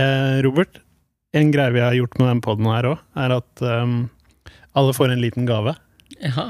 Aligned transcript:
Eh, 0.00 0.38
Robert, 0.46 0.80
en 1.36 1.52
greie 1.54 1.74
vi 1.74 1.82
har 1.84 1.94
gjort 1.98 2.18
med 2.20 2.30
den 2.32 2.42
poden 2.44 2.68
her 2.70 2.88
òg, 2.94 3.04
er 3.20 3.36
at 3.36 3.62
um, 3.62 4.00
alle 4.78 4.94
får 4.96 5.12
en 5.14 5.22
liten 5.22 5.46
gave. 5.48 5.76
Jaha. 6.20 6.48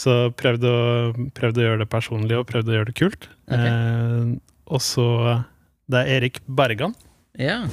Så 0.00 0.14
prøvd 0.38 0.64
å, 0.70 0.74
prøvd 1.36 1.58
å 1.60 1.64
gjøre 1.66 1.82
det 1.82 1.90
personlig 1.92 2.36
og 2.38 2.46
prøvd 2.48 2.70
å 2.70 2.76
gjøre 2.78 2.90
det 2.92 2.96
kult. 2.98 3.28
Okay. 3.50 3.70
Eh, 3.70 4.34
og 4.70 4.82
så 4.86 5.06
Det 5.90 5.98
er 6.04 6.10
Erik 6.20 6.38
Bergan 6.46 6.92
Ja. 7.38 7.64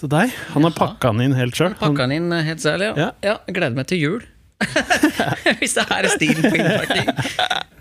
til 0.00 0.08
deg. 0.10 0.32
Han 0.54 0.64
har 0.66 0.72
pakka 0.74 1.12
den 1.12 1.28
inn 1.28 1.36
helt 1.38 1.54
sjøl. 1.54 1.74
Pakka 1.78 2.06
den 2.08 2.16
inn 2.16 2.32
eh, 2.32 2.42
helt 2.46 2.62
særlig, 2.64 2.90
ja. 2.96 3.10
Ja. 3.10 3.10
ja. 3.28 3.34
Gleder 3.52 3.76
meg 3.76 3.86
til 3.90 4.00
jul. 4.00 4.22
Hvis 5.60 5.76
det 5.76 5.86
her 5.88 6.08
er 6.08 6.12
stilen 6.14 6.46
på 6.48 6.56
innpakking. 6.56 7.10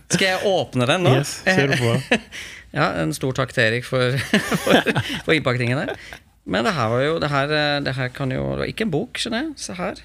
Skal 0.09 0.25
jeg 0.27 0.39
åpne 0.47 0.87
den 0.89 1.05
nå? 1.05 1.15
Yes, 1.19 1.39
kjør 1.47 1.73
på. 1.79 2.19
Ja, 2.75 2.91
En 3.01 3.13
stor 3.17 3.33
takk 3.33 3.53
til 3.55 3.63
Erik 3.65 3.85
for, 3.87 4.13
for, 4.65 4.89
for 5.25 5.33
innpakningen 5.35 5.79
der. 5.81 5.95
Men 6.49 6.65
det 6.65 6.73
her 6.73 6.87
var 6.89 7.01
jo 7.03 7.15
Det 7.21 7.29
her, 7.29 7.51
eh, 7.53 7.79
det 7.85 7.93
her 7.97 8.07
kan 8.13 8.31
jo 8.33 8.43
Det 8.55 8.59
var 8.63 8.69
ikke 8.71 8.85
en 8.87 8.91
bok, 8.93 9.17
skjønner 9.21 9.43
jeg. 9.43 9.51
Se 9.61 9.75
her. 9.77 9.99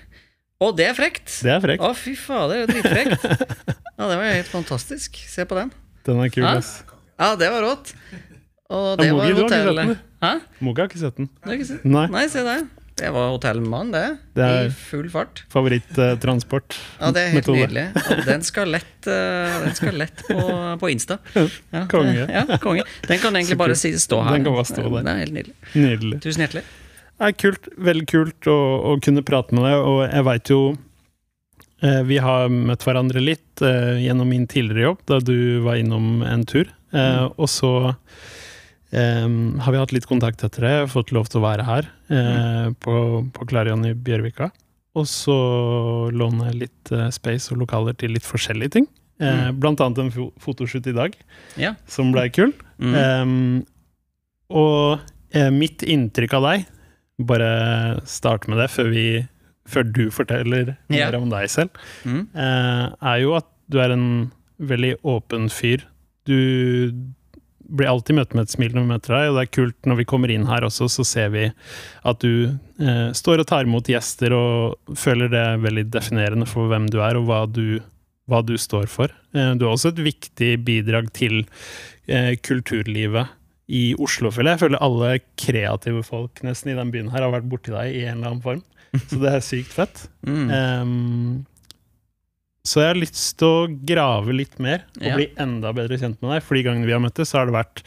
Å, 0.65 0.69
det 0.77 0.87
er 0.91 0.97
frekt! 0.97 1.29
Det 1.45 1.51
er 1.53 1.61
frekt. 1.65 1.83
Å, 1.85 1.91
fy 1.99 2.15
fader, 2.17 2.65
det 2.65 2.65
er 2.65 2.83
dritfrekt. 2.83 3.25
Ja, 3.99 4.09
det 4.11 4.17
var 4.19 4.25
helt 4.27 4.49
fantastisk. 4.51 5.19
Se 5.31 5.45
på 5.47 5.55
den. 5.55 5.69
Den 6.07 6.19
er 6.25 6.31
kul, 6.35 6.43
ass. 6.51 6.81
Ja, 7.21 7.29
det 7.39 7.47
var 7.53 7.63
rått. 7.63 7.93
Og 8.75 8.97
det 8.99 9.07
Ja, 9.07 9.15
var 9.15 9.29
Mogi, 9.29 9.35
du 9.37 9.39
har 9.39 9.45
ikke 9.45 9.53
sett 9.55 9.69
hotellet. 9.69 9.85
den, 9.87 9.99
Hæ? 10.25 10.33
Har 10.75 10.89
ikke 10.89 11.03
sett 11.05 11.21
den. 11.21 11.29
Ikke 11.55 11.69
sett. 11.69 11.85
Nei. 11.87 12.03
Nei, 12.11 12.25
se 12.33 12.43
der. 12.43 12.65
Det 12.95 13.09
var 13.11 13.33
hotellmann, 13.33 13.89
det. 13.91 14.05
Det 14.39 14.43
er- 14.45 14.67
I 14.69 14.71
full 14.71 15.09
fart. 15.11 15.43
Favorittransport. 15.51 16.77
Ja, 17.01 17.11
det 17.11 17.23
er 17.25 17.33
helt 17.33 17.41
Metode. 17.41 17.59
nydelig. 17.65 17.85
Og 18.15 18.25
den 18.29 18.43
skal 18.47 18.71
lett, 18.71 19.09
uh, 19.09 19.57
den 19.65 19.75
skal 19.75 19.99
lett 19.99 20.23
på, 20.29 20.45
på 20.79 20.91
Insta. 20.93 21.17
Ja, 21.35 21.87
Konge. 21.91 22.29
Ja, 22.31 22.45
konge. 22.63 22.85
Den 23.09 23.19
kan 23.19 23.35
egentlig 23.35 23.59
bare 23.59 23.75
si, 23.75 23.91
stå 23.99 24.21
her. 24.23 24.37
Den 24.39 24.45
kan 24.47 24.55
bare 24.55 24.69
stå 24.71 24.85
der. 24.87 25.03
Det 25.03 25.11
er 25.17 25.23
helt 25.25 25.35
nydelig. 25.41 25.55
Nydelig. 25.75 26.21
Tusen 26.23 26.47
hjertelig. 26.47 26.63
Det 27.19 27.27
er 27.31 27.35
kult, 27.39 27.69
veldig 27.91 28.07
kult 28.11 28.49
å, 28.51 28.59
å 28.93 28.95
kunne 29.03 29.23
prate 29.27 29.55
med 29.55 29.67
deg, 29.67 29.75
og 29.91 30.01
jeg 30.07 30.25
veit 30.27 30.51
jo 30.51 30.61
eh, 31.83 32.01
Vi 32.07 32.17
har 32.23 32.49
møtt 32.51 32.83
hverandre 32.87 33.23
litt 33.23 33.63
eh, 33.63 34.01
gjennom 34.07 34.31
min 34.31 34.47
tidligere 34.51 34.89
jobb, 34.93 35.03
da 35.11 35.19
du 35.23 35.37
var 35.67 35.79
innom 35.83 36.23
en 36.27 36.43
tur. 36.47 36.71
Eh, 36.95 37.27
og 37.37 37.47
så 37.51 37.75
eh, 38.93 39.29
har 39.65 39.73
vi 39.73 39.79
hatt 39.81 39.93
litt 39.93 40.07
kontakt 40.07 40.43
etter 40.45 40.61
det, 40.67 40.75
fått 40.93 41.13
lov 41.13 41.29
til 41.31 41.41
å 41.41 41.45
være 41.47 41.65
her 41.65 41.89
eh, 42.11 42.69
på, 42.81 42.95
på 43.33 43.47
Klarion 43.51 43.85
i 43.89 43.95
Bjørvika. 43.95 44.51
Og 44.95 45.07
så 45.11 45.35
låne 46.15 46.53
litt 46.55 46.93
eh, 46.95 47.09
space 47.11 47.51
og 47.53 47.59
lokaler 47.65 47.97
til 47.99 48.13
litt 48.15 48.23
forskjellige 48.27 48.71
ting. 48.77 48.87
Eh, 49.23 49.51
Blant 49.55 49.81
annet 49.83 49.99
en 50.05 50.11
fo 50.15 50.29
fotoshoot 50.43 50.87
i 50.91 50.95
dag, 50.95 51.15
Ja. 51.59 51.75
som 51.87 52.13
blei 52.15 52.29
kul. 52.35 52.53
Mm. 52.79 52.95
Ehm, 52.99 53.67
og 54.55 55.01
mitt 55.55 55.83
inntrykk 55.83 56.35
av 56.39 56.45
deg, 56.47 56.67
bare 57.27 57.49
start 58.07 58.47
med 58.51 58.59
det 58.63 58.69
før, 58.71 58.91
vi, 58.95 59.05
før 59.71 59.87
du 59.91 60.05
forteller 60.15 60.77
Ja. 60.91 61.09
mer 61.11 61.17
om 61.19 61.31
deg 61.31 61.49
selv, 61.51 61.71
Mm. 62.05 62.29
eh, 62.35 62.95
er 63.03 63.19
jo 63.23 63.35
at 63.35 63.47
du 63.71 63.81
er 63.81 63.91
en 63.95 64.31
veldig 64.61 64.97
åpen 65.03 65.49
fyr. 65.51 65.83
Du 66.27 66.93
blir 67.69 67.89
alltid 67.91 68.19
møtt 68.19 68.35
med 68.37 68.47
et 68.47 68.55
smil 68.55 68.75
når 68.75 68.85
vi 68.85 68.93
møter 68.93 69.15
deg, 69.15 69.29
og 69.29 69.39
det 69.39 69.45
er 69.45 69.55
kult 69.57 69.89
når 69.89 70.01
vi 70.01 70.07
kommer 70.11 70.33
inn 70.33 70.47
her 70.49 70.67
også, 70.67 70.89
så 70.93 71.07
ser 71.09 71.33
vi 71.35 71.47
at 72.05 72.25
du 72.25 72.35
eh, 72.81 73.09
står 73.17 73.43
og 73.43 73.49
tar 73.51 73.69
imot 73.69 73.91
gjester 73.91 74.35
og 74.37 74.97
føler 74.99 75.33
det 75.33 75.43
er 75.53 75.65
veldig 75.65 75.87
definerende 75.95 76.49
for 76.51 76.71
hvem 76.73 76.91
du 76.93 77.01
er 77.05 77.21
og 77.21 77.29
hva 77.31 77.45
du, 77.49 77.81
hva 78.31 78.43
du 78.47 78.55
står 78.61 78.91
for. 78.93 79.15
Eh, 79.37 79.55
du 79.59 79.67
er 79.67 79.73
også 79.73 79.95
et 79.95 80.05
viktig 80.05 80.53
bidrag 80.67 81.11
til 81.17 81.43
eh, 82.07 82.35
kulturlivet 82.45 83.33
i 83.73 83.95
Oslo, 83.97 84.29
føler 84.35 84.53
jeg. 84.53 84.59
Jeg 84.59 84.65
føler 84.67 84.85
alle 84.85 85.11
kreative 85.41 86.05
folk 86.05 86.45
nesten 86.45 86.75
i 86.75 86.79
den 86.79 86.93
byen 86.93 87.11
her 87.15 87.25
har 87.25 87.33
vært 87.33 87.49
borti 87.49 87.73
deg 87.73 87.97
i 87.97 88.05
en 88.05 88.19
eller 88.19 88.35
annen 88.35 88.45
form. 88.45 88.65
Så 89.09 89.19
det 89.23 89.31
er 89.33 89.43
sykt 89.43 89.73
fett. 89.75 90.05
Mm. 90.27 90.51
Ehm, 90.55 91.45
så 92.65 92.81
jeg 92.81 92.89
har 92.95 92.99
lyst 93.01 93.37
til 93.39 93.47
å 93.49 93.67
grave 93.87 94.33
litt 94.33 94.59
mer 94.59 94.85
og 94.97 95.03
Ja. 95.05 95.17
bli 95.19 95.27
enda 95.37 95.73
bedre 95.77 95.99
kjent 96.01 96.21
med 96.23 96.31
deg. 96.33 96.43
For 96.43 96.55
de 96.57 96.63
gangene 96.65 96.87
vi 96.87 96.93
har 96.93 97.01
møttes, 97.05 97.29
så 97.31 97.39
har 97.39 97.47
det 97.47 97.55
vært 97.59 97.83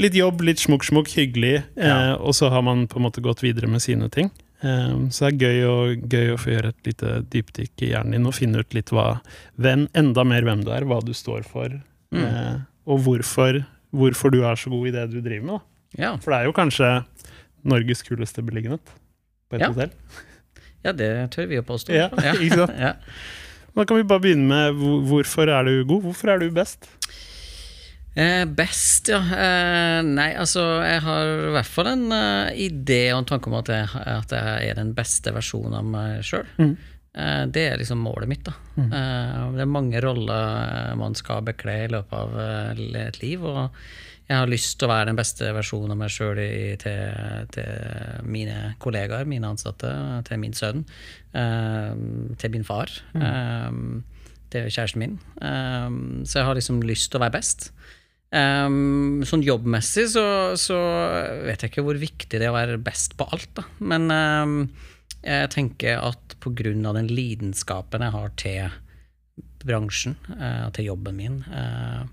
litt 0.00 0.14
jobb, 0.14 0.40
litt 0.40 0.56
smukk-smukk, 0.62 1.08
hyggelig. 1.18 1.64
Eh, 1.76 2.12
og 2.16 2.32
så 2.34 2.48
har 2.50 2.62
man 2.62 2.86
på 2.88 2.96
en 2.96 3.04
måte 3.04 3.20
gått 3.20 3.42
videre 3.44 3.68
med 3.68 3.82
sine 3.82 4.08
ting. 4.10 4.30
Eh, 4.62 4.94
så 5.12 5.28
det 5.28 5.34
er 5.34 5.44
gøy 5.44 5.60
å, 5.68 6.08
gøy 6.08 6.32
å 6.34 6.38
få 6.40 6.50
gjøre 6.54 6.68
et 6.72 6.86
lite 6.86 7.12
dypdykk 7.30 7.82
i 7.84 7.90
hjernen 7.92 8.12
din 8.12 8.26
og 8.26 8.34
finne 8.34 8.60
ut 8.60 8.72
litt 8.74 8.88
hva, 8.90 9.20
hvem, 9.58 9.86
enda 9.94 10.24
mer 10.24 10.42
hvem 10.42 10.64
du 10.64 10.70
er, 10.72 10.84
hva 10.88 11.00
du 11.04 11.12
står 11.12 11.44
for, 11.44 11.68
Mm. 12.12 12.24
eh, 12.24 12.56
og 12.88 13.04
hvorfor, 13.04 13.64
hvorfor 13.94 14.30
du 14.32 14.40
er 14.42 14.56
så 14.56 14.70
god 14.70 14.88
i 14.88 14.90
det 14.96 15.10
du 15.12 15.20
driver 15.20 15.44
med. 15.46 15.60
Ja. 15.98 16.16
For 16.16 16.30
det 16.32 16.40
er 16.40 16.44
jo 16.48 16.52
kanskje 16.56 17.04
Norges 17.64 18.02
kuleste 18.02 18.42
beliggenhet 18.42 18.80
på 19.50 19.54
et 19.56 19.60
Ja. 19.60 19.68
hotell. 19.68 19.90
ja, 20.84 20.92
det 20.92 21.30
tør 21.30 21.46
vi 21.48 21.56
å 21.60 21.62
påstå. 21.62 21.92
Ja, 21.94 22.08
ikke 22.08 22.56
sant? 22.66 22.78
Ja. 22.78 22.94
Da 23.76 23.86
kan 23.86 24.00
vi 24.00 24.06
bare 24.08 24.24
begynne 24.24 24.48
med 24.50 24.80
hvorfor 25.08 25.50
er 25.50 25.66
du 25.68 25.84
god? 25.84 26.08
Hvorfor 26.08 26.32
er 26.32 26.42
du 26.42 26.50
best? 26.54 26.88
Eh, 28.18 28.42
best, 28.44 29.08
ja. 29.12 29.20
Eh, 29.22 30.00
nei, 30.06 30.32
altså, 30.34 30.64
jeg 30.82 31.02
har 31.04 31.28
i 31.30 31.52
hvert 31.54 31.70
fall 31.70 31.92
en 31.92 32.08
uh, 32.10 32.50
idé 32.58 33.04
og 33.12 33.20
en 33.20 33.28
tanke 33.30 33.50
om 33.52 33.54
at 33.60 33.70
jeg, 33.70 33.86
at 34.02 34.34
jeg 34.34 34.72
er 34.72 34.80
den 34.80 34.90
beste 34.96 35.30
versjonen 35.36 35.78
av 35.78 35.86
meg 35.86 36.26
sjøl. 36.26 36.48
Mm. 36.58 36.74
Eh, 37.18 37.44
det 37.50 37.64
er 37.66 37.80
liksom 37.80 38.02
målet 38.04 38.30
mitt. 38.30 38.44
da. 38.46 38.54
Eh, 38.78 39.40
det 39.56 39.64
er 39.64 39.70
mange 39.70 40.00
roller 40.02 40.94
man 40.98 41.16
skal 41.18 41.42
bekle 41.46 41.74
i 41.84 41.90
løpet 41.90 42.14
av 42.14 42.38
eh, 42.38 43.06
et 43.06 43.20
liv. 43.22 43.44
og 43.44 43.74
jeg 44.30 44.38
har 44.38 44.50
lyst 44.50 44.76
til 44.78 44.86
å 44.86 44.92
være 44.92 45.08
den 45.10 45.18
beste 45.18 45.48
versjonen 45.56 45.90
av 45.96 45.98
meg 45.98 46.12
sjøl 46.14 46.38
til, 46.78 47.00
til 47.50 48.28
mine 48.30 48.76
kollegaer, 48.82 49.26
mine 49.26 49.48
ansatte, 49.50 49.90
til 50.28 50.38
min 50.38 50.54
sønn, 50.54 50.84
eh, 51.34 51.96
til 52.38 52.52
min 52.54 52.66
far, 52.66 52.92
eh, 53.18 53.80
til 54.54 54.68
kjæresten 54.70 55.02
min. 55.02 55.16
Eh, 55.42 55.96
så 56.30 56.38
jeg 56.38 56.46
har 56.46 56.58
liksom 56.58 56.78
lyst 56.86 57.10
til 57.10 57.18
å 57.18 57.24
være 57.24 57.38
best. 57.40 57.72
Um, 58.30 59.24
sånn 59.26 59.42
jobbmessig 59.42 60.04
så, 60.12 60.22
så 60.54 60.76
vet 61.48 61.64
jeg 61.64 61.72
ikke 61.72 61.82
hvor 61.82 61.98
viktig 61.98 62.38
det 62.38 62.46
er 62.46 62.52
å 62.52 62.54
være 62.54 62.78
best 62.78 63.16
på 63.18 63.26
alt, 63.34 63.50
da. 63.58 63.64
Men 63.82 64.06
um, 64.14 64.54
jeg 65.24 65.50
tenker 65.50 65.98
at 65.98 66.36
på 66.38 66.52
grunn 66.54 66.86
av 66.86 66.94
den 66.94 67.10
lidenskapen 67.10 68.06
jeg 68.06 68.14
har 68.14 68.30
til 68.38 68.78
bransjen, 69.66 70.14
uh, 70.30 70.70
til 70.76 70.92
jobben 70.92 71.18
min, 71.18 71.40
uh, 71.50 72.06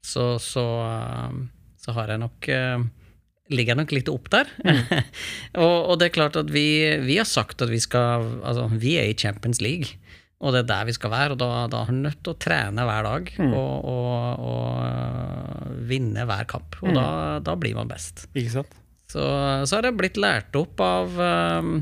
så, 0.00 0.30
så, 0.40 0.64
um, 1.28 1.44
så 1.88 1.96
har 1.96 2.12
jeg 2.12 2.20
nok 2.20 2.48
eh, 2.52 2.86
Ligger 3.48 3.72
jeg 3.72 3.78
nok 3.78 3.92
litt 3.96 4.08
opp 4.12 4.26
der. 4.28 4.50
og, 5.64 5.76
og 5.88 5.94
det 5.96 6.10
er 6.10 6.12
klart 6.12 6.34
at 6.36 6.50
vi, 6.52 6.66
vi 7.00 7.14
har 7.16 7.24
sagt 7.24 7.62
at 7.64 7.70
vi 7.72 7.78
skal 7.80 8.26
Altså, 8.42 8.66
vi 8.76 8.98
er 9.00 9.08
i 9.08 9.16
Champions 9.16 9.62
League. 9.64 9.96
Og 10.44 10.52
det 10.52 10.60
er 10.60 10.68
der 10.68 10.84
vi 10.86 10.94
skal 10.94 11.10
være, 11.10 11.34
og 11.34 11.40
da, 11.40 11.48
da 11.72 11.80
er 11.80 11.88
vi 11.88 11.96
nødt 11.96 12.20
til 12.20 12.34
å 12.34 12.38
trene 12.38 12.84
hver 12.86 13.06
dag 13.08 13.30
og, 13.48 13.88
og, 13.90 14.44
og 14.52 14.68
øh, 14.84 15.72
vinne 15.88 16.26
hver 16.28 16.44
kamp. 16.52 16.76
Og 16.84 16.92
da, 16.94 17.06
da 17.42 17.56
blir 17.58 17.74
man 17.74 17.90
best. 17.90 18.28
Ikke 18.36 18.52
sant? 18.60 18.76
Så, 19.08 19.24
så 19.64 19.78
har 19.78 19.88
jeg 19.88 19.96
blitt 19.98 20.20
lært 20.20 20.54
opp 20.60 20.78
av 20.84 21.18
um, 21.18 21.80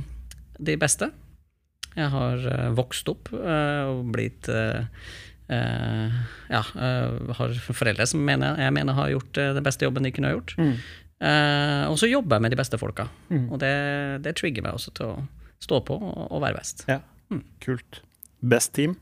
de 0.56 0.78
beste. 0.80 1.10
Jeg 1.98 2.08
har 2.14 2.48
uh, 2.48 2.70
vokst 2.78 3.10
opp 3.12 3.28
uh, 3.34 3.90
og 3.90 4.06
blitt 4.14 4.48
øh, 4.52 4.86
øh, 5.50 6.12
Ja, 6.50 6.62
øh, 6.74 7.30
har 7.38 7.54
foreldre 7.72 8.06
som 8.06 8.20
mener, 8.26 8.58
jeg 8.60 8.72
mener 8.72 8.92
har 8.98 9.10
gjort 9.12 9.38
øh, 9.42 9.54
den 9.54 9.64
beste 9.66 9.84
jobben 9.86 10.04
de 10.04 10.12
kunne 10.12 10.28
ha 10.30 10.34
gjort. 10.38 10.54
Eh, 10.58 11.84
og 11.90 11.96
så 11.98 12.08
jobber 12.10 12.36
jeg 12.36 12.42
med 12.46 12.50
de 12.52 12.60
beste 12.60 12.78
folka. 12.78 13.06
Og 13.50 13.58
det, 13.62 13.72
det 14.24 14.36
trigger 14.36 14.62
meg 14.66 14.76
også 14.76 14.92
til 14.98 15.06
å 15.14 15.16
stå 15.62 15.80
på 15.88 15.96
og, 15.96 16.26
og 16.30 16.42
være 16.44 16.58
best. 16.58 16.84
Ja. 16.90 17.00
Kult. 17.64 18.02
Best 18.44 18.74
team. 18.76 18.96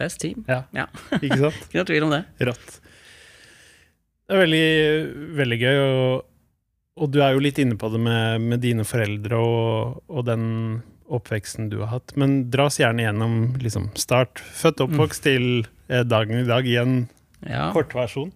Best 0.00 0.20
team. 0.22 0.44
Ja, 0.48 0.62
Ja, 0.72 0.86
ikke 1.20 1.36
sant? 1.42 1.60
ikke 1.68 1.82
noe 1.82 1.88
tvil 1.90 2.06
om 2.08 2.14
det. 2.14 2.22
Rått. 2.48 2.78
Det 4.30 4.36
er 4.38 4.44
veldig, 4.44 5.34
veldig 5.36 5.58
gøy, 5.60 5.78
og, 5.82 6.22
og 7.02 7.10
du 7.12 7.18
er 7.20 7.34
jo 7.34 7.42
litt 7.42 7.58
inne 7.58 7.74
på 7.76 7.88
det 7.92 7.98
med, 8.00 8.40
med 8.46 8.60
dine 8.62 8.84
foreldre 8.86 9.36
og, 9.42 10.00
og 10.08 10.24
den 10.28 10.44
oppveksten 11.10 11.66
du 11.72 11.80
har 11.82 11.90
hatt. 11.96 12.14
Men 12.20 12.44
dra 12.54 12.68
oss 12.70 12.78
gjerne 12.78 13.02
gjennom 13.02 13.34
liksom, 13.60 13.88
start, 13.98 14.38
født 14.38 14.80
og 14.84 14.92
oppvokst 14.92 15.24
til 15.26 15.46
eh, 15.66 15.68
dagen 16.06 16.42
i 16.42 16.46
dag 16.48 16.66
i 16.68 16.76
en 16.80 17.00
Ja, 17.48 17.70
kortversjon. 17.74 18.30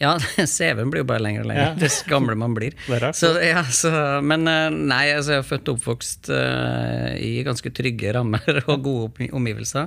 ja 0.00 0.16
CV-en 0.50 0.90
blir 0.90 1.04
jo 1.04 1.08
bare 1.10 1.22
lengre 1.22 1.44
og 1.44 1.50
lengre 1.52 1.66
Ja. 1.68 1.74
dess 1.78 2.00
gamle 2.08 2.34
man 2.38 2.54
blir. 2.56 2.74
Så, 3.14 3.30
ja, 3.44 3.62
så, 3.70 3.92
men 4.24 4.48
eh, 4.50 4.70
nei, 4.74 5.04
altså, 5.14 5.36
jeg 5.36 5.44
er 5.44 5.48
født 5.50 5.68
og 5.70 5.78
oppvokst 5.78 6.30
uh, 6.34 7.12
i 7.20 7.44
ganske 7.46 7.70
trygge 7.76 8.12
rammer 8.16 8.62
og 8.72 8.82
gode 8.82 9.28
omgivelser. 9.36 9.86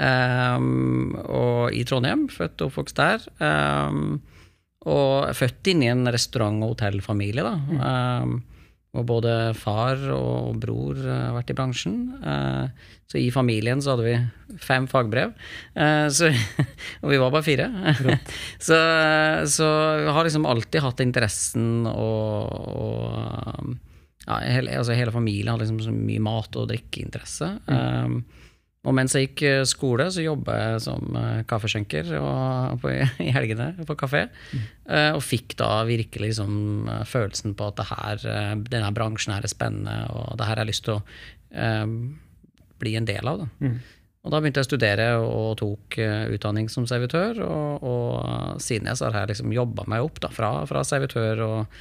Um, 0.00 1.14
og 1.28 1.72
i 1.76 1.84
Trondheim, 1.86 2.26
født 2.32 2.60
og 2.64 2.70
oppvokst 2.72 2.98
der. 2.98 3.26
Um, 3.44 4.20
og 4.88 5.28
født 5.36 5.68
inn 5.74 5.82
i 5.84 5.90
en 5.92 6.06
restaurant- 6.08 6.64
og 6.64 6.72
hotellfamilie, 6.74 7.44
da. 7.44 7.54
Um, 8.24 8.38
Og 8.98 9.04
både 9.06 9.32
far 9.54 10.00
og 10.16 10.56
bror 10.58 10.98
eh, 10.98 11.26
har 11.28 11.36
vært 11.36 11.52
i 11.52 11.56
bransjen. 11.58 11.98
Eh, 12.26 12.88
så 13.10 13.20
i 13.20 13.28
familien 13.34 13.82
så 13.82 13.94
hadde 13.94 14.06
vi 14.08 14.58
fem 14.62 14.88
fagbrev. 14.90 15.36
Eh, 15.78 16.06
så, 16.10 16.32
og 17.02 17.12
vi 17.12 17.20
var 17.22 17.30
bare 17.30 17.46
fire. 17.46 17.68
så, 18.66 18.80
så 19.46 19.68
vi 20.02 20.10
har 20.16 20.26
liksom 20.26 20.48
alltid 20.50 20.82
hatt 20.82 21.04
interessen 21.06 21.86
og, 21.86 22.50
og 22.74 23.70
ja, 24.26 24.40
hele, 24.58 24.74
altså 24.82 24.98
hele 24.98 25.14
familien 25.14 25.54
hadde 25.54 25.68
liksom 25.68 25.82
så 25.86 25.94
mye 25.94 26.26
mat- 26.26 26.58
og 26.58 26.68
drikkeinteresse. 26.72 27.54
Mm. 27.70 28.20
Og 28.88 28.96
mens 28.96 29.12
jeg 29.12 29.28
gikk 29.28 29.42
eh, 29.44 29.62
skole, 29.68 30.06
så 30.08 30.22
jobba 30.24 30.56
jeg 30.56 30.80
som 30.86 31.12
uh, 31.12 31.42
kaffeskjenker 31.48 32.14
på, 32.80 32.92
i 33.26 33.28
helgene 33.34 33.74
på 33.84 33.96
kafé. 34.00 34.24
Mm. 34.54 34.64
Uh, 34.88 35.12
og 35.18 35.22
fikk 35.24 35.58
da 35.60 35.68
virkelig 35.88 36.32
liksom, 36.32 36.88
følelsen 37.08 37.54
på 37.58 37.68
at 37.68 37.84
her, 37.90 38.24
denne 38.72 38.90
bransjen 38.96 39.36
her 39.36 39.44
er 39.44 39.52
spennende, 39.52 40.00
og 40.14 40.32
det 40.40 40.48
her 40.48 40.56
har 40.56 40.64
jeg 40.64 40.72
lyst 40.72 40.86
til 40.88 41.00
å 41.00 41.04
bli 42.80 42.92
en 42.96 43.08
del 43.08 43.26
av. 43.26 43.42
Da. 43.42 43.66
Mm. 43.66 43.78
Og 44.20 44.32
da 44.32 44.38
begynte 44.38 44.60
jeg 44.62 44.68
å 44.68 44.70
studere 44.70 45.06
og 45.24 45.48
tok 45.58 45.96
utdanning 46.36 46.68
som 46.72 46.86
servitør, 46.88 47.40
og, 47.42 47.84
og 47.84 48.60
siden 48.62 48.88
jeg 48.88 49.00
så 49.00 49.10
har 49.10 49.24
jeg 49.24 49.32
liksom 49.34 49.52
jobba 49.56 49.84
meg 49.90 50.06
opp 50.06 50.20
da, 50.22 50.30
fra, 50.32 50.52
fra 50.70 50.84
servitør 50.86 51.42
og 51.48 51.80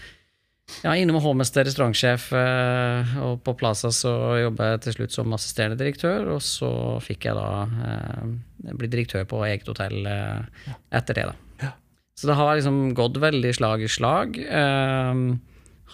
ja, 0.84 0.94
innom 0.96 1.20
hovmester, 1.24 1.66
restaurantsjef, 1.68 2.30
eh, 2.38 3.16
og 3.26 3.42
på 3.46 3.56
Plaza 3.60 3.92
så 3.96 4.14
jobba 4.40 4.74
jeg 4.74 4.84
til 4.86 4.98
slutt 4.98 5.16
som 5.16 5.36
assisterende 5.36 5.80
direktør. 5.80 6.30
Og 6.36 6.44
så 6.46 6.72
fikk 7.04 7.30
jeg 7.30 7.38
da 7.38 7.50
eh, 7.90 8.74
bli 8.74 8.92
direktør 8.92 9.28
på 9.30 9.44
eget 9.48 9.70
hotell 9.70 10.08
eh, 10.10 10.74
etter 10.96 11.20
det, 11.20 11.28
da. 11.32 11.66
Ja. 11.66 11.74
Så 12.20 12.30
det 12.30 12.40
har 12.40 12.56
liksom 12.56 12.82
gått 12.98 13.20
veldig 13.22 13.54
slag 13.56 13.84
i 13.86 13.92
slag. 13.92 14.40
Eh, 14.40 15.26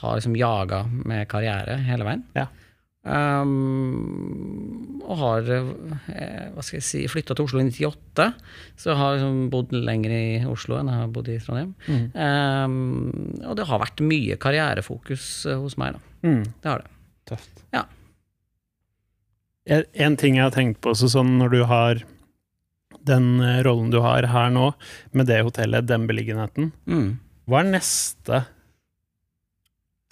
har 0.01 0.19
liksom 0.19 0.37
jaga 0.37 0.83
med 0.91 1.27
karriere 1.31 1.79
hele 1.87 2.07
veien. 2.07 2.25
Ja. 2.37 2.49
Um, 3.05 4.95
og 5.05 5.19
har 5.19 5.49
eh, 5.53 5.67
hva 6.55 6.63
skal 6.65 6.79
jeg 6.79 6.85
si, 6.87 7.01
flytta 7.11 7.35
til 7.37 7.45
Oslo 7.45 7.61
i 7.61 7.67
98. 7.69 8.25
Så 8.81 8.89
jeg 8.89 8.97
har 8.97 9.17
liksom 9.17 9.43
bodd 9.53 9.75
lenger 9.77 10.15
i 10.15 10.23
Oslo 10.49 10.79
enn 10.79 10.89
jeg 10.89 11.03
har 11.03 11.11
bodd 11.13 11.29
i 11.29 11.37
Trondheim. 11.43 11.75
Mm. 11.85 12.07
Um, 12.17 13.45
og 13.45 13.59
det 13.59 13.67
har 13.69 13.83
vært 13.83 14.01
mye 14.05 14.39
karrierefokus 14.41 15.27
eh, 15.51 15.61
hos 15.61 15.77
meg, 15.81 15.99
da. 15.99 16.17
Mm. 16.25 16.41
Det 16.49 16.71
har 16.71 16.81
det. 16.81 16.91
Tøft. 17.29 17.63
Ja. 17.75 17.85
En 19.65 20.17
ting 20.21 20.37
jeg 20.37 20.45
har 20.45 20.53
tenkt 20.53 20.81
på, 20.85 20.93
så 20.97 21.09
sånn 21.09 21.37
når 21.39 21.53
du 21.53 21.61
har 21.69 22.03
den 23.05 23.39
eh, 23.41 23.61
rollen 23.65 23.93
du 23.93 23.99
har 24.01 24.25
her 24.33 24.51
nå, 24.53 24.71
med 25.13 25.29
det 25.29 25.43
hotellet, 25.45 25.87
den 25.89 26.09
beliggenheten, 26.09 26.71
mm. 26.89 27.07
hva 27.49 27.61
er 27.61 27.71
neste 27.77 28.43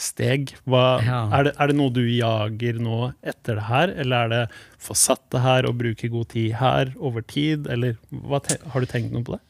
steg? 0.03 0.53
Hva, 0.69 0.83
ja. 1.03 1.19
er, 1.29 1.47
det, 1.47 1.53
er, 1.55 1.71
det, 1.71 1.77
noe 1.79 1.93
du 1.95 2.01
jager 2.03 2.81
nå 2.83 2.99
etter 3.21 3.59
det 3.59 3.67
her, 3.69 3.93
eller 4.03 4.17
er 4.17 4.33
det 4.33 4.41
få 4.83 4.97
satt 4.97 5.23
det 5.31 5.43
her 5.43 5.69
og 5.69 5.77
bruke 5.79 6.11
god 6.11 6.29
tid 6.33 6.57
her 6.59 6.91
over 6.99 7.23
tid, 7.23 7.69
eller 7.71 7.95
har 8.27 8.83
du 8.83 8.89
tenkt 8.89 9.15
noe 9.15 9.23
på 9.25 9.37
det? 9.37 9.41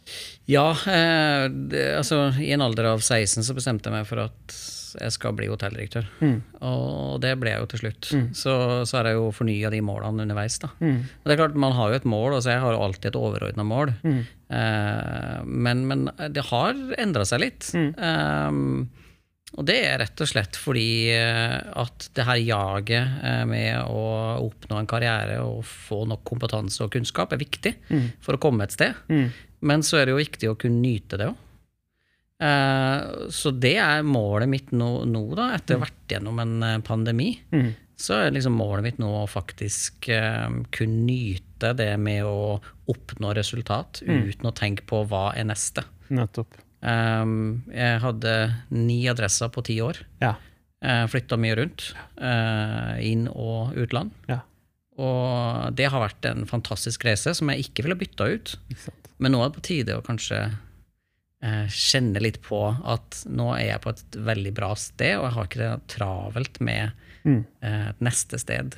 Ja, 0.52 0.70
eh, 0.72 1.48
det, 1.50 1.88
altså 1.98 2.28
i 2.38 2.54
en 2.54 2.64
alder 2.66 2.94
av 2.94 3.02
16 3.02 3.44
så 3.44 3.58
bestemte 3.58 3.90
jeg 3.90 3.98
meg 3.98 4.10
for 4.10 4.28
at 4.28 4.62
jeg 5.00 5.14
skal 5.16 5.36
bli 5.38 5.50
hotelldirektør. 5.50 6.08
Mm. 6.22 6.38
Og 6.70 7.22
det 7.24 7.34
ble 7.42 7.54
jeg 7.54 7.64
jo 7.64 7.70
til 7.72 7.82
slutt. 7.84 8.10
Mm. 8.14 8.26
Så, 8.38 8.56
så 8.90 9.00
har 9.00 9.10
jeg 9.10 9.18
jo 9.20 9.30
fornya 9.36 9.72
de 9.74 9.82
målene 9.86 10.26
underveis. 10.26 10.60
da. 10.62 10.70
Mm. 10.84 11.00
Og 11.02 11.30
det 11.30 11.36
er 11.36 11.42
klart, 11.42 11.60
Man 11.64 11.76
har 11.78 11.92
jo 11.92 12.00
et 12.00 12.10
mål, 12.10 12.38
altså 12.38 12.54
jeg 12.54 12.64
har 12.64 12.76
jo 12.76 12.84
alltid 12.88 13.10
et 13.12 13.20
overordna 13.20 13.66
mål. 13.68 13.94
Mm. 14.04 14.20
Eh, 14.60 15.40
men, 15.46 15.86
men, 15.90 16.10
det 16.34 16.46
har 16.52 16.78
endra 17.02 17.26
seg 17.26 17.44
litt. 17.46 17.72
Um, 17.74 18.92
og 19.54 19.66
det 19.70 19.76
er 19.86 20.00
rett 20.02 20.22
og 20.24 20.30
slett 20.30 20.58
fordi 20.58 21.12
eh, 21.14 21.58
at 21.78 22.08
det 22.18 22.26
her 22.26 22.40
jaget 22.42 23.20
eh, 23.22 23.44
med 23.46 23.86
å 23.86 24.04
oppnå 24.48 24.80
en 24.80 24.90
karriere 24.90 25.38
og 25.46 25.62
få 25.68 26.04
nok 26.10 26.24
kompetanse 26.26 26.82
og 26.86 26.94
kunnskap 26.96 27.36
er 27.36 27.42
viktig 27.44 27.76
mm. 27.86 28.08
for 28.24 28.38
å 28.38 28.42
komme 28.42 28.66
et 28.66 28.74
sted. 28.74 28.98
Mm. 29.14 29.28
Men 29.70 29.86
så 29.86 30.00
er 30.00 30.08
det 30.08 30.16
jo 30.16 30.24
viktig 30.24 30.50
å 30.50 30.58
kunne 30.60 30.82
nyte 30.82 31.22
det 31.22 31.30
òg. 31.30 31.38
Eh, 32.44 33.30
så 33.30 33.54
det 33.54 33.76
er 33.84 34.08
målet 34.08 34.50
mitt 34.50 34.74
nå, 34.74 34.90
nå 35.06 35.24
da, 35.38 35.52
etter 35.60 35.78
å 35.78 35.78
ha 35.78 35.84
mm. 35.84 35.86
vært 35.86 36.18
gjennom 36.18 36.44
en 36.48 36.86
pandemi. 36.90 37.30
Mm. 37.54 37.70
Så 38.04 38.18
er 38.18 38.34
liksom 38.34 38.58
målet 38.58 38.88
mitt 38.88 39.02
nå 39.04 39.12
å 39.22 39.30
faktisk 39.30 40.10
kunne 40.10 41.06
nyte 41.06 41.76
det 41.78 41.94
med 42.02 42.26
å 42.26 42.58
oppnå 42.90 43.38
resultat 43.38 44.02
mm. 44.02 44.26
uten 44.34 44.50
å 44.50 44.58
tenke 44.58 44.90
på 44.90 45.06
hva 45.08 45.28
er 45.38 45.46
neste. 45.46 45.86
Nettopp. 46.10 46.58
Um, 46.84 47.64
jeg 47.72 48.02
hadde 48.04 48.34
ni 48.76 49.04
adresser 49.12 49.52
på 49.54 49.64
ti 49.66 49.78
år. 49.84 50.02
Ja. 50.24 50.36
Uh, 50.84 51.06
Flytta 51.12 51.40
mye 51.40 51.56
rundt. 51.60 51.88
Uh, 52.20 53.00
inn- 53.04 53.32
og 53.32 53.78
utland. 53.80 54.12
Ja. 54.28 54.42
Og 55.00 55.74
det 55.74 55.88
har 55.90 56.04
vært 56.04 56.28
en 56.30 56.46
fantastisk 56.50 57.08
reise 57.08 57.34
som 57.34 57.50
jeg 57.50 57.66
ikke 57.66 57.88
ville 57.88 57.98
bytta 57.98 58.30
ut. 58.36 58.56
Men 59.24 59.34
nå 59.34 59.42
er 59.42 59.50
det 59.50 59.58
på 59.58 59.68
tide 59.72 59.98
å 59.98 60.06
kanskje 60.06 60.44
uh, 60.52 61.68
kjenne 61.72 62.22
litt 62.22 62.42
på 62.46 62.62
at 62.70 63.24
nå 63.32 63.50
er 63.56 63.72
jeg 63.72 63.84
på 63.86 63.96
et 63.96 64.20
veldig 64.32 64.56
bra 64.60 64.74
sted, 64.78 65.18
og 65.18 65.30
jeg 65.30 65.38
har 65.38 65.50
ikke 65.50 65.64
det 65.64 65.74
travelt 65.96 66.60
med 66.64 67.06
mm. 67.24 67.42
neste 68.04 68.38
sted, 68.42 68.76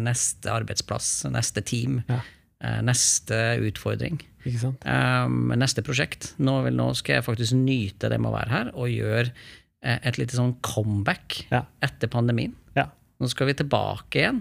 neste 0.00 0.52
arbeidsplass, 0.52 1.08
neste 1.32 1.62
team. 1.66 2.00
Ja. 2.08 2.20
Eh, 2.60 2.80
neste 2.84 3.56
utfordring. 3.56 4.20
Um, 4.44 5.50
neste 5.60 5.84
prosjekt. 5.84 6.34
Nå, 6.40 6.60
vil, 6.66 6.76
nå, 6.76 6.90
skal 6.98 7.18
jeg 7.18 7.26
faktisk 7.26 7.58
nyte 7.58 8.10
det 8.12 8.20
med 8.20 8.30
å 8.30 8.36
være 8.38 8.54
her 8.54 8.70
og 8.72 8.92
gjøre 8.92 9.26
eh, 9.28 9.98
et 9.98 10.20
lite 10.20 10.38
sånn 10.38 10.54
comeback 10.64 11.42
ja. 11.50 11.64
etter 11.84 12.10
pandemien. 12.12 12.54
Ja. 12.78 12.88
Nå 13.20 13.28
skal 13.32 13.50
vi 13.50 13.58
tilbake 13.60 14.22
igjen. 14.22 14.40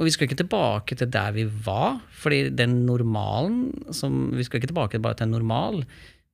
Og 0.00 0.08
vi 0.08 0.12
skal 0.14 0.26
ikke 0.26 0.40
tilbake 0.40 0.96
til 0.96 1.10
der 1.12 1.34
vi 1.36 1.44
var, 1.44 2.00
fordi 2.16 2.46
den 2.56 2.82
normalen 2.88 3.92
som, 3.92 4.32
Vi 4.32 4.44
skal 4.44 4.60
ikke 4.60 4.72
tilbake 4.72 5.00
bare 5.04 5.20
til 5.20 5.28
en 5.28 5.36
normal. 5.36 5.82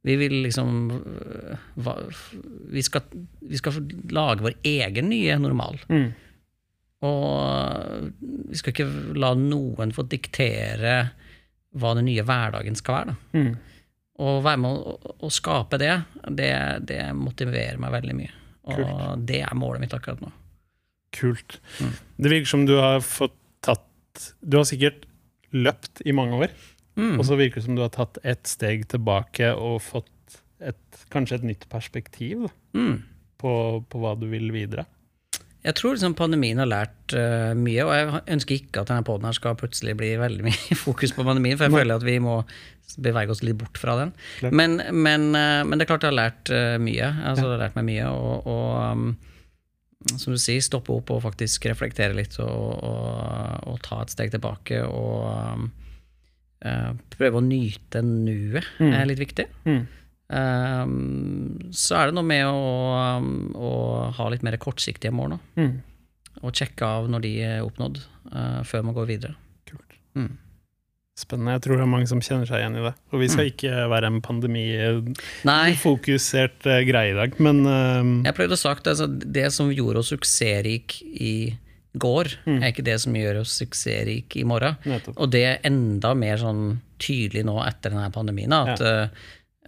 Vi 0.07 0.15
vil 0.17 0.37
liksom 0.47 0.71
Vi 2.71 2.83
skal, 2.87 3.03
vi 3.41 3.59
skal 3.59 3.83
lage 4.15 4.47
vår 4.47 4.59
egen 4.63 5.11
nye 5.11 5.39
normal. 5.43 5.81
Mm. 5.91 6.09
Og 7.07 8.11
vi 8.51 8.59
skal 8.59 8.75
ikke 8.75 8.89
la 9.19 9.35
noen 9.39 9.93
få 9.95 10.07
diktere 10.11 10.95
hva 11.77 11.95
den 11.99 12.09
nye 12.09 12.25
hverdagen 12.25 12.79
skal 12.79 13.01
være. 13.01 13.15
Da. 13.15 13.41
Mm. 13.41 13.89
Og 14.19 14.41
være 14.45 14.61
med 14.63 14.79
å, 14.79 15.15
å 15.25 15.31
skape 15.31 15.79
det, 15.81 15.93
det, 16.35 16.53
det, 16.89 17.03
motiverer 17.17 17.79
meg 17.81 17.95
veldig 17.95 18.17
mye. 18.19 18.33
Og 18.69 18.81
Kult. 18.81 19.27
det 19.29 19.43
er 19.47 19.59
målet 19.59 19.85
mitt 19.85 19.95
akkurat 19.97 20.23
nå. 20.23 20.33
Kult. 21.15 21.61
Mm. 21.81 21.93
Det 22.19 22.33
virker 22.35 22.51
som 22.51 22.67
du 22.69 22.75
har 22.77 22.99
fått 23.05 23.37
tatt 23.65 24.35
Du 24.45 24.59
har 24.59 24.67
sikkert 24.69 25.07
løpt 25.55 26.03
i 26.05 26.13
mange 26.13 26.37
år, 26.37 26.53
mm. 26.99 27.17
og 27.17 27.25
så 27.25 27.39
virker 27.39 27.61
det 27.61 27.69
som 27.69 27.79
du 27.79 27.85
har 27.85 27.93
tatt 27.95 28.19
ett 28.27 28.51
steg 28.51 28.85
tilbake 28.93 29.55
og 29.57 29.81
fått 29.81 30.41
et, 30.59 31.05
kanskje 31.13 31.39
et 31.39 31.47
nytt 31.49 31.65
perspektiv 31.73 32.49
mm. 32.77 32.99
på, 33.41 33.53
på 33.89 34.03
hva 34.03 34.13
du 34.19 34.27
vil 34.29 34.51
videre. 34.53 34.85
Jeg 35.67 35.75
tror 35.75 35.97
liksom 35.97 36.15
pandemien 36.19 36.61
har 36.63 36.69
lært 36.71 37.15
uh, 37.19 37.53
mye, 37.59 37.83
og 37.83 37.93
jeg 37.97 38.21
ønsker 38.37 38.59
ikke 38.61 38.83
at 38.83 38.91
denne 38.93 39.07
poden 39.07 39.35
skal 39.35 39.57
plutselig 39.59 39.97
bli 39.99 40.13
veldig 40.21 40.45
mye 40.47 40.77
fokus 40.87 41.15
på 41.17 41.27
pandemien, 41.27 41.59
for 41.59 41.67
jeg 41.67 41.81
føler 41.81 41.99
at 41.99 42.07
vi 42.07 42.19
må 42.23 42.41
bevege 43.05 43.35
oss 43.35 43.43
litt 43.45 43.59
bort 43.61 43.79
fra 43.81 43.97
den. 43.99 44.13
Men, 44.49 44.79
men, 44.95 45.31
uh, 45.35 45.65
men, 45.67 45.75
det 45.77 45.85
er 45.85 45.91
klart 45.91 46.07
jeg 46.07 46.15
har 46.15 46.21
lært 46.21 46.53
uh, 46.55 46.77
mye. 46.83 47.11
Altså, 47.27 47.49
det 47.49 47.57
har 47.57 47.65
lært 47.67 47.81
meg 47.81 47.89
mye, 47.91 48.07
og, 48.13 48.47
og 48.49 48.71
um, 48.79 49.11
som 50.15 50.33
du 50.33 50.39
sier, 50.41 50.63
stoppe 50.65 50.95
opp 50.95 51.11
og 51.13 51.25
faktisk 51.27 51.67
reflektere 51.69 52.17
litt 52.17 52.39
og, 52.39 52.71
og, 52.87 53.69
og 53.73 53.83
ta 53.85 54.01
et 54.05 54.15
steg 54.15 54.31
tilbake 54.33 54.79
og 54.87 55.27
um, 55.35 55.69
prøve 57.19 57.41
å 57.41 57.45
nyte 57.45 58.01
nuet 58.07 58.67
mm. 58.79 58.93
er 58.93 59.09
litt 59.11 59.21
viktig. 59.21 59.49
Mm. 59.67 59.83
Um, 60.29 61.73
så 61.73 61.97
er 61.97 62.11
det 62.11 62.19
noe 62.19 62.27
med 62.29 62.45
å, 62.45 62.93
um, 63.17 63.49
å, 63.57 64.13
ha 64.13 64.27
litt 64.29 64.45
mer 64.45 64.59
kortsiktige 64.61 65.09
mål 65.15 65.29
nå. 65.35 65.39
Mm. 65.57 65.81
Og 66.45 66.53
sjekke 66.55 66.85
av 66.85 67.09
når 67.11 67.21
de 67.25 67.43
er 67.47 67.65
oppnådd, 67.65 67.97
uh, 68.35 68.61
før 68.69 68.83
man 68.85 68.95
går 68.99 69.07
videre. 69.09 69.35
Kult. 69.69 69.93
Mm. 70.19 70.33
Spennende. 71.19 71.53
Jeg 71.57 71.63
tror 71.65 71.77
det 71.81 71.85
er 71.87 71.97
mange 71.97 72.11
som 72.11 72.21
kjenner 72.23 72.47
seg 72.47 72.59
igjen 72.61 72.79
i 72.79 72.85
det. 72.85 72.95
Og 73.11 73.19
vi 73.25 73.29
skal 73.33 73.45
mm. 73.47 73.51
ikke 73.55 73.73
være 73.95 74.07
en 74.13 74.25
pandemifokusert 74.27 76.59
uh, 76.69 76.85
greie 76.87 77.11
i 77.15 77.19
dag, 77.19 77.31
men 77.43 77.57
uh, 77.65 78.05
Jeg 78.29 78.37
pleide 78.37 78.57
å 78.59 78.61
sagt 78.61 78.91
altså, 78.91 79.07
det 79.09 79.49
som 79.57 79.67
gjorde 79.73 79.99
oss 80.05 80.13
suksessrik 80.13 80.87
i 81.09 81.57
går, 81.99 82.27
mm. 82.45 82.61
er 82.61 82.69
ikke 82.69 82.87
det 82.87 82.99
som 83.03 83.17
gjør 83.17 83.41
oss 83.41 83.53
suksessrik 83.63 84.37
i 84.39 84.45
morgen. 84.47 84.77
Nettopp. 84.87 85.17
Og 85.17 85.27
det 85.33 85.45
er 85.49 85.65
enda 85.67 86.15
mer 86.15 86.37
sånn 86.39 86.79
tydelig 87.01 87.45
nå 87.49 87.57
etter 87.65 87.91
denne 87.95 88.11
pandemien. 88.15 88.53
At 88.55 88.81
ja. 88.83 89.09
Uh, 89.09 89.13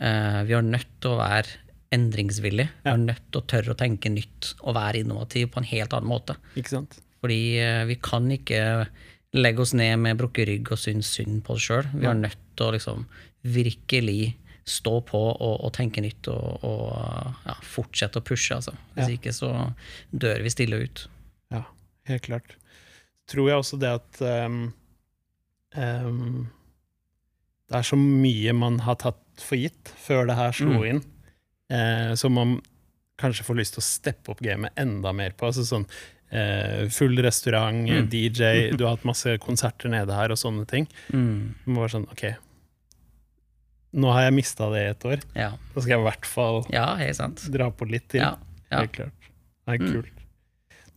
vi 0.01 0.55
har 0.57 0.65
nødt 0.65 0.89
til 1.03 1.13
å 1.13 1.19
være 1.21 1.59
endringsvillige. 1.93 2.71
Ja. 2.71 2.83
Vi 2.85 2.91
har 2.95 3.01
nødt 3.03 3.25
til 3.29 3.41
å 3.43 3.47
tørre 3.51 3.75
å 3.75 3.79
tenke 3.79 4.11
nytt 4.13 4.53
og 4.63 4.77
være 4.79 5.03
innovativ 5.03 5.51
på 5.53 5.61
en 5.61 5.69
helt 5.69 5.93
annen 5.97 6.09
måte. 6.09 6.37
Ikke 6.57 6.73
sant? 6.77 7.01
Fordi 7.21 7.41
uh, 7.61 7.83
vi 7.91 7.97
kan 8.01 8.29
ikke 8.33 8.61
legge 9.37 9.63
oss 9.63 9.75
ned 9.77 9.99
med 10.03 10.19
brukket 10.19 10.49
rygg 10.49 10.71
og 10.73 10.81
synes 10.81 11.11
synd 11.19 11.43
på 11.47 11.55
oss 11.59 11.67
sjøl. 11.69 11.89
Vi 11.93 12.09
har 12.09 12.17
nødt 12.19 12.39
til 12.57 12.67
å 12.67 12.73
liksom 12.75 13.05
virkelig 13.47 14.33
stå 14.71 15.01
på 15.09 15.21
og, 15.33 15.55
og 15.67 15.71
tenke 15.75 16.03
nytt 16.05 16.29
og, 16.31 16.65
og 16.67 17.47
ja, 17.47 17.55
fortsette 17.67 18.21
å 18.21 18.27
pushe. 18.27 18.55
Altså. 18.57 18.75
Hvis 18.97 19.09
Ja. 19.11 19.17
ikke 19.19 19.35
så 19.35 19.51
dør 20.13 20.43
vi 20.47 20.53
stille 20.55 20.81
ut. 20.85 21.05
Ja, 21.55 21.65
helt 22.11 22.27
klart. 22.27 22.57
Tror 23.31 23.51
jeg 23.51 23.63
også 23.63 23.79
det 23.79 23.91
at 23.95 24.21
um, 24.47 24.73
um, 25.79 26.49
Det 27.71 27.79
er 27.79 27.87
så 27.87 27.99
mye 28.01 28.55
man 28.59 28.81
har 28.83 28.99
tatt 28.99 29.21
for 29.43 29.57
gitt 29.61 29.93
før 30.07 30.27
det 30.31 30.37
her 30.37 30.53
slo 30.53 30.79
Mm. 30.81 30.87
inn, 30.91 31.03
eh, 31.71 32.15
som 32.15 32.33
man 32.35 32.61
kanskje 33.19 33.45
får 33.45 33.57
lyst 33.57 33.75
til 33.75 33.83
å 33.83 33.89
steppe 33.89 34.31
opp 34.33 34.41
gamet 34.41 34.73
enda 34.77 35.13
mer 35.13 35.31
på. 35.37 35.47
Altså 35.51 35.65
sånn 35.67 35.87
eh, 36.33 36.89
full 36.89 37.17
restaurant, 37.19 37.89
Mm. 37.89 38.09
DJ, 38.09 38.71
du 38.77 38.85
har 38.85 38.97
hatt 38.97 39.05
masse 39.05 39.37
konserter 39.43 39.89
nede 39.91 40.15
her 40.15 40.31
og 40.31 40.39
sånne 40.39 40.65
ting. 40.67 40.87
Mm. 41.13 41.55
Man 41.67 41.77
var 41.77 41.89
sånn, 41.89 42.07
ok, 42.11 42.37
nå 43.99 44.13
har 44.15 44.23
jeg 44.29 44.35
mista 44.37 44.69
det 44.71 44.83
i 44.85 44.91
et 44.93 45.05
år. 45.11 45.23
Ja. 45.35 45.51
Da 45.75 45.81
skal 45.83 45.91
jeg 45.97 46.01
i 46.01 46.07
hvert 46.07 46.29
fall 46.31 46.61
ja, 46.71 47.13
sant. 47.13 47.43
dra 47.51 47.71
på 47.75 47.89
litt 47.91 48.09
til. 48.09 48.21
Ja, 48.23 48.37
ja. 48.71 48.79
Helt 48.85 48.93
klart. 48.93 49.13
Det 49.67 49.75
er 49.75 49.79
Mm. 49.85 49.93
kult. 50.03 50.20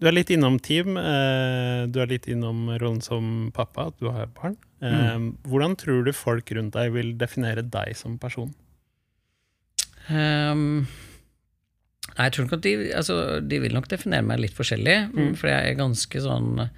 Du 0.04 0.10
er 0.10 0.16
litt 0.18 0.32
innom 0.36 0.58
team. 0.60 0.98
Eh, 1.00 1.86
du 1.88 2.02
er 2.04 2.10
litt 2.12 2.26
innom 2.28 2.66
rollen 2.76 3.00
som 3.06 3.52
pappa, 3.56 3.86
at 3.88 4.00
du 4.04 4.10
har 4.12 4.28
barn. 4.36 4.58
Eh, 4.84 4.92
Mm. 5.16 5.30
Hvordan 5.48 5.78
tror 5.80 6.04
du 6.04 6.12
folk 6.12 6.52
rundt 6.52 6.74
deg 6.76 6.92
vil 6.92 7.14
definere 7.16 7.64
deg 7.64 7.96
som 7.96 8.18
person? 8.20 8.52
Um, 10.12 10.86
jeg 12.18 12.34
tror 12.36 12.44
nok 12.50 12.58
at 12.58 12.66
de, 12.66 12.74
altså, 13.00 13.16
de 13.48 13.60
vil 13.64 13.74
nok 13.78 13.88
definere 13.88 14.26
meg 14.28 14.42
litt 14.44 14.58
forskjellig, 14.58 14.98
Mm. 15.14 15.36
for 15.40 15.48
jeg 15.48 15.72
er 15.72 15.80
ganske 15.80 16.22
sånn 16.28 16.70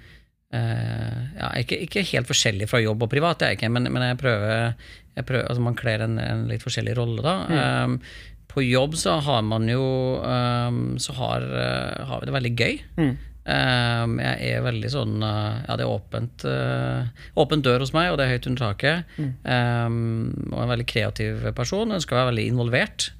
Uh, 0.54 1.26
ja, 1.36 1.48
ikke, 1.58 1.74
ikke 1.82 2.04
helt 2.06 2.28
forskjellig 2.28 2.68
fra 2.70 2.78
jobb 2.78 3.02
og 3.02 3.10
privat, 3.10 3.40
det 3.40 3.46
er 3.48 3.56
ikke, 3.56 3.68
men, 3.68 3.88
men 3.92 4.04
jeg 4.06 4.16
prøver, 4.20 4.74
jeg 5.16 5.26
prøver 5.26 5.48
altså 5.50 5.60
Man 5.64 5.74
kler 5.74 6.04
en, 6.04 6.14
en 6.22 6.44
litt 6.46 6.62
forskjellig 6.62 6.94
rolle, 6.96 7.20
da. 7.20 7.32
Ehm, 7.50 7.96
på 8.56 8.64
jobb 8.64 8.96
så 8.96 9.18
har 9.20 9.44
man 9.44 9.68
jo 9.68 9.84
um, 10.24 10.96
Så 11.02 11.12
har, 11.18 11.44
uh, 11.44 12.06
har 12.08 12.22
vi 12.22 12.28
det 12.28 12.36
veldig 12.36 12.54
gøy. 12.56 12.78
Mm. 12.96 13.14
Um, 13.46 14.16
jeg 14.18 14.56
er 14.56 14.64
veldig 14.64 14.88
sånn 14.90 15.20
uh, 15.22 15.60
Ja, 15.68 15.76
det 15.78 15.84
er 15.84 15.92
åpent 15.92 16.46
uh, 16.50 17.28
Åpen 17.38 17.62
dør 17.62 17.84
hos 17.84 17.92
meg, 17.94 18.08
og 18.10 18.18
det 18.18 18.26
er 18.26 18.34
høyt 18.34 18.48
under 18.50 18.64
taket. 18.64 19.14
Ehm, 19.20 20.32
og 20.50 20.64
en 20.64 20.72
veldig 20.72 20.88
kreativ 20.88 21.46
person. 21.54 21.94
Ønsker 21.94 22.16
å 22.16 22.22
være 22.24 22.32
veldig 22.32 22.50
involvert 22.54 23.10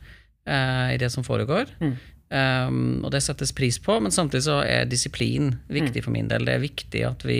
i 0.46 0.94
det 1.02 1.08
som 1.10 1.24
foregår. 1.26 1.72
Mm. 1.82 1.96
Um, 2.26 3.04
og 3.06 3.12
det 3.14 3.20
settes 3.22 3.52
pris 3.54 3.76
på, 3.78 4.00
men 4.02 4.10
samtidig 4.10 4.48
så 4.48 4.56
er 4.66 4.88
disiplin 4.90 5.52
viktig 5.70 6.02
for 6.02 6.10
min 6.14 6.26
del. 6.30 6.42
Det 6.46 6.56
er 6.56 6.64
viktig 6.64 7.02
at 7.06 7.22
vi 7.26 7.38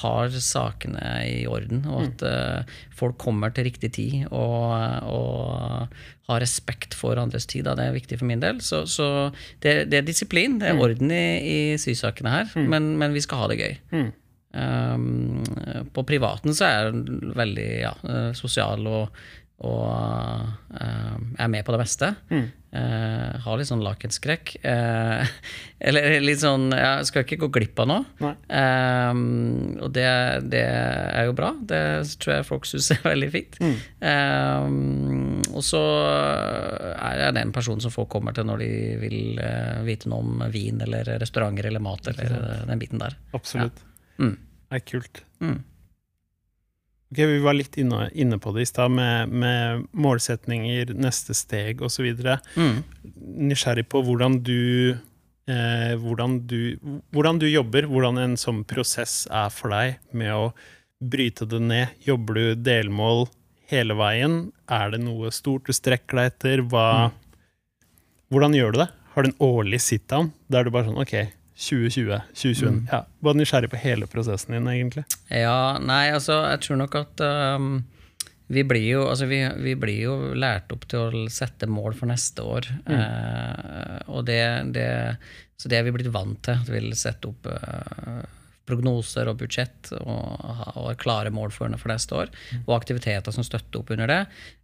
har 0.00 0.32
sakene 0.32 1.18
i 1.28 1.42
orden, 1.44 1.82
og 1.84 2.06
at 2.06 2.24
uh, 2.24 2.78
folk 2.96 3.18
kommer 3.20 3.52
til 3.52 3.68
riktig 3.68 3.92
tid 3.92 4.14
og, 4.30 4.72
og 5.04 5.71
har 6.30 6.42
respekt 6.42 6.96
for 6.98 7.18
andres 7.20 7.46
tid. 7.50 7.66
Da. 7.66 7.76
Det 7.78 7.88
er 7.88 7.96
viktig 7.96 8.18
for 8.20 8.30
min 8.30 8.42
del. 8.42 8.60
Så, 8.64 8.84
så 8.90 9.06
det, 9.64 9.90
det 9.92 10.00
er 10.00 10.08
disiplin, 10.08 10.58
det 10.62 10.70
er 10.70 10.80
orden 10.80 11.12
i, 11.14 11.26
i 11.42 11.60
sysakene 11.80 12.34
her, 12.34 12.52
men, 12.56 12.94
men 13.00 13.14
vi 13.16 13.24
skal 13.24 13.44
ha 13.44 13.52
det 13.52 13.60
gøy. 13.62 13.78
Mm. 13.92 14.10
Um, 14.52 15.40
på 15.96 16.02
privaten 16.04 16.52
så 16.52 16.66
er 16.66 16.74
jeg 16.76 17.30
veldig 17.38 17.68
ja, 17.80 17.92
eh, 18.04 18.32
sosial 18.36 18.84
og, 18.84 19.22
og 19.62 19.86
uh, 19.86 21.16
er 21.38 21.50
med 21.50 21.62
på 21.62 21.72
det 21.74 21.78
meste. 21.84 22.08
Mm. 22.32 22.48
Uh, 22.72 23.36
har 23.44 23.58
litt 23.60 23.68
sånn 23.68 23.84
lakenskrekk. 23.84 24.56
Uh, 24.64 25.22
eller 25.86 26.16
litt 26.24 26.40
sånn 26.40 26.72
Jeg 26.74 27.06
skal 27.10 27.26
ikke 27.26 27.38
gå 27.44 27.50
glipp 27.58 27.82
av 27.84 27.90
noe. 27.90 28.32
Og 29.78 29.88
det, 29.94 30.08
det 30.50 30.64
er 30.66 31.28
jo 31.28 31.36
bra. 31.38 31.52
Det 31.60 31.82
tror 32.18 32.34
jeg 32.34 32.48
folk 32.48 32.66
syns 32.66 32.90
er 32.96 33.04
veldig 33.06 33.30
fint. 33.34 33.60
Mm. 33.62 35.42
Og 35.52 35.62
så 35.66 35.82
er 36.96 37.26
jeg 37.26 37.38
den 37.38 37.54
personen 37.54 37.84
som 37.84 37.94
folk 37.94 38.10
kommer 38.12 38.34
til 38.34 38.48
når 38.48 38.64
de 38.64 38.72
vil 39.02 39.20
vite 39.86 40.10
noe 40.10 40.26
om 40.26 40.46
vin 40.54 40.82
eller 40.82 41.14
restauranter 41.22 41.70
eller 41.70 41.84
mat 41.84 42.10
eller 42.10 42.64
den 42.66 42.82
biten 42.82 43.02
der. 43.02 43.18
Absolutt. 43.36 43.84
Mm. 44.18 44.40
Det 44.72 44.80
er 44.80 44.88
kult. 44.88 45.22
Mm. 45.44 45.60
Ok, 47.12 47.18
Vi 47.28 47.40
var 47.44 47.52
litt 47.52 47.76
inne, 47.76 48.06
inne 48.16 48.38
på 48.40 48.54
det 48.56 48.64
i 48.64 48.68
stad, 48.70 48.90
med, 48.90 49.28
med 49.28 49.82
målsetninger, 49.92 50.94
neste 50.96 51.36
steg 51.36 51.82
osv. 51.84 52.08
Mm. 52.56 52.78
Nysgjerrig 53.52 53.84
på 53.92 54.00
hvordan 54.06 54.38
du, 54.40 54.96
eh, 55.44 55.92
hvordan 56.00 56.38
du 56.48 56.78
Hvordan 57.12 57.42
du 57.42 57.44
jobber, 57.50 57.84
hvordan 57.90 58.16
en 58.22 58.38
sånn 58.40 58.62
prosess 58.64 59.26
er 59.28 59.52
for 59.52 59.74
deg 59.76 60.00
med 60.16 60.32
å 60.32 60.46
bryte 61.02 61.44
det 61.50 61.60
ned. 61.60 61.92
Jobber 62.06 62.38
du 62.38 62.64
delmål 62.64 63.26
hele 63.68 63.96
veien? 63.98 64.40
Er 64.72 64.94
det 64.94 65.02
noe 65.04 65.28
stort 65.36 65.68
du 65.68 65.76
strekker 65.76 66.16
deg 66.16 66.32
etter? 66.32 66.64
Hva, 66.64 67.12
Hvordan 68.32 68.56
gjør 68.56 68.72
du 68.72 68.82
det? 68.86 68.88
Har 69.12 69.26
du 69.26 69.28
en 69.28 69.40
årlig 69.44 69.82
sit-down 69.84 70.32
der 70.48 70.64
du 70.64 70.72
bare 70.72 70.88
sånn 70.88 71.00
OK, 71.02 71.12
2020, 71.56 72.20
2021 72.34 72.70
Mm. 72.72 72.88
ja, 72.90 73.04
Var 73.20 73.34
nysgjerrig 73.34 73.70
på 73.70 73.76
hele 73.82 74.06
prosessen 74.06 74.54
din, 74.56 74.68
egentlig. 74.72 75.04
Ja, 75.30 75.78
nei, 75.78 76.10
altså, 76.14 76.40
jeg 76.50 76.60
tror 76.64 76.76
nok 76.80 76.94
at 76.96 77.20
um, 77.56 77.84
vi 78.52 78.64
blir 78.68 78.84
jo 78.84 79.02
altså 79.08 79.26
vi, 79.30 79.38
vi 79.64 79.74
blir 79.80 80.00
jo 80.02 80.14
lært 80.36 80.72
opp 80.74 80.84
til 80.90 80.98
å 80.98 81.28
sette 81.32 81.68
mål 81.70 81.94
for 81.96 82.10
neste 82.10 82.42
år. 82.44 82.66
Eh, 82.86 83.98
og 84.12 84.26
det, 84.28 84.40
det 84.74 84.88
Så 85.56 85.68
det 85.70 85.78
er 85.78 85.86
vi 85.86 85.92
blitt 85.94 86.10
vant 86.12 86.40
til. 86.44 86.58
At 86.60 86.68
vi 86.68 86.80
vil 86.80 86.92
sette 86.98 87.28
opp 87.30 87.46
eh, 87.48 88.24
prognoser 88.68 89.28
og 89.30 89.40
budsjett 89.40 89.90
og, 89.98 90.44
og 90.78 90.92
klare 91.00 91.32
mål 91.34 91.52
for, 91.54 91.72
for 91.80 91.92
neste 91.92 92.16
år. 92.18 92.32
Og 92.64 92.76
aktiviteter 92.76 93.34
som 93.34 93.46
støtter 93.46 93.80
opp 93.80 93.90
under 93.94 94.10
det. 94.10 94.20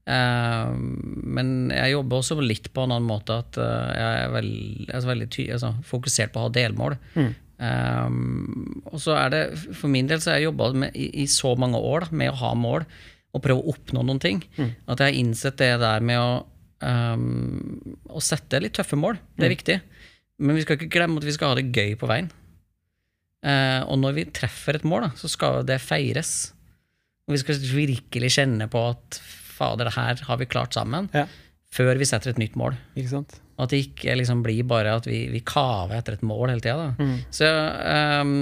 Eh, 0.09 0.73
men 1.39 1.53
jeg 1.75 1.97
jobber 1.97 2.21
også 2.21 2.39
litt 2.43 2.71
på 2.75 2.87
en 2.87 2.95
annen 2.95 3.09
måte 3.09 3.41
at 3.43 3.59
eh, 3.61 3.91
jeg 3.99 4.23
er 4.23 4.33
veldig, 4.37 4.89
altså 4.93 5.13
veldig 5.13 5.29
altså, 5.59 5.75
fokusert 5.91 6.35
på 6.35 6.41
å 6.41 6.49
ha 6.49 6.55
delmål. 6.55 6.99
Um, 7.59 8.85
og 8.87 9.01
så 9.03 9.17
er 9.19 9.33
det, 9.35 9.41
For 9.75 9.91
min 9.91 10.07
del 10.07 10.21
så 10.23 10.31
har 10.31 10.37
jeg 10.39 10.47
jobba 10.47 10.91
i, 10.93 11.09
i 11.25 11.27
så 11.27 11.57
mange 11.59 11.81
år 11.83 12.07
da, 12.07 12.13
med 12.21 12.31
å 12.31 12.39
ha 12.45 12.53
mål 12.55 12.87
og 13.35 13.43
prøve 13.45 13.65
å 13.65 13.75
oppnå 13.75 14.05
noen 14.07 14.23
ting. 14.23 14.45
At 14.87 15.03
jeg 15.03 15.11
har 15.11 15.19
innsett 15.19 15.59
det 15.61 15.73
der 15.83 16.05
med 16.07 16.23
å, 16.23 16.31
um, 16.87 17.97
å 18.09 18.23
sette 18.25 18.63
litt 18.63 18.79
tøffe 18.79 18.97
mål. 18.99 19.19
Det 19.37 19.49
er 19.49 19.53
viktig. 19.53 19.81
Men 20.39 20.57
vi 20.57 20.63
skal 20.65 20.79
ikke 20.79 20.93
glemme 20.95 21.19
at 21.21 21.27
vi 21.27 21.35
skal 21.35 21.53
ha 21.53 21.59
det 21.59 21.69
gøy 21.75 21.97
på 21.99 22.09
veien. 22.09 22.31
Eh, 23.47 23.83
og 23.87 23.99
når 24.03 24.17
vi 24.17 24.25
treffer 24.35 24.79
et 24.81 24.87
mål, 24.89 25.09
da, 25.09 25.11
så 25.21 25.29
skal 25.31 25.61
det 25.69 25.81
feires. 25.85 26.53
Og 27.29 27.37
vi 27.37 27.43
skal 27.43 27.61
virkelig 27.61 28.33
kjenne 28.39 28.67
på 28.73 28.81
at 28.95 29.21
fader, 29.59 29.89
det 29.91 29.95
her 29.99 30.23
har 30.29 30.39
vi 30.41 30.47
klart 30.51 30.75
sammen. 30.75 31.11
Ja. 31.15 31.27
Før 31.75 31.99
vi 32.01 32.07
setter 32.09 32.33
et 32.33 32.39
nytt 32.41 32.55
mål. 32.57 32.79
Sant? 33.11 33.37
At 33.61 33.73
det 33.75 33.81
ikke 33.89 34.15
liksom 34.17 34.41
blir 34.47 34.63
bare 34.71 34.95
at 34.97 35.05
vi, 35.07 35.27
vi 35.29 35.43
kaver 35.45 35.99
etter 35.99 36.15
et 36.17 36.23
mål 36.25 36.49
hele 36.55 36.63
tida. 36.65 36.93
Mm. 36.97 37.17
Så 37.35 37.49
um, 38.23 38.33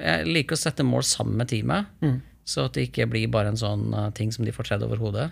jeg 0.00 0.28
liker 0.30 0.56
å 0.56 0.60
sette 0.62 0.86
mål 0.86 1.04
sammen 1.04 1.36
med 1.42 1.50
teamet, 1.52 1.90
Mm. 2.00 2.20
så 2.48 2.64
at 2.70 2.74
det 2.78 2.86
ikke 2.88 3.06
blir 3.12 3.28
bare 3.30 3.52
en 3.52 3.58
sånn 3.60 3.92
eh, 3.94 4.08
ting 4.16 4.32
som 4.34 4.46
de 4.46 4.54
får 4.54 4.70
tredd 4.70 4.82
over 4.86 4.98
hodet. 5.02 5.28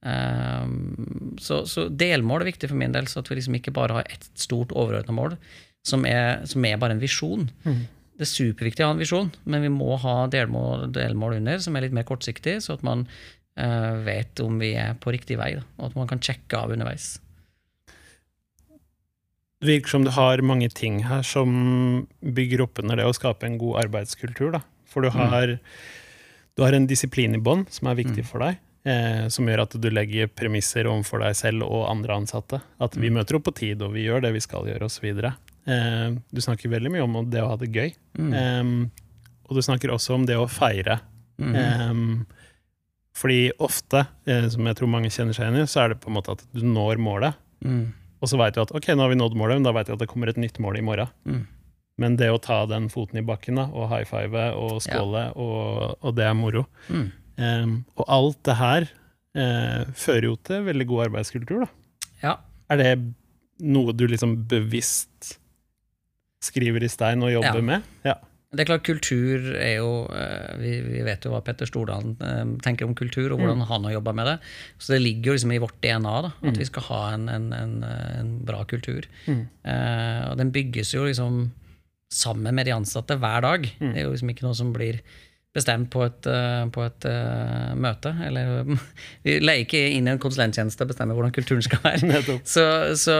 Um, 0.00 1.36
så, 1.42 1.60
så 1.68 1.84
delmål 1.92 2.42
er 2.46 2.48
viktig 2.54 2.70
for 2.70 2.78
min 2.80 2.94
del, 2.94 3.06
så 3.10 3.20
at 3.20 3.28
vi 3.30 3.36
liksom 3.38 3.58
ikke 3.60 3.74
bare 3.76 3.98
har 4.00 4.08
ett 4.10 4.30
stort 4.40 4.72
overordna 4.72 5.12
mål 5.16 5.36
som 5.86 6.06
er, 6.08 6.40
som 6.48 6.64
er 6.64 6.80
bare 6.80 6.96
en 6.96 7.02
visjon. 7.02 7.46
Mm. 7.66 7.82
Det 8.20 8.26
er 8.26 8.34
superviktig 8.34 8.84
å 8.84 8.90
ha 8.90 8.92
en 8.92 9.00
visjon, 9.00 9.30
men 9.48 9.62
vi 9.64 9.70
må 9.72 9.94
ha 10.02 10.26
delmål, 10.28 10.90
delmål 10.92 11.38
under 11.38 11.62
som 11.64 11.76
er 11.76 11.86
litt 11.86 11.94
mer 11.96 12.04
kortsiktig, 12.04 12.58
så 12.60 12.74
at 12.76 12.82
man 12.84 13.06
uh, 13.08 13.96
vet 14.04 14.42
om 14.44 14.58
vi 14.60 14.74
er 14.76 14.98
på 15.00 15.14
riktig 15.14 15.38
vei, 15.40 15.54
da, 15.56 15.64
og 15.78 15.86
at 15.88 15.96
man 15.96 16.10
kan 16.10 16.20
sjekke 16.20 16.60
av 16.60 16.74
underveis. 16.74 17.14
Det 19.60 19.70
virker 19.70 19.94
som 19.94 20.04
du 20.04 20.12
har 20.12 20.44
mange 20.44 20.68
ting 20.72 21.02
her 21.08 21.24
som 21.24 21.50
bygger 22.20 22.66
opp 22.66 22.84
under 22.84 23.00
det 23.00 23.08
å 23.08 23.16
skape 23.16 23.48
en 23.48 23.58
god 23.60 23.86
arbeidskultur. 23.86 24.54
Da. 24.54 24.60
For 24.88 25.04
du 25.04 25.12
har, 25.16 25.56
du 26.56 26.64
har 26.64 26.76
en 26.76 26.88
disiplin 26.88 27.36
i 27.36 27.40
bånn 27.40 27.66
som 27.72 27.88
er 27.88 27.98
viktig 27.98 28.24
for 28.28 28.44
deg, 28.44 28.60
eh, 28.88 29.26
som 29.32 29.48
gjør 29.48 29.66
at 29.66 29.76
du 29.80 29.88
legger 29.92 30.32
premisser 30.32 30.88
overfor 30.88 31.24
deg 31.24 31.36
selv 31.40 31.64
og 31.68 31.88
andre 31.88 32.20
ansatte. 32.22 32.60
At 32.80 32.96
vi 33.00 33.12
møter 33.12 33.36
opp 33.36 33.48
på 33.48 33.56
tid, 33.60 33.84
og 33.84 33.96
vi 33.96 34.04
gjør 34.08 34.24
det 34.24 34.36
vi 34.36 34.44
skal 34.44 34.68
gjøre, 34.68 34.88
osv. 34.88 35.12
Eh, 35.66 36.08
du 36.30 36.40
snakker 36.40 36.72
veldig 36.72 36.92
mye 36.94 37.04
om 37.04 37.20
det 37.30 37.42
å 37.44 37.52
ha 37.52 37.60
det 37.60 37.70
gøy. 37.74 37.92
Mm. 38.18 38.32
Eh, 38.32 39.06
og 39.50 39.58
du 39.58 39.62
snakker 39.66 39.92
også 39.92 40.16
om 40.16 40.26
det 40.28 40.38
å 40.38 40.48
feire. 40.50 41.00
Mm. 41.40 41.54
Eh, 41.56 42.40
fordi 43.20 43.50
ofte, 43.60 44.06
eh, 44.26 44.48
som 44.48 44.66
jeg 44.66 44.78
tror 44.78 44.92
mange 44.92 45.10
kjenner 45.12 45.36
seg 45.36 45.48
igjen 45.48 45.62
i, 45.64 45.68
så 45.68 45.84
er 45.84 45.92
det 45.92 46.02
på 46.02 46.10
en 46.10 46.16
måte 46.16 46.36
at 46.36 46.44
du 46.54 46.62
når 46.64 47.00
målet. 47.02 47.38
Mm. 47.64 47.90
Og 48.20 48.28
så 48.28 48.38
veit 48.40 48.56
du 48.56 48.62
at 48.62 48.72
ok, 48.76 48.92
nå 48.94 49.04
har 49.04 49.12
vi 49.12 49.18
nådd 49.18 49.36
målet, 49.38 49.58
men 49.58 49.66
da 49.66 49.74
veit 49.76 49.88
du 49.88 49.94
at 49.96 50.02
det 50.02 50.08
kommer 50.10 50.30
et 50.30 50.40
nytt 50.40 50.60
mål 50.62 50.78
i 50.80 50.84
morgen. 50.84 51.10
Mm. 51.28 51.42
Men 52.00 52.16
det 52.16 52.30
å 52.32 52.40
ta 52.40 52.62
den 52.68 52.88
foten 52.92 53.20
i 53.20 53.24
bakken 53.26 53.60
da, 53.60 53.66
og 53.76 53.90
high 53.90 54.06
five 54.08 54.46
og 54.56 54.78
skåle, 54.84 55.26
og, 55.36 55.98
og 56.00 56.16
det 56.16 56.24
er 56.28 56.36
moro. 56.36 56.64
Mm. 56.88 57.08
Em, 57.40 57.74
og 57.96 58.06
alt 58.12 58.40
det 58.48 58.56
her 58.60 58.86
eh, 59.36 59.90
fører 59.96 60.30
jo 60.30 60.36
til 60.48 60.64
veldig 60.68 60.86
god 60.88 61.04
arbeidskultur, 61.08 61.66
da. 61.66 61.70
Ja. 62.22 62.34
Er 62.72 62.80
det 62.80 62.90
noe 63.60 63.92
du 63.96 64.06
liksom 64.08 64.38
bevisst 64.48 65.34
skriver 66.42 66.84
i 66.84 66.88
stein 66.90 67.22
og 67.22 67.32
jobber 67.34 67.60
Ja. 67.60 67.68
med? 67.74 67.82
Ja. 68.04 68.14
Det 68.50 68.64
er 68.64 68.66
klart, 68.72 68.82
kultur 68.82 69.44
er 69.54 69.76
jo 69.76 69.90
eh, 70.10 70.56
Vi, 70.58 70.70
vi 70.82 71.02
vet 71.06 71.22
jo 71.22 71.30
hva 71.30 71.38
Petter 71.46 71.68
Stordalen 71.70 72.16
eh, 72.18 72.40
tenker 72.64 72.84
om 72.88 72.96
kultur, 72.98 73.30
og 73.30 73.38
hvordan 73.38 73.60
han 73.68 73.84
har 73.86 73.92
jobba 73.94 74.12
med 74.18 74.26
det. 74.26 74.36
Så 74.82 74.90
det 74.96 75.02
ligger 75.04 75.30
jo 75.30 75.36
liksom 75.36 75.52
i 75.54 75.60
vårt 75.62 75.76
DNA 75.84 76.14
da, 76.26 76.32
at 76.50 76.58
vi 76.58 76.66
skal 76.66 76.82
ha 76.88 77.00
en, 77.14 77.28
en, 77.30 77.46
en, 77.54 77.76
en 77.84 78.32
bra 78.48 78.64
kultur. 78.66 79.06
Eh, 79.28 80.22
og 80.32 80.36
den 80.40 80.50
bygges 80.50 80.90
jo 80.96 81.04
liksom 81.06 81.52
sammen 82.10 82.54
med 82.58 82.66
de 82.66 82.74
ansatte 82.74 83.14
hver 83.22 83.40
dag. 83.46 83.70
Det 83.78 83.94
er 83.94 84.02
jo 84.08 84.10
liksom 84.16 84.32
ikke 84.34 84.48
noe 84.48 84.58
som 84.58 84.72
blir 84.74 84.98
bestemt 85.56 85.90
på 85.90 86.04
et, 86.06 86.26
eh, 86.30 86.64
på 86.70 86.84
et 86.86 87.06
uh, 87.10 87.72
møte. 87.78 88.12
Eller 88.26 88.62
vi 89.26 89.38
leier 89.42 89.64
ikke 89.64 89.82
inn 89.96 90.06
i 90.06 90.14
en 90.14 90.22
konsulenttjeneste 90.22 90.86
og 90.86 90.92
bestemmer 90.92 91.18
hvordan 91.18 91.34
kulturen 91.34 91.64
skal 91.66 91.82
være. 91.84 92.22
Så, 92.54 92.64
så, 92.98 93.16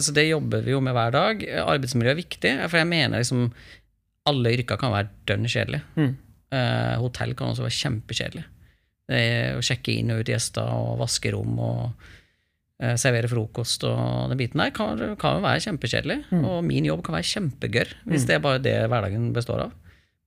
så 0.00 0.14
det 0.16 0.28
jobber 0.28 0.64
vi 0.66 0.74
jo 0.74 0.82
med 0.84 0.96
hver 0.96 1.14
dag. 1.14 1.42
Arbeidsmiljø 1.64 2.12
er 2.12 2.20
viktig, 2.20 2.54
for 2.68 2.80
jeg 2.80 2.90
mener 2.90 3.22
liksom 3.22 3.48
alle 4.28 4.52
yrker 4.58 4.78
kan 4.80 4.92
være 4.92 5.10
dønn 5.28 5.48
kjedelig. 5.48 5.80
Mm. 5.96 6.14
Uh, 6.52 6.94
hotell 7.00 7.34
kan 7.38 7.52
også 7.52 7.64
være 7.64 7.78
kjempekjedelig. 7.78 8.46
Det 9.10 9.20
er 9.26 9.58
å 9.58 9.64
sjekke 9.64 9.94
inn 9.96 10.12
og 10.12 10.22
ut 10.22 10.30
gjester 10.30 10.68
og 10.70 11.00
vaske 11.00 11.32
rom 11.32 11.56
og 11.64 11.82
uh, 11.88 12.94
servere 13.00 13.30
frokost 13.30 13.86
og 13.88 14.30
den 14.30 14.38
biten 14.38 14.60
der 14.60 14.74
kan, 14.76 15.00
kan 15.20 15.40
være 15.42 15.64
kjempekjedelig. 15.64 16.22
Og 16.44 16.60
min 16.66 16.86
jobb 16.86 17.06
kan 17.06 17.16
være 17.16 17.30
kjempegørr, 17.32 17.96
hvis 18.12 18.28
det 18.28 18.36
er 18.36 18.44
bare 18.44 18.62
det 18.62 18.76
hverdagen 18.84 19.32
består 19.36 19.70
av. 19.70 19.78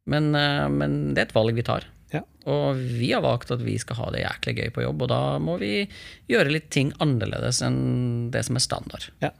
Men, 0.09 0.33
eh, 0.35 0.67
men 0.69 1.13
det 1.13 1.21
er 1.21 1.29
et 1.29 1.35
valg 1.35 1.55
vi 1.57 1.65
tar. 1.65 1.87
Ja. 2.13 2.21
Og 2.49 2.77
vi 2.77 3.09
har 3.13 3.23
valgt 3.25 3.51
at 3.53 3.63
vi 3.65 3.77
skal 3.81 3.97
ha 4.01 4.09
det 4.13 4.25
jæklig 4.25 4.55
gøy 4.59 4.73
på 4.75 4.83
jobb, 4.85 5.05
og 5.05 5.11
da 5.13 5.21
må 5.41 5.57
vi 5.61 5.87
gjøre 6.29 6.51
litt 6.53 6.69
ting 6.73 6.91
annerledes 7.03 7.63
enn 7.65 8.29
det 8.33 8.43
som 8.47 8.59
er 8.59 8.65
standard. 8.65 9.09
Ja. 9.23 9.31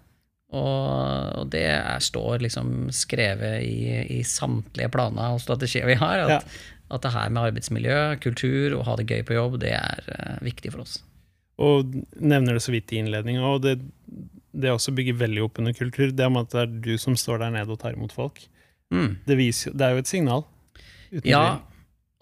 Og, 0.54 1.42
og 1.42 1.50
det 1.54 1.66
er, 1.72 2.02
står 2.04 2.44
liksom 2.46 2.92
skrevet 2.94 3.66
i, 3.66 4.20
i 4.20 4.22
samtlige 4.28 4.92
planer 4.94 5.34
og 5.34 5.42
strategier 5.42 5.90
vi 5.90 5.98
har, 5.98 6.28
at, 6.28 6.60
at 6.94 7.06
det 7.06 7.14
her 7.16 7.34
med 7.34 7.50
arbeidsmiljø, 7.50 7.98
kultur 8.22 8.78
og 8.78 8.86
ha 8.90 8.98
det 9.00 9.08
gøy 9.10 9.26
på 9.26 9.38
jobb, 9.38 9.58
det 9.64 9.74
er 9.78 10.14
eh, 10.14 10.38
viktig 10.46 10.74
for 10.76 10.86
oss. 10.86 11.00
Og 11.62 11.94
nevner 12.18 12.58
det 12.58 12.64
så 12.66 12.74
vidt 12.74 12.94
i 12.94 13.02
innledninga, 13.02 13.46
og 13.46 13.66
det, 13.66 13.76
det 14.54 14.74
også 14.74 14.94
bygger 14.98 15.20
veldig 15.22 15.46
opp 15.46 15.62
under 15.62 15.76
kultur. 15.78 16.14
Det 16.14 16.30
om 16.30 16.42
at 16.42 16.54
det 16.54 16.64
er 16.64 16.74
du 16.86 16.94
som 17.02 17.18
står 17.18 17.42
der 17.44 17.54
nede 17.58 17.74
og 17.74 17.82
tar 17.82 17.98
imot 17.98 18.14
folk. 18.14 18.42
Mm. 18.94 19.20
Det, 19.26 19.38
viser, 19.38 19.74
det 19.74 19.86
er 19.86 19.96
jo 19.96 20.04
et 20.04 20.10
signal. 20.10 20.46
Ja, 21.26 21.60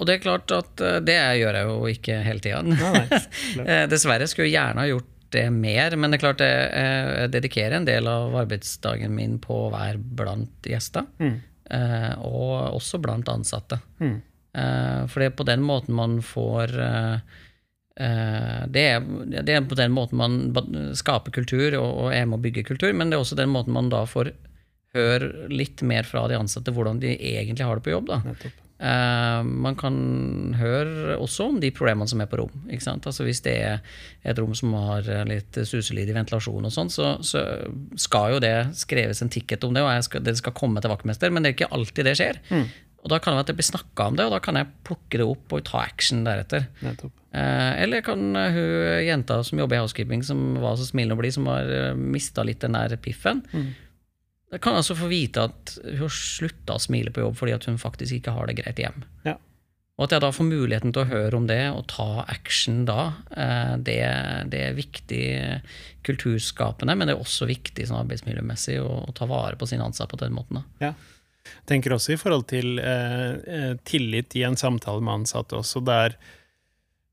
og 0.02 0.08
det 0.10 0.16
er 0.18 0.24
klart 0.24 0.52
at 0.56 0.82
eh, 0.82 1.00
det 1.06 1.18
gjør 1.40 1.58
jeg 1.60 1.68
jo 1.70 1.80
ikke 1.96 2.20
hele 2.26 2.40
tida. 2.44 2.62
Eh, 3.66 3.86
Dessverre 3.92 4.28
skulle 4.28 4.48
jeg 4.50 4.56
gjerne 4.58 4.82
ha 4.84 4.88
gjort 4.90 5.08
det 5.32 5.46
mer, 5.54 5.94
men 5.96 6.12
det 6.12 6.18
er 6.18 6.24
klart 6.26 6.42
jeg, 6.44 6.66
jeg 6.76 7.30
dedikerer 7.32 7.78
en 7.78 7.86
del 7.88 8.08
av 8.12 8.34
arbeidsdagen 8.42 9.14
min 9.16 9.38
på 9.40 9.68
å 9.68 9.72
være 9.72 9.98
blant 10.02 10.68
gjester, 10.68 11.06
Mm. 11.24 11.38
eh, 11.72 12.12
og 12.20 12.76
også 12.82 13.00
blant 13.00 13.30
ansatte. 13.32 13.78
Mm. 14.02 14.18
Eh, 14.54 15.06
For 15.08 15.20
det 15.24 15.30
er 15.30 15.38
på 15.40 15.46
den 15.48 15.62
måten 15.64 15.96
man 15.96 16.18
får 16.26 16.74
eh, 16.84 17.16
eh, 17.96 18.62
det 18.68 18.84
er, 18.98 19.06
det 19.46 19.56
er 19.56 19.62
på 19.72 19.78
den 19.80 19.94
måten 19.96 20.20
man 20.20 20.36
skaper 21.00 21.32
kultur 21.32 21.78
og, 21.80 21.90
og 22.08 22.14
er 22.16 22.26
med 22.28 22.40
å 22.40 22.44
bygge 22.44 22.66
kultur, 22.68 22.92
men 22.94 23.10
det 23.12 23.16
er 23.20 23.24
også 23.24 23.40
den 23.40 23.54
måten 23.54 23.72
man 23.78 23.88
da 23.94 24.04
får 24.10 24.34
høre 24.96 25.48
litt 25.48 25.80
mer 25.88 26.04
fra 26.04 26.26
de 26.28 26.36
ansatte 26.36 26.74
hvordan 26.76 27.00
de 27.00 27.14
egentlig 27.16 27.64
har 27.64 27.80
det 27.80 27.86
på 27.88 27.94
jobb. 27.96 28.10
da. 28.12 28.20
Nettopp. 28.28 28.58
Eh, 28.82 29.44
man 29.46 29.76
kan 29.78 29.96
høre 30.58 31.16
også 31.22 31.52
om 31.52 31.60
de 31.62 31.70
problemene 31.76 32.10
som 32.10 32.22
er 32.24 32.30
på 32.32 32.40
rom. 32.40 32.64
Ikke 32.72 32.86
sant? 32.88 33.06
Altså 33.06 33.26
Hvis 33.28 33.44
det 33.46 33.54
er 33.62 33.82
et 34.26 34.40
rom 34.42 34.56
som 34.58 34.74
har 34.74 35.06
eh, 35.06 35.26
litt 35.30 35.60
suselydig 35.70 36.16
ventilasjon, 36.18 36.66
og 36.66 36.74
sånn, 36.74 36.90
så, 36.94 37.12
så 37.26 37.44
skal 38.00 38.36
jo 38.36 38.40
det 38.42 38.56
skreves 38.80 39.22
en 39.22 39.30
ticket 39.34 39.68
om 39.68 39.76
det, 39.78 39.84
og 39.86 40.08
skal, 40.08 40.24
det 40.26 40.34
skal 40.40 40.56
komme 40.58 40.82
til 40.82 40.94
vaktmester, 40.94 41.30
men 41.34 41.46
det 41.46 41.52
er 41.52 41.60
ikke 41.60 41.76
alltid 41.78 42.10
det 42.10 42.16
skjer. 42.18 42.42
Og 43.02 43.10
Da 43.10 43.18
kan 43.18 43.34
det 43.34 43.38
være 43.40 43.46
at 43.48 43.52
det 43.52 43.58
blir 43.58 43.70
snakka 43.70 44.10
om 44.10 44.18
det, 44.18 44.26
og 44.28 44.34
da 44.36 44.40
kan 44.46 44.58
jeg 44.60 44.74
plukke 44.86 45.22
det 45.22 45.26
opp 45.26 45.54
og 45.58 45.64
ta 45.66 45.80
action 45.86 46.26
deretter. 46.26 46.68
Nettopp. 46.86 47.14
Eh, 47.38 47.70
eller 47.86 48.02
kan 48.06 48.34
hun 48.34 49.06
jenta 49.06 49.40
som 49.46 49.62
jobber 49.62 49.78
i 49.78 49.84
housekeeping, 49.86 50.26
som 50.26 50.58
var 50.62 50.76
så 50.78 50.90
smilende 50.90 51.16
og 51.18 51.22
blid, 51.22 51.38
som 51.38 51.48
har 51.54 51.72
mista 51.98 52.46
litt 52.46 52.66
den 52.66 52.78
der 52.78 52.98
piffen 53.02 53.46
Jeg 54.52 54.64
kan 54.66 54.76
altså 54.76 54.98
få 55.00 55.08
vite 55.12 55.46
at 55.48 55.78
hun 55.86 56.04
har 56.04 56.12
slutta 56.16 56.76
å 56.76 56.82
smile 56.84 57.14
på 57.16 57.24
jobb 57.24 57.38
fordi 57.40 57.56
at 57.56 57.70
hun 57.70 57.80
faktisk 57.80 58.18
ikke 58.18 58.34
har 58.36 58.50
det 58.50 58.58
greit 58.60 58.82
hjem. 58.84 59.06
Ja. 59.28 59.38
Og 60.00 60.08
at 60.08 60.16
jeg 60.16 60.24
da 60.24 60.32
får 60.34 60.48
muligheten 60.48 60.94
til 60.96 61.04
å 61.04 61.12
høre 61.12 61.38
om 61.38 61.46
det 61.48 61.62
og 61.70 61.86
ta 61.92 62.24
action 62.32 62.84
da, 62.88 63.12
eh, 63.38 63.74
det, 63.86 64.00
det 64.50 64.62
er 64.66 64.78
viktig 64.78 65.24
kulturskapende, 66.08 66.96
men 66.98 67.08
det 67.08 67.16
er 67.16 67.22
også 67.22 67.46
viktig 67.46 67.86
sånn 67.88 68.02
arbeidsmiljømessig 68.02 68.80
å, 68.82 68.90
å 69.06 69.16
ta 69.16 69.28
vare 69.30 69.60
på 69.60 69.70
sine 69.70 69.86
ansatte 69.86 70.18
på 70.18 70.24
den 70.24 70.34
måten. 70.36 70.60
Da. 70.60 70.90
Ja. 70.90 70.94
Tenker 71.70 71.94
også 71.94 72.16
i 72.16 72.20
forhold 72.20 72.48
til 72.50 72.82
eh, 72.82 73.38
eh, 73.46 73.74
tillit 73.88 74.36
i 74.40 74.44
en 74.48 74.58
samtale 74.58 75.04
med 75.06 75.22
ansatte 75.22 75.60
også. 75.62 75.84
der 75.86 76.18
er, 76.18 76.18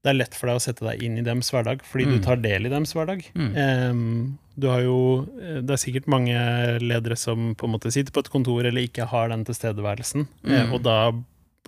det 0.09 0.14
er 0.14 0.21
lett 0.23 0.35
for 0.40 0.49
deg 0.49 0.57
å 0.57 0.64
sette 0.64 0.87
deg 0.88 1.03
inn 1.05 1.18
i 1.21 1.25
dems 1.27 1.51
hverdag, 1.53 1.83
fordi 1.85 2.07
Mm. 2.09 2.12
du 2.16 2.18
tar 2.25 2.37
del 2.40 2.66
i 2.66 2.73
dems 2.73 2.94
hverdag. 2.97 3.23
Mm. 3.37 3.53
Um, 3.90 4.38
du 4.59 4.66
har 4.73 4.81
jo, 4.83 5.29
eh, 5.38 5.61
det 5.61 5.71
er 5.77 5.83
sikkert 5.85 6.09
mange 6.09 6.35
ledere 6.81 7.16
som 7.21 7.53
på 7.55 7.68
en 7.68 7.75
måte 7.77 7.92
sitter 7.92 8.11
på 8.16 8.25
et 8.25 8.31
kontor 8.33 8.64
eller 8.64 8.81
ikke 8.88 9.07
har 9.07 9.29
den 9.29 9.44
tilstedeværelsen, 9.44 10.27
eh, 10.49 10.64
Mm. 10.66 10.73
og 10.75 10.83
da 10.83 11.12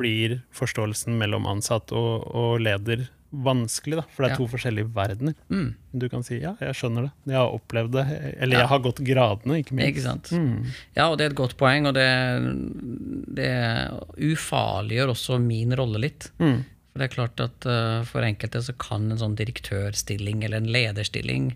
blir 0.00 0.40
forståelsen 0.56 1.18
mellom 1.20 1.44
ansatt 1.46 1.92
og, 1.92 2.24
og 2.34 2.60
leder 2.64 3.08
vanskelig, 3.30 3.94
da, 4.00 4.02
for 4.10 4.24
det 4.24 4.30
er 4.30 4.34
Ja. 4.34 4.36
to 4.40 4.46
forskjellige 4.48 4.88
verdener. 4.92 5.34
Mm, 5.50 5.74
Du 5.96 6.08
kan 6.08 6.22
si 6.24 6.40
ja, 6.40 6.54
jeg 6.60 6.74
skjønner 6.74 7.02
det, 7.02 7.12
jeg 7.28 7.36
har 7.36 7.52
opplevd 7.52 7.92
det, 7.92 8.06
eller 8.40 8.56
Ja. 8.56 8.60
jeg 8.62 8.68
har 8.68 8.78
gått 8.80 9.04
gradene, 9.06 9.58
ikke 9.62 9.72
minst. 9.76 9.88
ikke 9.98 10.02
sant? 10.02 10.30
Mm. 10.32 10.66
Ja, 10.96 11.10
og 11.10 11.18
det 11.18 11.26
er 11.26 11.30
et 11.30 11.36
godt 11.36 11.56
poeng, 11.56 11.86
og 11.86 11.94
det, 11.94 12.08
det 13.36 13.52
ufarliggjør 14.18 15.12
også 15.14 15.38
min 15.42 15.72
rolle 15.78 16.00
litt. 16.02 16.30
Mm. 16.40 16.64
For 16.90 17.00
det 17.00 17.06
er 17.06 17.14
klart 17.14 17.42
at 17.42 17.68
uh, 17.70 18.02
for 18.08 18.26
enkelte 18.26 18.62
så 18.66 18.74
kan 18.80 19.06
en 19.10 19.20
sånn 19.20 19.38
direktørstilling 19.38 20.42
eller 20.46 20.62
en 20.62 20.72
lederstilling 20.74 21.52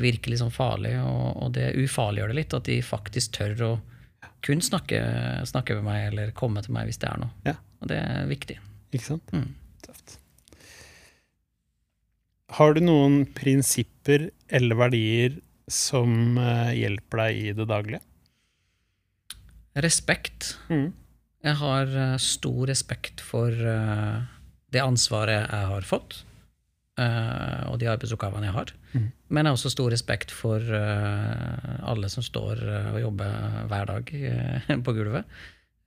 virke 0.00 0.30
litt 0.30 0.40
sånn 0.40 0.54
farlig, 0.54 0.94
og, 1.02 1.36
og 1.42 1.54
det 1.56 1.72
ufarliggjør 1.76 2.30
det 2.30 2.38
litt 2.38 2.56
at 2.56 2.68
de 2.68 2.78
faktisk 2.84 3.34
tør 3.36 3.64
å 3.66 3.72
kun 4.46 4.62
snakke, 4.64 5.00
snakke 5.48 5.76
med 5.76 5.84
meg 5.84 6.06
eller 6.08 6.32
komme 6.36 6.62
til 6.64 6.72
meg 6.76 6.88
hvis 6.88 7.00
det 7.02 7.10
er 7.10 7.20
noe. 7.20 7.32
Ja. 7.44 7.56
Og 7.80 7.90
det 7.90 7.98
er 8.00 8.28
viktig. 8.30 8.56
Ikke 8.94 9.04
sant? 9.04 9.34
Mm. 9.36 9.50
Tøft. 9.84 10.16
Har 12.56 12.74
du 12.74 12.80
noen 12.82 13.22
prinsipper 13.36 14.30
eller 14.48 14.78
verdier 14.80 15.36
som 15.70 16.38
eh, 16.40 16.72
hjelper 16.80 17.22
deg 17.24 17.42
i 17.42 17.52
det 17.56 17.66
daglige? 17.70 18.02
Respekt. 19.78 20.54
Mm. 20.72 20.90
Jeg 21.46 21.56
har 21.60 21.94
eh, 21.94 22.16
stor 22.20 22.64
respekt 22.72 23.22
for 23.24 23.54
det 24.74 24.82
ansvaret 24.82 25.44
jeg 25.44 25.70
har 25.72 25.86
fått, 25.86 26.20
eh, 27.00 27.62
og 27.70 27.78
de 27.80 27.88
arbeidsoppgavene 27.90 28.48
jeg 28.48 28.56
har. 28.56 28.74
Mm. 28.92 29.06
Men 29.28 29.46
jeg 29.46 29.50
har 29.50 29.58
også 29.58 29.72
stor 29.74 29.90
respekt 29.94 30.34
for 30.34 30.62
eh, 30.62 31.72
alle 31.90 32.10
som 32.12 32.24
står 32.26 32.62
eh, 32.66 32.90
og 32.94 33.00
jobber 33.04 33.64
hver 33.70 33.90
dag 33.94 34.12
på 34.86 34.96
gulvet. 34.98 35.40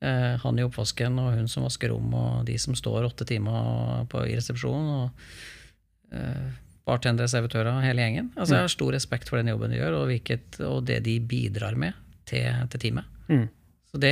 Han 0.03 0.57
i 0.59 0.63
oppvasken 0.65 1.15
og 1.21 1.37
hun 1.37 1.45
som 1.47 1.63
vasker 1.63 1.93
rom, 1.93 2.09
og 2.11 2.41
de 2.43 2.57
som 2.59 2.75
står 2.75 3.05
åtte 3.07 3.23
timer 3.23 4.03
på, 4.11 4.25
i 4.27 4.33
resepsjonen. 4.35 4.89
og 4.97 6.17
uh, 6.17 6.49
Bartendere, 6.83 7.29
servitører, 7.31 7.77
hele 7.85 8.03
gjengen. 8.03 8.27
Altså, 8.35 8.57
jeg 8.57 8.65
har 8.65 8.73
stor 8.73 8.91
respekt 8.91 9.31
for 9.31 9.39
den 9.39 9.53
jobben 9.53 9.71
de 9.71 9.79
gjør, 9.79 9.95
og, 10.01 10.09
hvilket, 10.11 10.59
og 10.67 10.81
det 10.89 10.97
de 11.05 11.13
bidrar 11.23 11.79
med 11.79 11.95
til, 12.27 12.51
til 12.73 12.83
teamet. 12.83 13.07
Mm. 13.31 13.45
Så 13.93 14.01
det, 14.03 14.11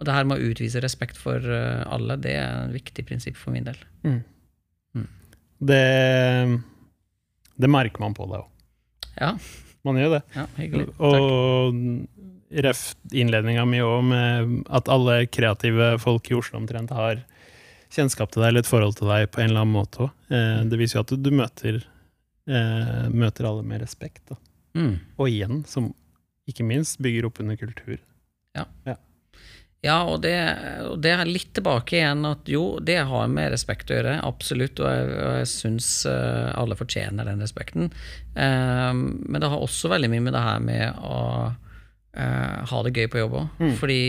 og 0.00 0.06
det 0.08 0.14
her 0.16 0.24
med 0.24 0.40
å 0.40 0.50
utvise 0.50 0.80
respekt 0.80 1.18
for 1.20 1.44
uh, 1.44 1.84
alle, 1.92 2.16
det 2.24 2.32
er 2.40 2.64
et 2.64 2.76
viktig 2.78 3.04
prinsipp 3.08 3.36
for 3.36 3.52
min 3.52 3.66
del. 3.68 3.76
Det, 5.60 5.80
det 7.60 7.68
merker 7.68 8.00
man 8.00 8.16
på 8.16 8.24
deg 8.30 8.40
òg. 8.40 8.46
Ja, 9.20 9.34
Man 9.84 9.98
gjør 10.00 10.14
det. 10.14 10.22
ja 10.36 10.46
hyggelig. 10.56 10.86
Takk. 10.96 11.02
Og 11.04 12.60
ref 12.64 12.80
innledninga 13.12 13.66
mi 13.68 13.82
òg, 13.84 14.00
med 14.08 14.54
at 14.72 14.88
alle 14.90 15.26
kreative 15.30 15.92
folk 16.02 16.30
i 16.32 16.38
Oslo 16.38 16.58
omtrent 16.60 16.92
har 16.96 17.20
kjennskap 17.92 18.32
til 18.32 18.42
deg 18.42 18.52
eller 18.52 18.64
et 18.64 18.70
forhold 18.70 18.96
til 18.98 19.10
deg 19.10 19.28
på 19.30 19.42
en 19.42 19.50
eller 19.50 19.64
annen 19.64 19.76
måte 19.76 20.06
òg. 20.06 20.14
Eh, 20.32 20.62
det 20.70 20.80
viser 20.80 20.98
jo 20.98 21.04
at 21.04 21.12
du, 21.12 21.20
du 21.28 21.30
møter, 21.34 21.80
eh, 22.48 23.06
møter 23.12 23.48
alle 23.50 23.66
med 23.66 23.84
respekt. 23.84 24.22
Da. 24.30 24.38
Mm. 24.78 24.96
Og 25.18 25.28
igjen, 25.28 25.62
som 25.68 25.92
ikke 26.50 26.66
minst 26.66 27.00
bygger 27.02 27.28
opp 27.28 27.40
under 27.42 27.58
kultur. 27.60 27.98
Ja. 28.56 28.64
Ja, 28.88 28.96
og 29.88 30.18
det, 30.20 30.34
og 30.84 30.98
det 31.00 31.14
er 31.14 31.24
litt 31.24 31.54
tilbake 31.56 31.96
igjen 31.96 32.26
at 32.28 32.48
jo, 32.52 32.76
det 32.84 32.98
har 33.08 33.30
med 33.32 33.48
respekt 33.54 33.88
å 33.88 33.96
gjøre, 33.96 34.18
absolutt, 34.28 34.82
og 34.82 34.90
jeg, 34.92 35.06
og 35.16 35.38
jeg 35.38 35.48
syns 35.48 35.88
uh, 36.04 36.52
alle 36.60 36.76
fortjener 36.76 37.24
den 37.30 37.40
respekten. 37.40 37.88
Um, 38.34 39.22
men 39.24 39.40
det 39.40 39.48
har 39.48 39.56
også 39.56 39.88
veldig 39.92 40.10
mye 40.12 40.26
med 40.26 40.36
det 40.36 40.44
her 40.44 40.60
med 40.60 41.00
å 41.00 41.22
uh, 41.48 42.58
ha 42.68 42.82
det 42.84 42.92
gøy 42.92 43.08
på 43.08 43.22
jobb 43.22 43.38
òg. 43.40 43.54
Mm. 43.56 43.72
Fordi 43.80 44.02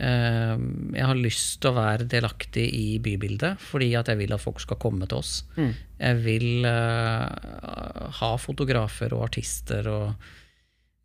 um, 0.00 0.64
jeg 0.96 1.08
har 1.10 1.20
lyst 1.20 1.58
til 1.60 1.74
å 1.74 1.78
være 1.82 2.08
delaktig 2.08 2.64
i 2.72 2.86
bybildet, 3.04 3.60
fordi 3.60 3.90
at 4.00 4.08
jeg 4.08 4.22
vil 4.22 4.32
at 4.32 4.44
folk 4.46 4.64
skal 4.64 4.80
komme 4.80 5.10
til 5.10 5.20
oss. 5.20 5.34
Mm. 5.58 5.74
Jeg 6.00 6.22
vil 6.24 6.64
uh, 6.64 8.08
ha 8.22 8.32
fotografer 8.40 9.12
og 9.12 9.28
artister 9.28 9.92
og 9.92 10.32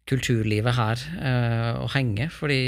kulturlivet 0.10 0.74
her 0.76 1.02
eh, 1.22 1.78
å 1.84 1.88
henge, 1.94 2.30
fordi, 2.34 2.60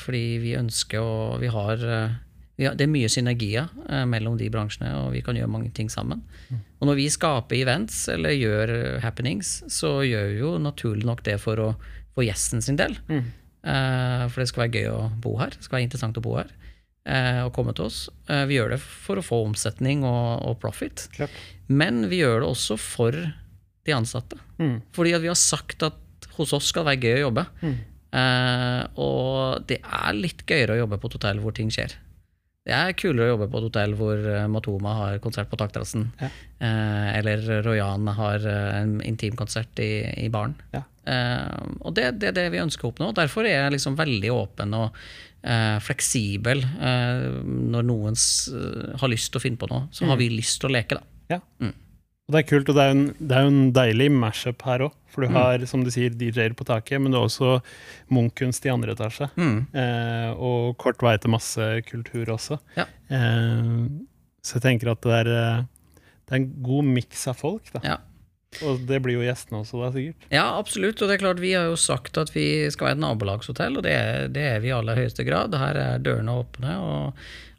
fordi 0.00 0.24
vi 0.42 0.56
ønsker 0.58 1.38
Vi 1.40 1.50
har 1.54 1.84
eh, 1.86 2.18
vi 2.60 2.66
har- 2.66 2.74
det 2.76 2.84
er 2.84 2.92
mye 2.92 3.08
synergier 3.08 3.68
eh, 3.88 4.04
mellom 4.04 4.36
de 4.36 4.50
bransjene, 4.52 4.90
og 5.00 5.12
vi 5.14 5.22
kan 5.24 5.34
gjøre 5.38 5.48
mange 5.48 5.70
ting 5.72 5.88
sammen. 5.88 6.20
Og 6.80 6.88
når 6.90 6.98
vi 6.98 7.06
skaper 7.08 7.56
events 7.62 8.02
eller 8.12 8.34
gjør 8.36 8.72
happenings, 9.00 9.62
så 9.72 10.00
gjør 10.04 10.26
vi 10.28 10.38
jo 10.42 10.50
naturlig 10.60 11.06
nok 11.08 11.22
det 11.24 11.38
for, 11.40 11.56
å, 11.56 11.70
for 12.14 12.26
gjesten 12.26 12.60
sin 12.60 12.76
del. 12.76 12.98
Eh, 13.08 14.26
for 14.28 14.40
det 14.42 14.48
skal 14.50 14.66
være 14.66 14.74
gøy 14.76 14.90
å 14.92 15.06
bo 15.24 15.36
her. 15.40 15.54
Det 15.56 15.64
skal 15.64 15.78
være 15.78 15.86
interessant 15.88 16.20
å 16.20 16.24
bo 16.26 16.36
her. 16.36 16.52
og 17.46 17.52
komme 17.56 17.72
til 17.74 17.86
oss. 17.88 18.02
Vi 18.28 18.54
gjør 18.58 18.74
det 18.74 18.80
for 18.84 19.16
å 19.18 19.24
få 19.24 19.38
omsetning 19.46 20.04
og, 20.04 20.42
og 20.46 20.58
profit. 20.60 21.06
Klart. 21.16 21.32
Men 21.66 22.04
vi 22.12 22.18
gjør 22.20 22.42
det 22.44 22.50
også 22.52 22.76
for 22.78 23.16
de 23.16 23.92
ansatte. 23.96 24.36
Mm. 24.60 24.82
Fordi 24.92 25.14
vi 25.24 25.30
har 25.32 25.38
sagt 25.40 25.82
at 25.88 25.96
hos 26.42 26.54
oss 26.56 26.68
skal 26.72 26.86
det 26.86 26.94
være 26.94 27.08
gøy 27.08 27.18
å 27.20 27.24
jobbe. 27.28 27.46
Eh, 28.10 28.82
og 28.98 29.66
det 29.70 29.80
er 29.86 30.16
litt 30.18 30.42
gøyere 30.48 30.74
å 30.74 30.80
jobbe 30.84 30.98
på 30.98 31.10
et 31.10 31.18
hotell 31.20 31.42
hvor 31.44 31.54
ting 31.56 31.70
skjer. 31.72 31.94
Det 32.66 32.74
er 32.76 32.92
kulere 32.92 33.30
å 33.30 33.32
jobbe 33.32 33.48
på 33.50 33.58
et 33.60 33.66
hotell 33.70 33.94
hvor 33.96 34.18
eh, 34.20 34.46
Matoma 34.52 34.92
har 34.98 35.20
konsert 35.24 35.48
på 35.50 35.58
takterrassen. 35.60 36.10
Ja. 36.20 36.28
Eh, 36.60 37.08
eller 37.20 37.46
Royan 37.64 38.10
har 38.18 38.44
eh, 38.46 38.80
en 38.82 38.98
intimkonsert 39.06 39.80
i, 39.80 39.90
i 40.26 40.28
baren. 40.32 40.54
Ja. 40.74 40.82
Eh, 41.08 41.70
og 41.80 41.94
det, 41.96 42.10
det 42.20 42.30
er 42.30 42.36
det 42.36 42.48
vi 42.52 42.60
ønsker 42.62 42.86
å 42.86 42.92
oppnå. 42.92 43.12
Derfor 43.16 43.48
er 43.48 43.56
jeg 43.56 43.76
liksom 43.78 43.96
veldig 43.98 44.32
åpen 44.34 44.76
og 44.76 44.98
eh, 45.40 45.78
fleksibel. 45.82 46.60
Når 47.74 47.88
noen 47.88 48.18
har 49.00 49.12
lyst 49.14 49.32
til 49.32 49.40
å 49.40 49.44
finne 49.46 49.60
på 49.60 49.70
noe, 49.72 49.86
så 49.96 50.10
har 50.10 50.20
vi 50.20 50.28
lyst 50.34 50.60
til 50.60 50.68
å 50.70 50.74
leke, 50.76 51.00
da. 51.00 51.38
Ja. 51.38 51.40
Og 52.30 52.34
det 52.36 52.44
er 52.44 52.46
kult, 52.46 52.68
og 52.70 52.76
det 52.78 52.82
er 52.84 52.90
jo 52.92 52.94
en, 52.94 53.06
det 53.18 53.34
er 53.40 53.48
en 53.50 53.72
deilig 53.74 54.06
mashup 54.14 54.62
her 54.62 54.84
òg. 54.86 54.92
For 55.10 55.24
du 55.24 55.32
Mm. 55.32 55.34
har, 55.34 55.64
som 55.66 55.82
du 55.82 55.90
sier, 55.90 56.10
DJ-er 56.14 56.52
på 56.54 56.62
taket, 56.68 57.00
men 57.02 57.10
du 57.10 57.16
har 57.18 57.24
også 57.26 57.56
Munch-kunst 58.14 58.62
i 58.64 58.70
andre 58.70 58.92
etasje. 58.94 59.26
Mm. 59.34 59.66
Eh, 59.74 60.30
og 60.38 60.76
kort 60.78 61.02
vei 61.02 61.16
til 61.18 61.32
masse 61.34 61.58
kultur 61.88 62.30
også. 62.30 62.60
Ja. 62.76 62.84
Eh, 63.10 63.88
så 64.46 64.60
jeg 64.60 64.62
tenker 64.62 64.92
at 64.92 65.02
det 65.02 65.16
er, 65.26 65.32
eh, 65.34 65.64
det 66.28 66.30
er 66.30 66.36
en 66.36 66.62
god 66.62 66.84
miks 66.84 67.26
av 67.26 67.40
folk, 67.42 67.72
da. 67.74 67.80
Ja. 67.82 67.96
Og 68.66 68.86
det 68.86 69.02
blir 69.02 69.18
jo 69.18 69.26
gjestene 69.26 69.60
også, 69.64 69.82
da, 69.82 69.90
sikkert. 69.98 70.30
Ja, 70.30 70.46
absolutt. 70.58 71.02
Og 71.02 71.08
det 71.10 71.18
er 71.18 71.24
klart, 71.26 71.40
vi 71.42 71.52
har 71.58 71.66
jo 71.66 71.74
sagt 71.78 72.16
at 72.18 72.30
vi 72.34 72.46
skal 72.70 72.86
være 72.92 72.98
et 73.00 73.02
nabolagshotell, 73.02 73.76
og 73.78 73.82
det 73.82 73.92
er, 73.98 74.28
det 74.30 74.46
er 74.54 74.60
vi 74.62 74.70
i 74.70 74.78
aller 74.78 74.94
høyeste 74.98 75.26
grad. 75.26 75.54
Her 75.58 75.74
er 75.74 75.98
dørene 75.98 76.38
åpne, 76.38 76.78
og 76.78 77.14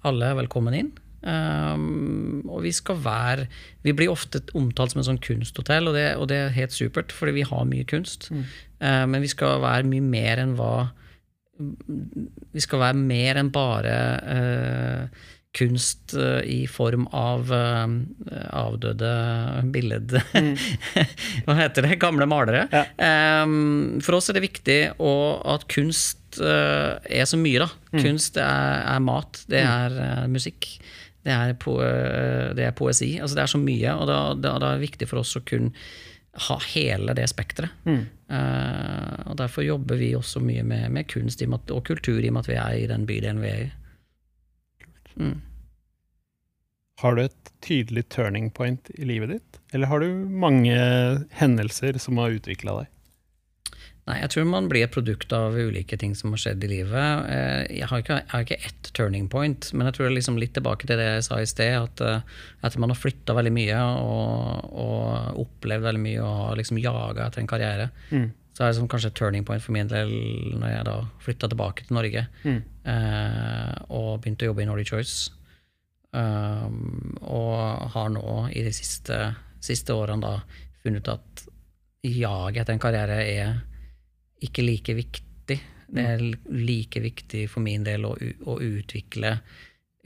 alle 0.08 0.32
er 0.32 0.40
velkommen 0.40 0.74
inn. 0.80 0.92
Um, 1.22 2.42
og 2.50 2.64
vi 2.66 2.72
skal 2.74 2.98
være 2.98 3.44
Vi 3.86 3.94
blir 3.94 4.10
ofte 4.10 4.40
omtalt 4.58 4.96
som 4.96 5.04
en 5.04 5.06
sånn 5.12 5.20
kunsthotell, 5.22 5.92
og 5.92 5.94
det, 5.94 6.08
og 6.18 6.32
det 6.32 6.40
er 6.40 6.56
helt 6.56 6.74
supert, 6.74 7.14
fordi 7.14 7.36
vi 7.38 7.46
har 7.46 7.68
mye 7.70 7.86
kunst. 7.86 8.32
Eh, 8.34 9.04
men 9.06 9.22
vi 9.22 9.30
skal 9.30 9.62
være 9.62 9.86
mye 9.90 10.02
mer 10.02 10.42
enn 10.42 10.56
hva 10.58 10.90
Vi 11.62 12.64
skal 12.64 12.82
være 12.82 12.98
mer 12.98 13.38
enn 13.38 13.52
bare 13.54 13.94
uh, 14.26 15.28
kunst 15.54 16.16
uh, 16.16 16.40
i 16.48 16.64
form 16.72 17.06
av 17.12 17.52
eh, 17.54 17.96
avdøde 18.56 19.12
billed... 19.74 20.16
Hva 21.46 21.58
heter 21.60 21.86
det? 21.86 21.98
Gamle 22.00 22.26
malere. 22.30 22.64
Ja. 22.72 22.86
Um, 23.44 24.00
for 24.02 24.16
oss 24.18 24.32
er 24.32 24.40
det 24.40 24.46
viktig 24.46 24.80
å, 24.96 25.12
at 25.54 25.68
kunst 25.72 26.40
er 26.40 27.28
så 27.28 27.36
mye, 27.36 27.66
da. 27.66 28.00
Kunst 28.00 28.40
er, 28.40 28.86
er 28.94 29.04
mat, 29.04 29.42
det 29.52 29.66
er 29.68 29.98
eh, 30.00 30.28
musikk. 30.32 30.70
Det 31.22 31.34
er, 31.34 31.54
po 31.62 31.76
eh, 31.86 32.54
det 32.58 32.66
er 32.66 32.78
poesi. 32.78 33.14
Altså 33.22 33.38
det 33.38 33.44
er 33.44 33.52
så 33.52 33.62
mye, 33.62 33.94
og 33.94 34.08
da, 34.10 34.22
da, 34.34 34.56
da 34.62 34.72
er 34.72 34.80
det 34.80 34.88
viktig 34.88 35.10
for 35.10 35.22
oss 35.22 35.36
å 35.38 35.44
kunne 35.46 35.74
ha 36.48 36.58
hele 36.72 37.14
det 37.18 37.28
spekteret. 37.28 37.74
Eh, 38.32 39.22
og 39.28 39.38
derfor 39.40 39.66
jobber 39.68 40.00
vi 40.00 40.14
også 40.16 40.42
mye 40.44 40.64
med, 40.64 40.88
med 40.96 41.10
kunst 41.12 41.44
og 41.44 41.84
kultur 41.88 42.22
i 42.24 42.30
og 42.30 42.38
med 42.38 42.46
at 42.46 42.52
vi 42.52 42.60
er 42.60 42.78
i 42.80 42.90
den 42.90 43.06
bydelen 43.10 43.42
vi 43.44 43.52
er 43.52 43.64
i. 43.66 43.72
Mm. 45.22 45.40
Har 47.02 47.18
du 47.18 47.24
et 47.24 47.52
tydelig 47.66 48.06
turning 48.14 48.52
point 48.54 48.90
i 48.96 49.06
livet 49.10 49.36
ditt? 49.36 49.60
Eller 49.74 49.90
har 49.90 50.04
du 50.04 50.24
mange 50.26 50.78
hendelser 51.40 51.98
som 52.00 52.20
har 52.22 52.38
utvikla 52.38 52.82
deg? 52.82 52.92
Nei, 54.10 54.16
jeg 54.24 54.32
tror 54.34 54.48
man 54.50 54.66
blir 54.68 54.84
et 54.88 54.92
produkt 54.96 55.32
av 55.38 55.54
ulike 55.54 55.98
ting 56.02 56.16
som 56.18 56.32
har 56.34 56.40
skjedd 56.42 56.64
i 56.66 56.70
livet. 56.72 57.30
Eh, 57.30 57.78
Jeg 57.78 57.88
har 57.92 58.02
ikke, 58.02 58.16
jeg 58.18 58.32
har 58.32 58.46
ikke 58.48 58.58
ett 58.66 58.90
turning 58.98 59.28
point, 59.30 59.68
men 59.78 59.86
jeg 59.88 59.94
tror 59.94 60.08
det 60.08 60.12
er 60.12 60.16
liksom 60.18 60.40
litt 60.42 60.54
tilbake 60.58 60.88
til 60.90 60.98
det 60.98 61.06
jeg 61.06 61.24
sa 61.28 61.38
i 61.40 61.46
sted, 61.46 61.76
at 61.78 62.02
eh, 62.02 62.22
etter 62.66 62.82
man 62.82 62.90
har 62.90 62.98
flytta 62.98 63.36
veldig 63.38 63.54
mye 63.54 63.78
og, 64.02 64.74
og 64.74 65.40
opplevd 65.46 65.86
veldig 65.86 66.02
mye 66.02 66.22
og 66.26 66.40
har 66.48 66.58
liksom 66.64 66.82
jaga 66.82 67.28
etter 67.30 67.44
en 67.44 67.52
karriere, 67.54 67.90
Mm. 68.12 68.32
så 68.58 68.64
er 68.66 68.72
det 68.74 68.76
som 68.82 68.88
kanskje 68.92 69.08
et 69.14 69.20
turning 69.22 69.46
point 69.48 69.62
for 69.64 69.72
min 69.72 69.88
del 69.88 70.10
når 70.60 70.70
jeg 70.74 70.86
da 70.90 70.96
flytta 71.24 71.48
tilbake 71.54 71.86
til 71.88 71.96
Norge 71.96 72.26
Mm. 72.44 72.62
eh, 72.86 73.76
og 73.90 74.22
begynte 74.22 74.44
å 74.48 74.52
jobbe 74.52 74.64
i 74.66 74.66
Nordic 74.66 74.90
Choice. 74.90 75.30
Um, 76.12 77.16
og 77.24 77.86
har 77.94 78.10
nå 78.12 78.50
i 78.52 78.64
de 78.66 78.72
siste, 78.76 79.16
siste 79.64 79.94
årene 79.96 80.20
da 80.26 80.34
funnet 80.84 81.06
ut 81.08 81.14
at 81.14 81.44
jaget 82.04 82.66
etter 82.66 82.74
en 82.76 82.82
karriere 82.84 83.22
er 83.24 83.54
ikke 84.42 84.64
like 84.66 84.96
viktig. 84.98 85.58
Det 85.92 86.04
er 86.08 86.22
like 86.48 87.02
viktig 87.04 87.46
for 87.52 87.64
min 87.66 87.84
del 87.84 88.06
å, 88.08 88.14
å 88.48 88.54
utvikle, 88.64 89.34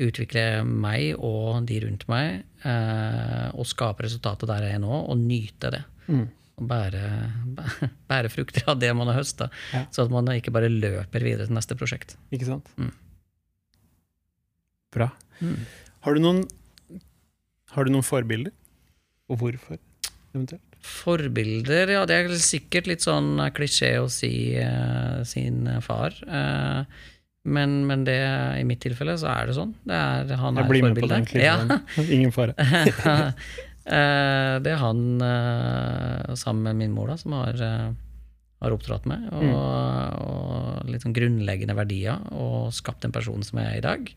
utvikle 0.02 0.46
meg 0.66 1.12
og 1.20 1.68
de 1.70 1.78
rundt 1.84 2.08
meg, 2.10 2.40
eh, 2.66 3.52
og 3.54 3.68
skape 3.70 4.08
resultatet 4.08 4.50
der 4.50 4.66
jeg 4.66 4.80
er 4.80 4.82
nå, 4.84 4.96
og 5.06 5.20
nyte 5.22 5.70
det. 5.76 5.84
Mm. 6.10 6.26
Og 6.56 6.68
bære, 6.72 7.04
bære 8.10 8.32
frukter 8.34 8.66
av 8.72 8.80
det 8.82 8.90
man 8.98 9.12
har 9.12 9.20
høsta, 9.22 9.50
Ja. 9.76 9.86
så 9.94 10.06
at 10.08 10.14
man 10.14 10.28
ikke 10.34 10.54
bare 10.56 10.72
løper 10.74 11.22
videre 11.24 11.46
til 11.50 11.56
neste 11.58 11.78
prosjekt. 11.78 12.16
Ikke 12.34 12.48
sant? 12.50 12.70
Mm. 12.82 12.94
Bra. 14.96 15.10
Har 16.06 16.16
du 16.16 16.22
noen 16.24 16.46
Har 17.76 17.84
du 17.84 17.92
noen 17.92 18.06
forbilder? 18.08 18.54
Og 19.28 19.40
hvorfor, 19.42 19.78
eventuelt? 20.34 20.75
Forbilder, 20.86 21.92
ja, 21.96 22.06
det 22.08 22.16
er 22.18 22.32
sikkert 22.42 22.90
litt 22.92 23.06
sånn 23.06 23.36
eh, 23.42 23.52
klisjé 23.56 23.96
å 24.02 24.08
si 24.12 24.54
eh, 24.60 25.22
sin 25.28 25.66
far. 25.86 26.16
Eh, 26.26 27.06
men, 27.46 27.78
men 27.86 28.04
det, 28.08 28.18
i 28.60 28.66
mitt 28.66 28.82
tilfelle 28.82 29.18
så 29.22 29.30
er 29.34 29.50
det 29.50 29.58
sånn. 29.58 29.76
Det 29.86 29.96
er, 29.96 30.36
han 30.42 30.58
Jeg 30.58 30.66
er 30.66 30.72
blir 30.72 30.86
med 30.88 31.00
på 31.02 31.10
den 31.12 31.28
klisjeen. 31.30 31.74
Ingen 32.18 32.36
fare. 32.36 32.58
Eh, 33.86 34.56
det 34.66 34.72
er 34.72 34.80
han 34.82 35.22
eh, 35.22 36.32
sammen 36.42 36.64
med 36.66 36.80
min 36.80 36.94
mor 36.96 37.12
da, 37.12 37.20
som 37.22 37.36
har, 37.38 37.60
eh, 37.62 37.92
har 38.66 38.74
oppdratt 38.74 39.06
meg, 39.06 39.28
og, 39.30 39.52
og 40.26 40.90
litt 40.90 41.06
sånn 41.06 41.14
grunnleggende 41.14 41.76
verdier, 41.78 42.24
og 42.34 42.74
skapt 42.74 43.06
den 43.06 43.14
personen 43.14 43.46
som 43.46 43.62
jeg 43.62 43.76
er 43.76 43.78
i 43.78 43.84
dag. 43.86 44.10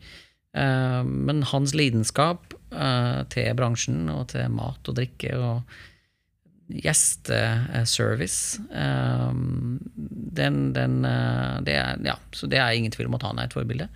Eh, 0.57 1.03
men 1.05 1.43
hans 1.51 1.75
lidenskap 1.77 2.55
eh, 2.73 3.21
til 3.29 3.53
bransjen 3.59 4.09
og 4.09 4.31
til 4.33 4.49
mat 4.57 4.89
og 4.89 4.97
drikke 4.97 5.35
og 5.37 5.77
gjesteservice 6.69 8.59
eh, 8.69 9.31
den, 10.39 10.57
den, 10.75 10.99
eh, 11.05 11.55
det 11.65 11.75
er, 11.75 11.97
ja, 12.05 12.15
Så 12.35 12.47
det 12.49 12.59
er 12.61 12.77
ingen 12.77 12.93
tvil 12.93 13.09
om 13.09 13.17
at 13.17 13.25
han 13.25 13.41
er 13.41 13.49
et 13.49 13.55
forbilde. 13.57 13.87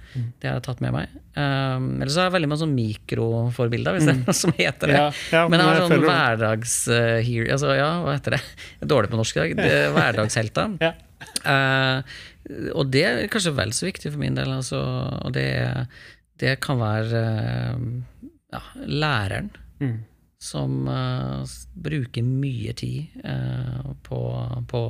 Det 0.42 0.50
har 0.50 0.58
jeg 0.58 0.66
tatt 0.66 0.82
med 0.84 0.96
meg. 0.96 1.14
Um, 1.38 2.02
Ellers 2.02 2.18
er 2.18 2.28
jeg 2.28 2.36
veldig 2.36 2.50
mange 2.50 2.64
sånn 2.64 2.76
mikroforbilder, 2.78 3.96
hvis 3.96 4.08
det 4.10 4.14
er 4.16 4.20
noe 4.24 4.38
som 4.38 4.56
heter 4.58 4.90
det. 4.90 4.98
Ja, 4.98 5.08
ja, 5.36 5.44
Men 5.50 5.62
jeg 5.62 5.70
har 5.70 5.82
sånn 5.84 6.06
hverdagshero 6.06 7.48
uh, 7.48 7.54
altså, 7.56 7.74
Ja, 7.78 7.90
hva 8.06 8.18
heter 8.18 8.38
det? 8.38 8.44
Jeg 8.74 8.88
er 8.88 8.94
dårlig 8.96 9.14
på 9.14 9.20
norsk 9.22 9.38
i 9.38 9.44
dag. 9.44 9.58
Det 9.62 9.74
er 9.80 9.98
Hverdagshelter. 9.98 10.78
Ja. 10.84 10.94
Uh, 11.48 12.00
og 12.76 12.90
det 12.92 13.04
er 13.08 13.30
kanskje 13.32 13.54
vel 13.56 13.72
så 13.72 13.86
viktig 13.88 14.10
for 14.12 14.20
min 14.20 14.36
del. 14.36 14.50
Altså, 14.52 14.82
og 15.24 15.32
det, 15.36 15.48
det 16.42 16.58
kan 16.64 16.82
være 16.82 17.22
uh, 17.78 18.32
ja, 18.54 18.64
læreren 18.90 19.54
Mm. 19.84 19.98
Som 20.44 20.88
uh, 20.92 21.44
bruker 21.74 22.26
mye 22.28 22.74
tid 22.76 23.14
uh, 23.24 23.94
på, 24.04 24.20
på, 24.68 24.82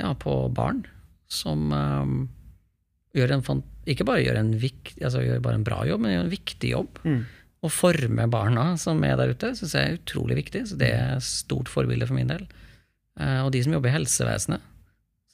ja, 0.00 0.12
på 0.16 0.36
barn. 0.56 0.84
Som 1.26 1.72
eh, 1.74 2.10
gjør 3.18 3.32
en 3.34 3.62
ikke 3.90 4.04
bare 4.06 4.22
gjør 4.22 4.36
en, 4.38 4.52
vikt, 4.62 4.92
altså 5.02 5.24
gjør 5.24 5.40
bare 5.42 5.58
en 5.58 5.64
bra 5.66 5.80
jobb, 5.88 6.04
men 6.04 6.12
gjør 6.12 6.22
en 6.22 6.30
viktig 6.30 6.70
jobb. 6.70 7.00
Mm. 7.02 7.24
Å 7.66 7.70
forme 7.72 8.28
barna 8.30 8.66
som 8.78 9.02
er 9.02 9.16
der 9.18 9.32
ute, 9.34 9.50
syns 9.58 9.74
jeg 9.74 9.88
er 9.88 9.98
utrolig 9.98 10.36
viktig. 10.38 10.62
Så 10.70 10.78
det 10.78 10.92
er 10.94 11.16
et 11.16 11.26
stort 11.26 11.70
forbilde 11.72 12.06
for 12.06 12.14
min 12.14 12.30
del. 12.30 12.44
Og 13.42 13.50
de 13.50 13.62
som 13.64 13.74
jobber 13.74 13.90
i 13.90 13.96
helsevesenet, 13.96 14.62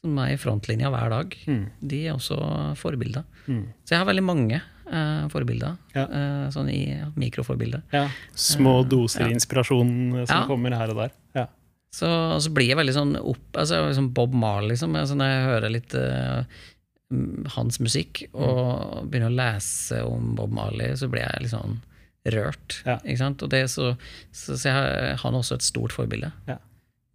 som 0.00 0.16
er 0.24 0.32
i 0.32 0.40
frontlinja 0.40 0.88
hver 0.94 1.12
dag, 1.12 1.36
Mm. 1.46 1.64
de 1.92 2.00
er 2.06 2.16
også 2.16 2.40
forbilder. 2.80 3.28
Mm. 3.46 3.66
Så 3.84 3.94
jeg 3.94 4.00
har 4.00 4.08
veldig 4.08 4.24
mange 4.24 4.62
eh, 4.92 5.24
forbilder. 5.32 5.76
Ja. 5.96 6.04
Uh, 6.08 6.46
sånn 6.54 6.68
i 6.72 6.82
mikroforbilde. 7.18 7.82
Ja. 7.92 8.06
Små 8.34 8.82
doser 8.88 9.26
Ja. 9.26 9.32
inspirasjon 9.34 9.92
eh, 10.20 10.26
som 10.26 10.36
Ja. 10.42 10.46
kommer 10.46 10.76
her 10.76 10.90
og 10.94 10.96
der. 11.02 11.10
Ja. 11.34 11.46
Så, 11.92 12.08
og 12.08 12.40
så 12.40 12.52
blir 12.54 12.68
jeg 12.70 12.76
veldig 12.78 12.94
sånn 12.96 13.16
opp 13.20 13.58
altså, 13.60 13.82
liksom 13.88 14.12
Bob 14.16 14.32
Marley, 14.32 14.70
liksom. 14.72 14.94
Altså, 14.96 15.16
når 15.18 15.32
jeg 15.32 15.48
hører 15.50 15.70
litt 15.74 15.94
eh, 15.94 16.44
hans 17.56 17.78
musikk, 17.84 18.22
og 18.32 19.08
begynner 19.10 19.28
å 19.28 19.36
lese 19.36 19.98
om 20.08 20.30
Bob 20.38 20.52
Marley, 20.56 20.94
så 20.96 21.10
blir 21.12 21.26
jeg 21.26 21.42
litt 21.44 21.52
sånn 21.52 21.80
rørt. 22.32 22.78
Ja. 22.86 22.96
Ikke 23.04 23.18
sant? 23.20 23.42
Og 23.44 23.50
det 23.52 23.64
så, 23.68 23.90
så, 24.32 24.54
så 24.56 24.70
jeg 24.70 24.72
har 24.76 25.18
han 25.20 25.34
også 25.36 25.58
et 25.58 25.66
stort 25.66 25.92
forbilde. 25.92 26.30
Ja. 26.48 26.56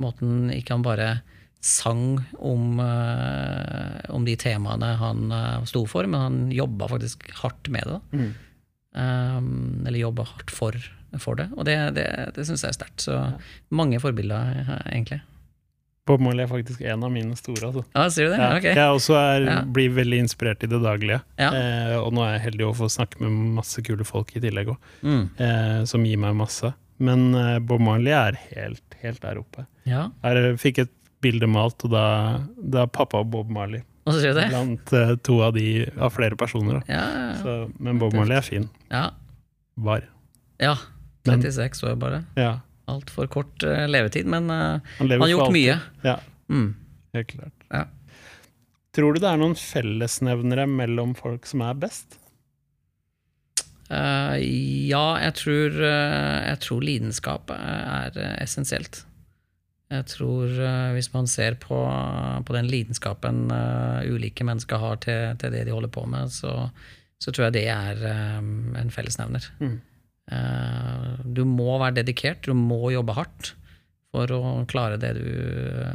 Måten 0.04 0.52
ikke 0.54 0.76
han 0.76 0.84
bare 0.86 1.22
sang 1.62 2.20
om, 2.40 2.80
eh, 2.80 4.10
om 4.14 4.26
de 4.28 4.36
temaene 4.40 4.92
han 5.00 5.32
eh, 5.32 5.64
sto 5.70 5.86
for, 5.90 6.06
men 6.08 6.20
han 6.22 6.52
jobba 6.54 6.88
faktisk 6.94 7.30
hardt 7.42 7.70
med 7.74 7.84
det. 7.88 7.98
da. 7.98 8.18
Mm. 8.18 8.36
Um, 8.98 9.84
eller 9.86 10.00
jobba 10.00 10.24
hardt 10.26 10.52
for, 10.54 10.74
for 11.22 11.36
det. 11.38 11.50
Og 11.58 11.66
det, 11.68 11.76
det, 11.98 12.06
det 12.36 12.46
syns 12.48 12.64
jeg 12.66 12.72
er 12.74 12.78
sterkt. 12.80 13.04
Så 13.06 13.18
mange 13.70 14.00
forbilder, 14.02 14.64
egentlig. 14.90 15.20
Bob 16.08 16.22
Marley 16.24 16.46
er 16.46 16.50
faktisk 16.50 16.82
en 16.88 17.04
av 17.04 17.12
mine 17.12 17.36
store. 17.36 17.68
Altså. 17.68 17.84
Ja, 17.94 18.06
sier 18.16 18.30
du 18.30 18.32
det? 18.32 18.40
Ja, 18.40 18.50
Ok. 18.56 18.68
Jeg 18.72 18.96
også 18.96 19.18
er, 19.20 19.46
Ja. 19.50 19.58
blir 19.76 19.92
veldig 19.92 20.22
inspirert 20.24 20.64
i 20.64 20.70
det 20.72 20.80
daglige. 20.82 21.20
Ja. 21.38 21.50
Eh, 21.52 21.96
og 22.00 22.14
nå 22.16 22.24
er 22.24 22.38
jeg 22.38 22.46
heldig 22.48 22.70
å 22.70 22.76
få 22.80 22.88
snakke 22.90 23.20
med 23.26 23.36
masse 23.60 23.84
kule 23.84 24.08
folk 24.08 24.32
i 24.38 24.40
tillegg 24.40 24.72
òg, 24.72 24.78
Mm. 25.04 25.26
eh, 25.38 25.82
som 25.86 26.06
gir 26.08 26.18
meg 26.18 26.34
masse. 26.40 26.74
Men 26.98 27.36
eh, 27.36 27.60
Bob 27.60 27.82
Marley 27.84 28.14
er 28.16 28.40
helt, 28.56 28.96
helt 29.04 29.20
der 29.22 29.38
oppe. 29.44 29.68
Ja, 29.86 30.08
Jeg 30.24 30.56
fikk 30.64 30.80
et 30.86 30.94
bilde 31.22 31.48
malt, 31.50 31.82
og 31.88 31.92
da, 31.94 32.04
da 32.62 32.84
er 32.86 32.92
pappa 32.94 33.22
og 33.24 33.32
Bob 33.34 33.50
Marley 33.50 33.82
blant 34.08 34.94
uh, 34.96 35.16
to 35.20 35.42
av 35.44 35.52
de 35.58 35.84
av 36.00 36.14
flere 36.16 36.38
personer. 36.40 36.78
Ja, 36.88 37.02
ja, 37.12 37.24
ja. 37.32 37.34
Så, 37.42 37.56
men 37.84 37.98
Bob 38.00 38.14
Marley 38.16 38.38
er 38.38 38.46
fin. 38.46 38.70
ja. 38.94 39.10
Var. 39.78 40.06
ja. 40.64 40.76
Men- 41.28 41.42
36 41.44 41.84
år 41.90 41.98
bare. 42.00 42.22
Ja. 42.40 42.54
Altfor 42.88 43.28
kort 43.28 43.64
uh, 43.68 43.84
levetid, 43.92 44.26
men 44.32 44.48
uh, 44.50 44.80
Han 45.00 45.10
han 45.12 45.22
har 45.22 45.28
gjort 45.34 45.52
mye. 45.54 45.76
Ja, 46.08 46.20
Mm. 46.50 46.70
helt 47.14 47.28
klart. 47.34 47.52
Ja. 47.74 47.84
Tror 48.96 49.14
du 49.14 49.20
det 49.20 49.28
er 49.28 49.38
noen 49.42 49.58
fellesnevnere 49.60 50.64
mellom 50.72 51.12
folk 51.20 51.46
som 51.46 51.62
er 51.68 51.74
best? 51.76 52.16
Ja, 53.90 55.04
jeg 55.24 55.34
tror, 55.40 55.76
jeg 55.80 56.60
tror 56.64 56.82
lidenskap 56.84 57.52
er 57.56 58.18
essensielt. 58.44 59.04
Jeg 59.88 60.04
tror 60.12 60.52
eh, 60.52 60.94
hvis 60.98 61.14
man 61.14 61.30
ser 61.32 61.56
på, 61.64 61.78
på 62.44 62.56
den 62.56 62.68
lidenskapen 62.68 63.46
eh, 63.56 64.08
ulike 64.12 64.44
mennesker 64.48 64.82
har 64.82 65.00
til, 65.04 65.38
til 65.40 65.54
det 65.54 65.64
de 65.68 65.76
holder 65.76 65.92
på 65.94 66.04
med, 66.12 66.34
så, 66.34 66.68
så 67.24 67.32
tror 67.32 67.48
jeg 67.48 67.56
det 67.56 67.68
er 67.72 68.02
eh, 68.10 68.42
en 68.82 68.92
fellesnevner. 68.94 69.52
Mm. 69.64 69.78
Du 71.24 71.46
må 71.48 71.78
være 71.80 72.02
dedikert, 72.02 72.44
du 72.44 72.52
må 72.52 72.90
jobbe 72.92 73.14
hardt 73.16 73.54
for 74.12 74.32
å 74.36 74.66
klare 74.68 74.98
det 75.00 75.14
du 75.16 75.30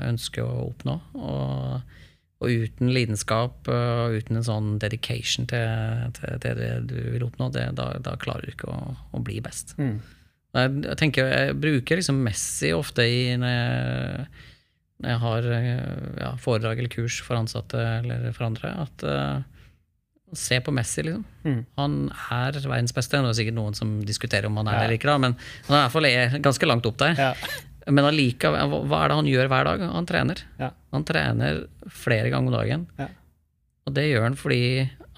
ønsker 0.08 0.40
å 0.40 0.70
oppnå. 0.70 0.94
Og, 1.20 1.98
og 2.40 2.62
uten 2.64 2.94
lidenskap 2.96 3.68
og 3.68 4.16
uten 4.16 4.40
en 4.40 4.46
sånn 4.46 4.70
dedication 4.80 5.44
til, 5.52 6.08
til, 6.16 6.40
til 6.40 6.62
det 6.62 6.70
du 6.88 6.96
vil 7.12 7.26
oppnå, 7.28 7.50
det, 7.52 7.66
da, 7.76 7.90
da 8.00 8.16
klarer 8.16 8.48
du 8.48 8.54
ikke 8.54 8.72
å, 8.72 8.96
å 9.12 9.20
bli 9.20 9.36
best. 9.44 9.76
Mm. 9.76 10.00
Jeg, 10.52 10.96
tenker, 11.00 11.28
jeg 11.32 11.54
bruker 11.56 11.96
liksom 12.00 12.18
Messi 12.26 12.72
ofte 12.76 13.06
i 13.08 13.20
når 13.40 13.52
jeg, 13.54 14.26
når 15.02 15.12
jeg 15.14 15.20
har 15.22 15.46
eh, 15.56 16.10
ja, 16.20 16.30
foredrag 16.42 16.82
eller 16.82 16.92
kurs 16.92 17.16
for 17.24 17.38
ansatte 17.40 17.80
eller 18.02 18.28
for 18.36 18.50
andre. 18.50 18.74
At 18.84 19.06
uh, 19.08 19.48
Se 20.32 20.56
på 20.64 20.72
Messi, 20.72 21.02
liksom. 21.04 21.24
Mm. 21.44 21.58
Han 21.76 21.96
er 22.32 22.56
verdens 22.64 22.94
beste. 22.96 23.18
Det 23.20 23.32
er 23.32 23.36
sikkert 23.36 23.56
noen 23.58 23.74
som 23.76 23.98
diskuterer 24.08 24.48
om 24.48 24.56
han 24.60 24.68
er 24.70 24.72
Ja. 24.72 24.78
det 24.78 24.86
eller 24.86 24.96
ikke, 24.96 25.10
da, 25.10 25.16
men 25.20 25.34
han 25.66 25.74
er 25.76 25.80
i 25.80 25.82
hvert 25.82 25.92
fall 25.96 26.08
er 26.08 26.36
ganske 26.46 26.68
langt 26.70 26.86
opp 26.88 26.96
der. 27.02 27.18
Ja. 27.20 27.32
Men 27.92 28.06
allikevel, 28.08 28.76
hva 28.88 29.02
er 29.02 29.10
det 29.12 29.18
han 29.18 29.28
gjør 29.28 29.50
hver 29.52 29.68
dag? 29.68 29.84
Han 29.92 30.06
trener. 30.08 30.40
Ja. 30.60 30.70
Han 30.96 31.04
trener 31.04 31.64
flere 31.90 32.30
ganger 32.32 32.48
om 32.52 32.56
dagen. 32.56 32.86
Ja. 33.00 33.08
Og 33.88 33.96
det 33.96 34.06
gjør 34.08 34.24
han 34.28 34.38
fordi 34.38 34.60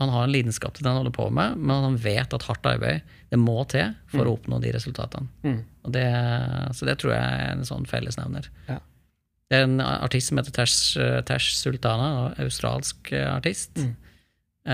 han 0.01 0.11
har 0.11 0.25
en 0.25 0.33
lidenskap 0.35 0.75
til 0.75 0.85
det 0.85 0.91
han 0.91 1.01
holder 1.03 1.15
på 1.15 1.29
med, 1.35 1.59
men 1.61 1.87
han 1.87 1.99
vet 2.03 2.35
at 2.35 2.47
hardt 2.49 2.67
arbeid 2.67 3.05
det 3.31 3.39
må 3.39 3.61
til 3.71 3.93
for 4.11 4.27
å 4.27 4.35
oppnå 4.37 4.59
de 4.63 4.73
resultatene. 4.75 5.31
Mm. 5.47 5.61
Og 5.87 5.95
det, 5.95 6.09
så 6.75 6.89
det 6.89 6.97
tror 7.01 7.15
jeg 7.15 7.45
er 7.45 7.53
en 7.53 7.69
sånn 7.69 7.87
fellesnevner. 7.91 8.49
Ja. 8.69 8.81
Det 9.51 9.61
er 9.61 9.69
en 9.69 9.83
artist 9.85 10.31
som 10.31 10.41
heter 10.41 10.55
Tash, 10.57 10.97
Tash 11.29 11.53
Sultana, 11.59 12.09
en 12.33 12.49
australsk 12.49 13.13
eh, 13.13 13.29
artist. 13.29 13.77
Mm. 13.79 13.93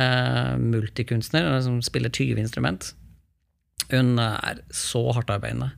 Eh, 0.01 0.53
multikunstner 0.63 1.59
som 1.67 1.81
spiller 1.85 2.13
20 2.15 2.41
instrument. 2.41 2.93
Hun 3.91 4.15
er 4.23 4.63
så 4.73 5.03
hardtarbeidende. 5.17 5.73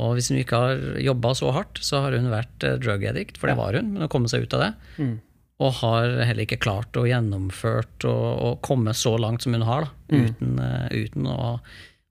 Og 0.00 0.16
hvis 0.16 0.30
hun 0.32 0.40
ikke 0.40 0.58
har 0.58 0.86
jobba 1.04 1.34
så 1.36 1.50
hardt, 1.52 1.80
så 1.84 2.00
har 2.06 2.16
hun 2.16 2.32
vært 2.32 2.64
eh, 2.64 2.78
drug 2.80 3.04
addict, 3.10 3.38
for 3.38 3.50
det 3.50 3.58
var 3.58 3.76
hun, 3.76 3.92
men 3.94 4.06
å 4.06 4.10
komme 4.12 4.30
seg 4.32 4.46
ut 4.46 4.56
av 4.56 4.64
det. 4.64 4.72
Mm. 4.96 5.14
Og 5.62 5.76
har 5.78 6.18
heller 6.26 6.46
ikke 6.46 6.60
klart 6.64 6.96
å 6.98 7.06
gjennomført 7.06 8.06
og, 8.08 8.26
og 8.48 8.60
komme 8.66 8.94
så 8.98 9.14
langt 9.20 9.44
som 9.46 9.54
hun 9.56 9.66
har, 9.68 9.86
da, 9.86 9.98
Mm. 10.12 10.24
uten, 10.28 10.56
uh, 10.60 10.88
uten 10.92 11.26
å 11.32 11.36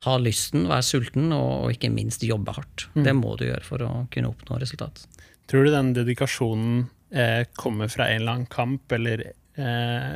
ha 0.08 0.14
lysten, 0.18 0.64
være 0.70 0.82
sulten 0.88 1.28
og, 1.36 1.50
og 1.68 1.76
ikke 1.76 1.92
minst 1.94 2.24
jobbe 2.26 2.56
hardt. 2.56 2.88
Mm. 2.96 3.04
Det 3.06 3.14
må 3.20 3.36
du 3.38 3.44
gjøre 3.46 3.68
for 3.68 3.84
å 3.86 3.92
kunne 4.14 4.32
oppnå 4.32 4.58
resultat. 4.64 5.04
Tror 5.52 5.68
du 5.68 5.72
den 5.76 5.92
dedikasjonen 5.94 6.80
eh, 7.14 7.44
kommer 7.60 7.92
fra 7.92 8.08
en 8.10 8.22
eller 8.24 8.32
annen 8.40 8.50
kamp, 8.50 8.92
eller 8.98 9.22
eh, 9.28 10.16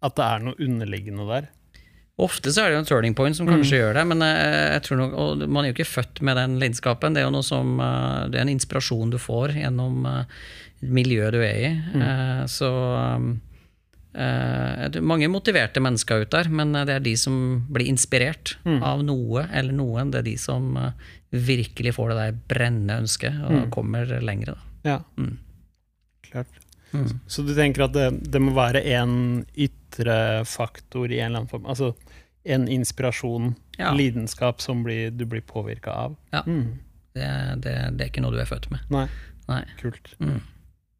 at 0.00 0.16
det 0.16 0.24
er 0.24 0.44
noe 0.46 0.56
underliggende 0.64 1.26
der? 1.28 1.50
Ofte 2.18 2.50
så 2.50 2.64
er 2.64 2.70
det 2.72 2.78
jo 2.78 2.80
en 2.82 2.88
turning 2.88 3.14
point 3.14 3.36
som 3.36 3.46
kanskje 3.46 3.78
gjør 3.82 3.94
det, 4.00 4.06
men 4.10 4.24
jeg, 4.24 4.54
jeg 4.72 4.82
tror 4.88 4.98
nok, 5.02 5.12
og 5.22 5.44
man 5.46 5.62
er 5.66 5.70
jo 5.70 5.76
ikke 5.76 5.90
født 5.92 6.22
med 6.26 6.40
den 6.40 6.56
lidenskapen. 6.62 7.14
Det 7.14 7.20
er 7.22 7.28
jo 7.28 7.34
noe 7.36 7.46
som, 7.46 7.76
eh, 7.84 8.24
det 8.32 8.40
er 8.40 8.46
en 8.46 8.54
inspirasjon 8.56 9.12
du 9.12 9.18
får 9.22 9.54
gjennom 9.60 10.08
eh, 10.08 10.40
miljøet 10.82 11.32
du 11.34 11.40
er 11.42 11.58
i. 11.58 11.70
Eh, 11.98 12.42
Så 12.50 12.68
eh, 14.14 14.84
det 14.88 15.00
er 15.00 15.04
mange 15.06 15.28
motiverte 15.30 15.82
mennesker 15.84 16.24
ut 16.24 16.30
der, 16.34 16.48
men 16.50 16.74
eh, 16.76 16.84
det 16.88 16.96
er 16.98 17.04
de 17.04 17.14
som 17.18 17.64
blir 17.72 17.88
inspirert 17.90 18.56
av 18.66 19.02
noe 19.06 19.46
eller 19.52 19.72
noen. 19.76 20.12
Det 20.14 20.22
er 20.22 20.28
de 20.30 20.36
som 20.40 20.70
eh, 20.76 21.10
virkelig 21.34 21.94
får 21.98 22.14
det 22.14 22.20
der 22.22 22.38
brennende 22.54 23.00
ønsket, 23.04 23.36
og 23.44 23.52
mm. 23.66 23.68
kommer 23.74 24.14
lenger. 24.24 24.54
Da. 24.54 24.58
Ja, 24.94 24.98
Mm. 25.18 25.36
klart. 26.30 26.46
Mm. 26.92 27.18
Så 27.28 27.42
du 27.44 27.50
tenker 27.54 27.84
at 27.84 27.92
det, 27.92 28.06
det 28.32 28.40
må 28.40 28.54
være 28.56 28.80
en 28.96 29.44
ytre 29.60 30.44
faktor 30.48 31.10
i 31.12 31.18
en 31.20 31.26
eller 31.32 31.42
annen 31.42 31.50
form? 31.50 31.66
Altså 31.68 31.94
en 32.48 32.64
inspirasjon, 32.68 33.54
Ja. 33.78 33.92
lidenskap, 33.94 34.60
som 34.64 34.80
blir, 34.82 35.10
du 35.10 35.26
blir 35.28 35.42
påvirka 35.44 35.92
av? 35.92 36.16
Ja. 36.32 36.40
Mm. 36.46 36.78
Det, 37.14 37.28
det, 37.64 37.74
det 37.98 38.04
er 38.04 38.08
ikke 38.08 38.22
noe 38.24 38.32
du 38.32 38.40
er 38.40 38.48
født 38.48 38.70
med. 38.72 38.80
Nei, 38.90 39.04
Nei. 39.48 39.60
kult. 39.80 40.14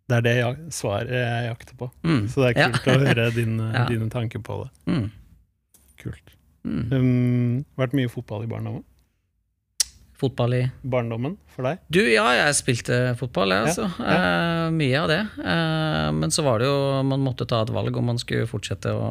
Det 0.08 0.16
er 0.16 0.20
det 0.24 0.36
jeg, 0.38 0.56
svaret 0.72 1.10
jeg 1.12 1.48
jakter 1.50 1.74
på. 1.76 1.90
Mm. 2.02 2.22
Så 2.32 2.40
det 2.40 2.46
er 2.56 2.60
Ja. 2.62 2.68
kult 2.72 2.86
å 2.94 2.98
høre 3.06 3.30
dine, 3.34 3.66
Ja. 3.76 3.84
dine 3.90 4.08
tanker 4.10 4.40
på 4.40 4.62
det. 4.64 4.70
Mm. 4.92 5.10
Kult. 6.00 6.34
Mm. 6.64 6.92
Um, 6.92 7.64
vært 7.76 7.92
mye 7.96 8.08
fotball 8.08 8.44
i 8.44 8.48
barndommen? 8.50 8.84
Fotball 10.18 10.54
i 10.56 10.60
Barndommen 10.82 11.36
for 11.54 11.62
deg? 11.62 11.78
Du, 11.94 12.00
ja, 12.10 12.24
jeg 12.34 12.54
spilte 12.58 12.96
fotball, 13.20 13.52
jeg, 13.54 13.68
altså. 13.70 13.84
Eh, 14.02 14.64
mye 14.74 14.96
av 14.98 15.06
det. 15.10 15.18
Eh, 15.38 16.08
men 16.16 16.32
så 16.34 16.42
var 16.46 16.58
det 16.58 16.66
jo 16.66 17.02
Man 17.06 17.22
måtte 17.22 17.46
ta 17.46 17.60
et 17.62 17.70
valg 17.74 17.94
om 18.00 18.08
man 18.10 18.18
skulle 18.18 18.48
fortsette 18.50 18.90
å 18.98 19.06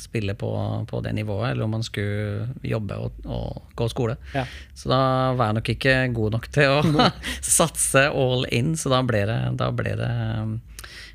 spille 0.00 0.32
på, 0.40 0.48
på 0.88 1.00
det 1.04 1.12
nivået, 1.18 1.50
eller 1.50 1.66
om 1.68 1.74
man 1.76 1.84
skulle 1.84 2.48
jobbe 2.64 2.96
og, 2.96 3.18
og 3.28 3.74
gå 3.76 3.88
skole. 3.92 4.16
Ja. 4.32 4.46
Så 4.76 4.88
da 4.92 5.00
var 5.36 5.50
jeg 5.50 5.58
nok 5.60 5.72
ikke 5.76 5.96
god 6.16 6.36
nok 6.38 6.48
til 6.56 6.78
å 6.78 7.10
satse 7.58 8.06
all 8.08 8.46
in, 8.56 8.72
så 8.80 8.92
da 8.92 9.02
ble 9.04 9.24
det, 9.28 9.40
da 9.60 9.68
ble 9.76 9.96
det 10.00 10.12
um, 10.40 10.56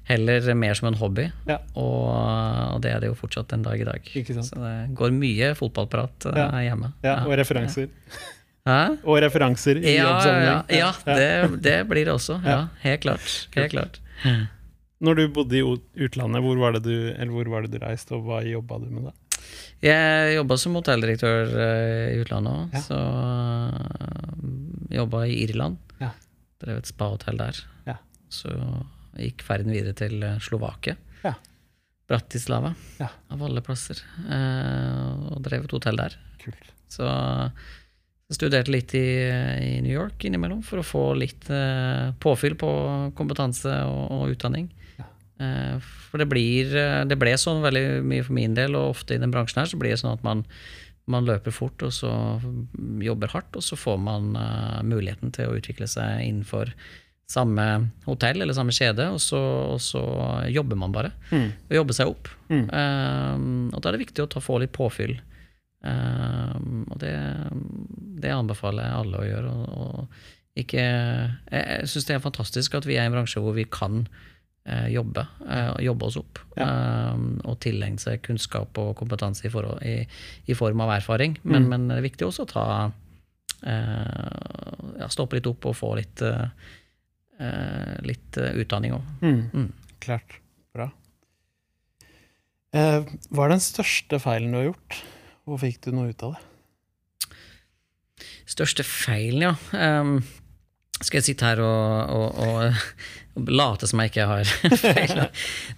heller 0.09 0.53
mer 0.57 0.77
som 0.77 0.89
en 0.91 0.97
hobby. 0.99 1.25
Ja. 1.49 1.57
Og, 1.79 2.77
det 2.83 2.93
er 2.93 3.01
det 3.03 3.09
jo 3.11 3.17
fortsatt 3.17 3.53
en 3.57 3.65
dag 3.65 3.81
i 3.81 3.87
dag. 3.87 4.11
Så 4.29 4.61
det 4.61 4.75
går 4.97 5.13
mye 5.15 5.53
fotballprat 5.57 6.29
eh, 6.33 6.37
Ja. 6.41 6.47
hjemme. 6.69 6.93
Ja, 7.05 7.17
og 7.25 7.33
referanser. 7.41 7.89
Hæ? 8.67 8.97
Og 9.04 9.17
referanser 9.24 9.80
i 9.82 9.95
Ja, 9.95 10.04
ja, 10.04 10.10
jobbsammenheng. 10.12 10.65
ja 10.69 10.91
det, 11.17 11.62
det 11.65 11.78
blir 11.89 12.06
det 12.06 12.13
også. 12.13 12.36
Ja, 12.43 12.50
Ja. 12.50 12.67
helt 12.84 13.02
klart. 13.02 13.47
Helt 13.56 13.71
klart. 13.71 14.00
Når 15.02 15.15
du 15.17 15.28
bodde 15.34 15.58
i 15.58 15.63
utlandet, 16.06 16.43
hvor 16.45 16.60
var 16.62 16.74
det 16.78 16.84
du, 16.86 16.93
eller 17.17 17.62
det 17.65 17.71
du 17.80 17.86
reiste, 17.86 18.13
og 18.13 18.24
hva 18.28 18.43
jobba 18.45 18.78
du 18.78 18.86
med 18.93 19.04
da? 19.10 19.13
Jeg 19.82 20.36
jobba 20.36 20.58
som 20.62 20.76
hotelldirektør 20.78 21.50
eh, 21.58 22.13
i 22.13 22.19
utlandet 22.21 22.54
òg, 22.54 22.76
Ja. 22.76 22.82
så 22.86 23.00
uh, 23.02 24.93
jobba 24.93 25.24
i 25.26 25.39
Irland. 25.47 25.78
Ja. 26.00 26.12
Drev 26.62 26.78
et 26.84 26.86
spahotell 26.91 27.39
der. 27.41 27.58
Ja. 27.88 27.95
Så 28.30 28.54
gikk 29.17 29.41
ferden 29.41 29.74
videre 29.74 29.95
til 29.97 30.21
eh, 30.24 30.38
Slovakia. 30.39 30.95
Ja. 31.26 31.34
Bratislava, 32.08 32.76
Ja. 33.00 33.10
av 33.32 33.41
alle 33.41 33.62
plasser. 33.65 33.97
eh, 34.30 35.34
og 35.34 35.41
drev 35.41 35.65
et 35.65 35.71
hotell 35.71 35.97
der. 35.97 36.15
Kult. 36.43 36.71
Så 36.91 37.08
studerte 38.35 38.71
litt 38.71 38.93
i, 38.95 39.07
i 39.27 39.79
New 39.83 39.91
York 39.93 40.23
innimellom 40.27 40.61
for 40.65 40.81
å 40.81 40.85
få 40.85 41.03
litt 41.19 41.49
eh, 41.51 42.11
påfyll 42.23 42.55
på 42.59 42.71
kompetanse 43.17 43.73
og, 43.87 44.03
og 44.15 44.35
utdanning. 44.35 44.69
Ja. 44.99 45.07
Eh, 45.43 45.89
for 46.11 46.21
det 46.21 46.29
blir 46.31 46.71
eh, 46.75 47.01
Det 47.09 47.19
ble 47.19 47.35
sånn 47.39 47.63
veldig 47.63 48.01
mye 48.07 48.25
for 48.27 48.37
min 48.37 48.55
del, 48.57 48.77
og 48.79 48.95
ofte 48.95 49.17
i 49.17 49.21
den 49.21 49.33
bransjen 49.33 49.63
her 49.63 49.71
så 49.71 49.79
blir 49.81 49.93
det 49.93 50.01
sånn 50.03 50.15
at 50.15 50.25
man, 50.27 50.45
man 51.11 51.27
løper 51.27 51.55
fort 51.55 51.83
og 51.83 51.93
så 51.95 52.11
jobber 53.03 53.33
hardt, 53.35 53.55
og 53.57 53.65
så 53.65 53.79
får 53.79 54.01
man 54.01 54.35
eh, 54.39 54.81
muligheten 54.87 55.33
til 55.35 55.51
å 55.51 55.57
utvikle 55.59 55.89
seg 55.91 56.23
innenfor 56.27 56.73
samme 57.31 57.65
hotell 58.03 58.43
eller 58.43 58.55
samme 58.55 58.73
kjede, 58.75 59.05
og 59.13 59.21
så, 59.23 59.39
og 59.75 59.79
så 59.79 60.01
jobber 60.51 60.79
man 60.79 60.91
bare. 60.91 61.13
Mm. 61.31 61.45
Og 61.69 61.77
jobber 61.77 61.95
seg 61.95 62.09
opp. 62.11 62.27
Mm. 62.51 62.65
Og 63.71 63.77
da 63.77 63.87
er 63.87 63.95
det 63.95 64.01
viktig 64.01 64.25
å 64.25 64.27
ta, 64.33 64.41
få 64.43 64.57
litt 64.59 64.73
påfyll. 64.75 65.13
Um, 65.81 66.83
og 66.93 66.99
det, 67.01 67.09
det 68.21 68.29
anbefaler 68.35 68.85
jeg 68.85 68.97
alle 68.99 69.17
å 69.21 69.25
gjøre. 69.25 69.49
Og, 69.49 69.65
og 69.81 70.01
ikke 70.61 70.81
Jeg, 70.83 71.63
jeg 71.63 71.87
syns 71.89 72.05
det 72.09 72.15
er 72.17 72.21
fantastisk 72.25 72.69
at 72.77 72.85
vi 72.85 72.95
er 72.99 73.03
i 73.05 73.07
en 73.09 73.15
bransje 73.15 73.39
hvor 73.41 73.53
vi 73.55 73.63
kan 73.71 73.93
uh, 74.03 74.87
jobbe, 74.91 75.23
uh, 75.47 75.77
jobbe 75.81 76.05
oss 76.09 76.17
opp. 76.19 76.35
Eh, 76.59 77.15
og 77.47 77.55
tilegne 77.63 77.99
seg 78.03 78.19
kunnskap 78.27 78.77
og 78.81 78.91
kompetanse 78.99 79.47
i, 79.47 79.51
forhold, 79.53 79.79
i, 79.87 79.95
i 80.51 80.53
form 80.57 80.79
av 80.85 80.91
erfaring. 80.99 81.33
Men, 81.43 81.63
Mm. 81.65 81.69
men 81.71 81.81
det 81.89 81.95
er 81.97 82.05
viktig 82.09 82.25
også 82.27 82.43
å 82.45 82.51
ta 82.51 82.65
uh, 82.91 82.93
ja, 84.99 85.07
Stoppe 85.09 85.35
litt 85.39 85.47
opp 85.49 85.65
og 85.71 85.75
få 85.79 85.89
litt 86.01 86.19
litt 88.05 88.37
utdanning 88.37 88.91
òg. 88.93 89.01
Mm. 89.25 89.39
Mm. 89.49 89.69
Klart. 90.03 90.35
Bra. 90.75 90.85
Hva 92.69 93.41
er 93.47 93.49
den 93.55 93.63
største 93.65 94.19
feilen 94.21 94.53
du 94.53 94.57
har 94.59 94.67
gjort? 94.67 94.99
Og 95.49 95.62
fikk 95.62 95.82
du 95.86 95.91
noe 95.95 96.12
ut 96.12 96.23
av 96.27 96.36
det? 96.36 96.47
Største 98.51 98.84
feilen, 98.86 99.47
ja. 99.47 99.54
Um, 100.01 100.19
skal 101.01 101.17
jeg 101.21 101.32
sitte 101.32 101.47
her 101.47 101.62
og, 101.65 102.12
og, 102.13 102.41
og, 102.45 103.45
late 103.49 103.88
som 103.89 104.01
jeg 104.04 104.12
ikke 104.12 104.25
har 104.30 104.49
feil? 104.84 105.21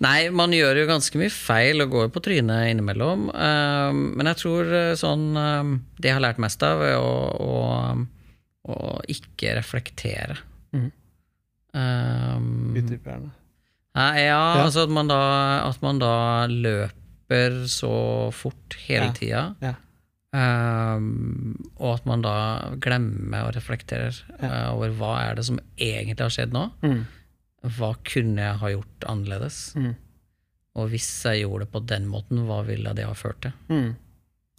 Nei, 0.03 0.17
man 0.35 0.51
gjør 0.55 0.81
jo 0.81 0.87
ganske 0.89 1.21
mye 1.21 1.31
feil 1.31 1.85
og 1.85 1.93
går 1.93 2.09
på 2.11 2.23
trynet 2.25 2.71
innimellom. 2.73 3.29
Um, 3.31 4.01
men 4.17 4.29
jeg 4.33 4.41
tror 4.41 4.73
eh, 4.73 4.89
sånn 4.99 5.29
um, 5.37 5.77
Det 5.95 6.09
jeg 6.11 6.17
har 6.17 6.25
lært 6.25 6.41
mest 6.43 6.65
av, 6.67 6.83
er 6.83 6.97
å, 6.99 7.13
å, 7.39 8.73
å 8.73 8.97
ikke 9.13 9.55
reflektere. 9.61 10.35
Mm. 10.75 10.89
Um, 11.77 12.51
Utdyp 12.81 13.07
gjerne. 13.07 13.31
Ja, 13.93 14.09
Ja. 14.17 14.41
altså 14.65 14.87
at 14.87 14.91
man, 14.91 15.07
da, 15.07 15.21
at 15.69 15.79
man 15.85 16.01
da 16.01 16.13
løper 16.49 16.99
så 17.71 17.91
fort 18.35 18.77
hele 18.87 19.09
Ja. 19.09 19.13
tida. 19.17 19.43
Ja. 19.63 19.73
Um, 20.33 21.53
og 21.77 21.99
at 21.99 22.05
man 22.09 22.23
da 22.25 22.33
glemmer 22.81 23.47
og 23.47 23.55
reflekterer 23.55 24.15
Ja. 24.41 24.47
uh, 24.71 24.75
over 24.75 24.89
hva 24.97 25.11
er 25.29 25.35
det 25.37 25.45
som 25.45 25.59
egentlig 25.77 26.23
har 26.25 26.33
skjedd 26.33 26.55
nå. 26.55 26.63
Mm. 26.81 27.03
Hva 27.77 27.91
kunne 28.03 28.41
jeg 28.41 28.57
ha 28.63 28.71
gjort 28.73 29.05
annerledes? 29.11 29.59
Mm. 29.77 29.91
Og 30.75 30.89
hvis 30.89 31.09
jeg 31.23 31.43
gjorde 31.45 31.65
det 31.67 31.71
på 31.75 31.83
den 31.85 32.07
måten, 32.09 32.45
hva 32.47 32.63
ville 32.65 32.95
det 32.97 33.05
ha 33.05 33.13
ført 33.13 33.41
til? 33.45 33.53
Mm. 33.69 33.91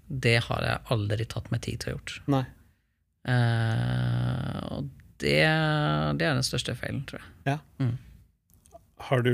Det 0.09 0.37
har 0.47 0.63
jeg 0.63 0.85
aldri 0.95 1.25
tatt 1.27 1.51
meg 1.51 1.61
tid 1.67 1.81
til 1.83 1.93
å 1.93 1.97
gjort. 1.99 2.15
Nei. 2.31 2.45
Uh, 3.27 4.59
og 4.79 4.89
det, 5.23 5.41
det 6.19 6.27
er 6.27 6.35
den 6.37 6.45
største 6.47 6.75
feilen, 6.79 7.03
tror 7.09 7.21
jeg. 7.47 7.59
Har 9.09 9.23
du, 9.27 9.33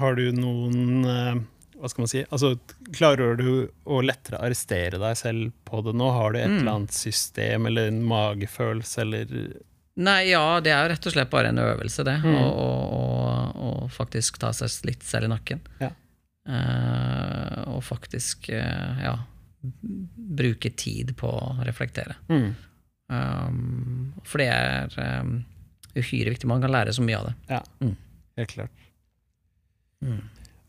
har 0.00 0.14
du 0.18 0.24
noen 0.34 1.04
eh, 1.06 1.38
Hva 1.78 1.88
skal 1.92 2.02
man 2.02 2.08
si? 2.10 2.24
Altså, 2.34 2.58
klarer 2.92 3.36
du 3.38 3.48
å 3.86 4.00
lettere 4.02 4.40
arrestere 4.42 4.98
deg 4.98 5.16
selv 5.16 5.52
på 5.64 5.82
det 5.86 5.92
nå? 5.94 6.08
Har 6.12 6.32
du 6.34 6.38
et 6.40 6.48
Mm. 6.50 6.58
eller 6.58 6.72
annet 6.72 6.92
system 6.96 7.66
eller 7.66 7.88
en 7.88 8.02
magefølelse 8.04 8.98
eller 9.04 9.62
Nei, 9.98 10.28
ja, 10.30 10.60
det 10.62 10.70
er 10.70 10.84
jo 10.84 10.90
rett 10.94 11.06
og 11.06 11.12
slett 11.12 11.30
bare 11.30 11.48
en 11.48 11.58
øvelse, 11.58 12.04
det. 12.06 12.20
Mm. 12.22 12.36
Å 12.38 13.54
å- 13.58 13.88
faktisk 13.90 14.38
ta 14.38 14.52
seg 14.52 14.70
litt 14.86 15.02
selv 15.02 15.24
i 15.24 15.28
nakken. 15.32 15.60
Ja. 15.80 15.90
Uh, 16.48 17.64
og 17.76 17.82
faktisk, 17.82 18.48
uh, 18.54 19.02
ja 19.02 19.16
Bruke 20.38 20.70
tid 20.76 21.16
på 21.18 21.26
å 21.28 21.64
reflektere. 21.66 22.14
mm. 22.30 22.54
Um, 23.10 24.12
for 24.22 24.38
det 24.38 24.46
er 24.52 25.20
um, 25.22 25.44
uhyre 25.96 26.30
viktig. 26.30 26.44
Man 26.46 26.60
kan 26.62 26.70
lære 26.70 26.92
så 26.94 27.02
mye 27.02 27.18
av 27.18 27.26
det. 27.26 27.34
Ja, 27.48 27.62
Mm. 27.80 27.96
helt 28.36 28.50
klart. 28.52 28.70
Mm. 30.04 30.22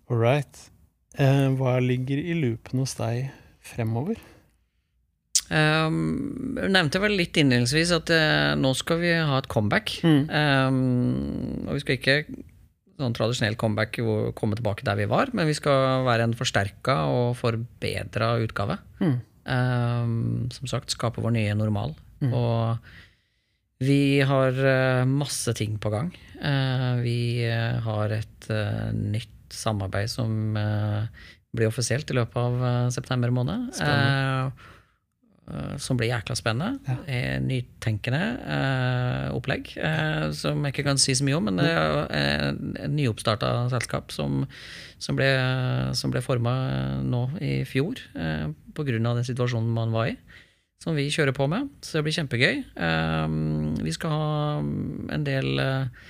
All 0.09 0.17
right. 0.17 0.69
Eh, 1.17 1.47
hva 1.57 1.79
ligger 1.81 2.19
i 2.21 2.35
loopen 2.37 2.83
hos 2.83 2.93
deg 2.99 3.31
fremover? 3.65 4.19
Um, 5.49 6.53
jeg 6.59 6.69
nevnte 6.75 7.01
vel 7.01 7.15
litt 7.17 7.37
innledningsvis 7.41 7.91
at 7.95 8.11
uh, 8.13 8.53
nå 8.59 8.69
skal 8.77 8.99
vi 9.01 9.15
ha 9.17 9.39
et 9.39 9.49
comeback. 9.49 9.95
Mm. 10.05 10.21
Um, 10.29 11.65
og 11.65 11.79
vi 11.79 11.81
skal 11.81 11.97
ikke 11.97 12.17
sånn 12.99 13.15
tradisjonell 13.15 13.57
comeback 13.57 13.97
hvor 14.03 14.29
komme 14.37 14.59
tilbake 14.59 14.85
der 14.85 14.99
vi 14.99 15.07
var, 15.09 15.31
men 15.33 15.49
vi 15.49 15.55
skal 15.57 16.05
være 16.05 16.27
en 16.27 16.37
forsterka 16.37 16.99
og 17.09 17.33
forbedra 17.39 18.35
utgave. 18.43 18.77
Mm. 19.01 19.17
Um, 19.49 20.15
som 20.53 20.69
sagt, 20.69 20.93
skape 20.93 21.23
vår 21.23 21.33
nye 21.33 21.57
normal. 21.57 21.95
Mm. 22.21 22.35
Og 22.35 23.87
vi 23.87 24.19
har 24.27 24.53
uh, 24.53 25.09
masse 25.09 25.55
ting 25.57 25.79
på 25.81 25.89
gang. 25.95 26.13
Uh, 26.37 27.01
vi 27.01 27.19
har 27.49 28.13
et 28.19 28.51
nytt 28.93 29.38
samarbeid 29.55 30.11
som 30.11 30.57
eh, 30.57 31.29
blir 31.55 31.69
offisielt 31.69 32.09
i 32.11 32.17
løpet 32.17 32.37
av 32.41 32.65
eh, 32.65 32.89
september 32.95 33.33
måned. 33.33 33.71
Spennende. 33.77 34.51
Eh, 35.49 35.77
som 35.81 35.97
blir 35.97 36.11
jækla 36.11 36.35
spennende. 36.37 36.77
Ja. 36.85 37.39
Nytenkende 37.41 38.19
opplegg, 39.33 39.71
som 40.37 40.61
jeg 40.61 40.75
ikke 40.75 40.85
kan 40.85 41.01
si 41.01 41.15
så 41.17 41.25
mye 41.25 41.39
om. 41.39 41.47
Men 41.49 41.57
det 41.57 41.71
er 41.73 42.51
et 42.53 42.93
nyoppstarta 42.93 43.49
selskap 43.73 44.13
som, 44.13 44.43
som 45.01 45.17
ble, 45.17 45.31
som 45.97 46.13
ble 46.13 46.21
forma 46.21 46.53
nå 47.01 47.23
i 47.41 47.63
fjor, 47.65 47.97
eh, 48.13 48.45
pga. 48.77 48.99
den 48.99 49.25
situasjonen 49.25 49.73
man 49.73 49.95
var 49.95 50.11
i 50.11 50.15
som 50.79 50.95
vi 50.95 51.09
kjører 51.11 51.35
på 51.35 51.47
med. 51.51 51.67
Så 51.83 51.99
det 51.99 52.05
blir 52.07 52.15
kjempegøy. 52.15 52.61
Um, 52.79 53.75
vi 53.83 53.91
skal 53.95 54.13
ha 54.15 54.29
en 55.15 55.25
del 55.27 55.59
uh, 55.59 56.07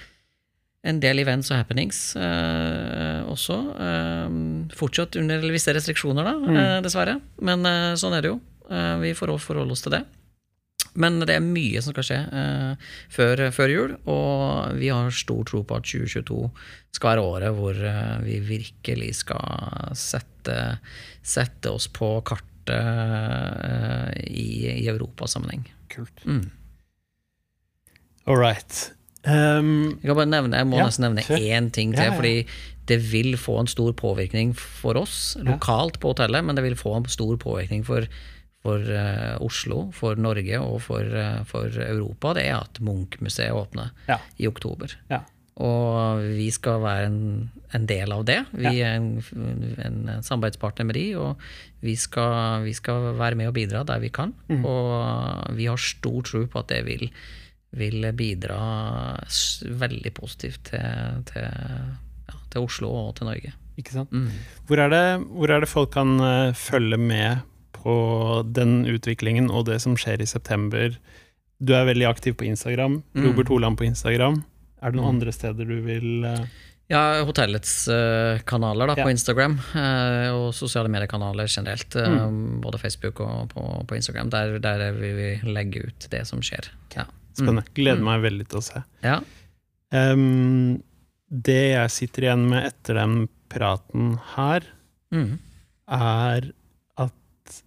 en 0.88 1.00
del 1.04 1.20
events 1.20 1.50
og 1.52 1.60
happenings 1.60 1.98
eh, 2.16 3.20
også. 3.28 3.58
Eh, 3.88 4.38
fortsatt 4.80 5.18
under 5.20 5.44
visse 5.52 5.74
restriksjoner, 5.76 6.28
da, 6.28 6.36
uh, 6.40 6.78
dessverre. 6.86 7.18
Men 7.44 7.68
uh, 7.68 7.98
sånn 8.00 8.16
er 8.16 8.24
det 8.24 8.32
jo. 8.32 8.40
Uh, 8.70 8.96
vi 9.02 9.16
får 9.18 9.34
forholde 9.44 9.76
oss 9.76 9.84
til 9.84 9.98
det. 9.98 10.04
Men 11.00 11.20
det 11.22 11.36
er 11.36 11.44
mye 11.44 11.82
som 11.84 11.94
skal 11.94 12.06
skje 12.08 12.20
uh, 12.32 12.94
før, 13.12 13.44
før 13.56 13.74
jul, 13.74 13.96
og 14.10 14.78
vi 14.80 14.92
har 14.92 15.12
stor 15.16 15.44
tro 15.48 15.62
på 15.68 15.80
at 15.80 15.90
2022 15.90 16.40
skal 16.96 17.12
være 17.12 17.26
året 17.28 17.58
hvor 17.58 17.82
vi 18.26 18.40
virkelig 18.44 19.12
skal 19.22 19.92
sette, 20.00 20.56
sette 21.22 21.72
oss 21.72 21.90
på 21.94 22.16
kartet 22.26 22.56
i, 24.26 24.50
i 24.74 24.88
europasammenheng. 24.90 25.68
Kult. 25.92 26.26
Mm. 26.26 26.48
All 28.30 28.38
right. 28.38 28.90
Um, 29.28 30.00
Jeg, 30.00 30.08
kan 30.08 30.16
bare 30.16 30.30
nevne, 30.32 30.58
jeg 30.62 30.68
må 30.70 30.78
Ja, 30.80 30.86
nesten 30.88 31.04
nevne 31.08 31.24
kjør. 31.28 31.38
én 31.58 31.72
ting 31.76 31.92
til, 31.94 32.04
Ja, 32.06 32.12
ja. 32.14 32.16
fordi 32.16 32.48
det 32.88 33.00
vil 33.12 33.36
få 33.38 33.60
en 33.60 33.68
stor 33.68 33.92
påvirkning 33.94 34.56
for 34.58 34.98
oss 34.98 35.36
lokalt 35.44 36.00
på 36.00 36.14
hotellet, 36.14 36.44
men 36.44 36.56
det 36.56 36.64
vil 36.64 36.76
få 36.80 36.96
en 36.98 37.06
stor 37.06 37.36
påvirkning 37.38 37.84
for, 37.86 38.08
for 38.64 38.80
uh, 38.80 39.38
Oslo, 39.46 39.92
for 39.94 40.16
Norge 40.16 40.58
og 40.60 40.82
for, 40.82 41.04
uh, 41.04 41.44
for 41.46 41.68
Europa. 41.68 42.34
Det 42.34 42.46
er 42.48 42.56
at 42.64 42.80
Munch-museet 42.82 43.52
åpner 43.54 43.92
i 44.40 44.48
oktober. 44.48 44.96
ja. 45.12 45.22
Og 45.60 46.22
vi 46.38 46.46
skal 46.56 46.80
være 46.80 47.06
en, 47.10 47.50
en 47.76 47.86
del 47.86 48.14
av 48.16 48.22
det. 48.24 48.46
Vi 48.56 48.80
er 48.80 48.94
en, 48.96 49.22
en 49.84 49.98
samarbeidspartner 50.24 50.86
med 50.88 50.96
de, 50.96 51.18
og 51.20 51.36
vi 51.84 51.98
skal, 52.00 52.64
vi 52.64 52.72
skal 52.72 53.10
være 53.20 53.36
med 53.36 53.50
og 53.50 53.54
bidra 53.58 53.84
der 53.84 54.00
vi 54.00 54.08
kan. 54.08 54.32
Mm. 54.48 54.64
Og 54.64 55.52
vi 55.58 55.66
har 55.68 55.76
stor 55.76 56.22
tro 56.24 56.46
på 56.48 56.60
at 56.64 56.70
det 56.72 56.86
vil, 56.88 57.10
vil 57.78 58.06
bidra 58.18 58.60
veldig 59.80 60.12
positivt 60.18 60.64
til, 60.72 61.24
til, 61.30 61.46
ja, 62.30 62.38
til 62.50 62.66
Oslo 62.66 62.90
og 62.90 63.16
til 63.20 63.30
Norge. 63.30 63.54
Ikke 63.80 63.94
sant? 63.96 64.12
Mm. 64.12 64.30
Hvor 64.68 64.82
er 64.84 64.90
det, 64.92 65.04
hvor 65.30 65.54
er 65.54 65.64
det 65.64 65.70
folk 65.72 65.92
kan 65.94 66.16
eh, 66.20 66.54
følge 66.58 66.98
med 67.00 67.44
på 67.80 67.94
den 68.52 68.82
utviklingen 68.92 69.52
og 69.54 69.68
det 69.70 69.78
som 69.86 69.96
skjer 70.00 70.22
i 70.22 70.28
september? 70.28 70.98
Du 71.60 71.74
er 71.76 71.86
veldig 71.88 72.08
aktiv 72.10 72.36
på 72.40 72.48
Instagram. 72.48 73.02
Mm. 73.14 73.28
Robert 73.30 73.52
Holand 73.54 73.78
på 73.80 73.86
Instagram. 73.88 74.42
Er 74.82 74.92
det 74.92 75.00
noen 75.00 75.10
Mm. 75.10 75.16
andre 75.18 75.32
steder 75.36 75.66
du 75.68 75.78
vil 75.84 76.24
eh, 76.26 76.46
Ja, 76.90 77.22
hotellets 77.24 77.88
eh, 77.94 78.40
kanaler 78.50 78.88
da, 78.90 78.96
Ja. 78.98 79.04
på 79.06 79.12
Instagram, 79.14 79.60
og 80.34 80.48
sosiale 80.58 80.90
mediekanaler 80.90 81.46
generelt. 81.46 81.94
Mm. 81.94 82.62
Både 82.64 82.80
Facebook 82.82 83.20
og 83.22 83.50
på, 83.54 83.86
på 83.86 83.96
Instagram. 83.96 84.32
Der, 84.34 84.56
der 84.60 84.92
vil 84.98 85.14
vi 85.20 85.30
legge 85.54 85.84
ut 85.86 86.08
det 86.10 86.24
som 86.26 86.42
skjer. 86.42 86.72
Ja. 86.96 87.06
Spennende. 87.40 87.66
Gleder 87.76 88.00
Mm. 88.02 88.06
meg 88.10 88.22
veldig 88.28 88.48
til 88.52 88.60
å 88.60 88.64
se. 88.64 88.84
ja. 89.04 89.20
Um, 89.92 90.84
det 91.32 91.72
jeg 91.74 91.90
sitter 91.94 92.22
igjen 92.28 92.44
med 92.50 92.66
etter 92.68 92.94
den 93.00 93.28
praten 93.50 94.20
her, 94.36 94.62
Mm. 95.12 95.40
er 95.90 96.52
at 96.98 97.62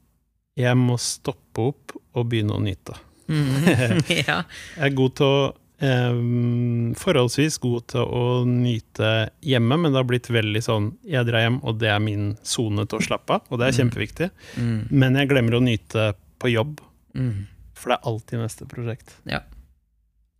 jeg 0.57 0.77
må 0.79 0.95
stoppe 1.03 1.59
opp 1.73 1.97
og 2.15 2.29
begynne 2.31 2.55
å 2.55 2.63
nyte. 2.63 2.95
Mm. 3.27 4.03
ja. 4.29 4.43
Jeg 4.77 4.87
er 4.93 4.95
god 4.95 5.15
til 5.19 5.27
å 5.27 5.55
um, 5.83 6.93
Forholdsvis 6.99 7.57
god 7.63 7.87
til 7.91 8.03
å 8.07 8.25
nyte 8.47 9.31
hjemme, 9.43 9.79
men 9.81 9.91
det 9.93 9.99
har 9.99 10.07
blitt 10.07 10.29
veldig 10.31 10.63
sånn 10.63 10.93
Jeg 11.03 11.27
drar 11.27 11.43
hjem, 11.47 11.61
og 11.65 11.79
det 11.83 11.89
er 11.91 11.99
min 12.03 12.37
sone 12.47 12.85
til 12.87 12.99
å 13.01 13.03
slappe 13.07 13.35
av, 13.39 13.43
og 13.51 13.59
det 13.59 13.67
er 13.71 13.73
Mm. 13.73 13.91
kjempeviktig. 13.91 14.31
Mm. 14.59 14.79
Men 14.93 15.15
jeg 15.19 15.29
glemmer 15.31 15.59
å 15.59 15.63
nyte 15.65 16.13
på 16.39 16.53
jobb, 16.53 16.79
Mm. 17.15 17.47
for 17.75 17.91
det 17.91 17.99
er 17.99 18.07
alltid 18.11 18.39
neste 18.43 18.67
prosjekt. 18.69 19.15
Ja. 19.27 19.41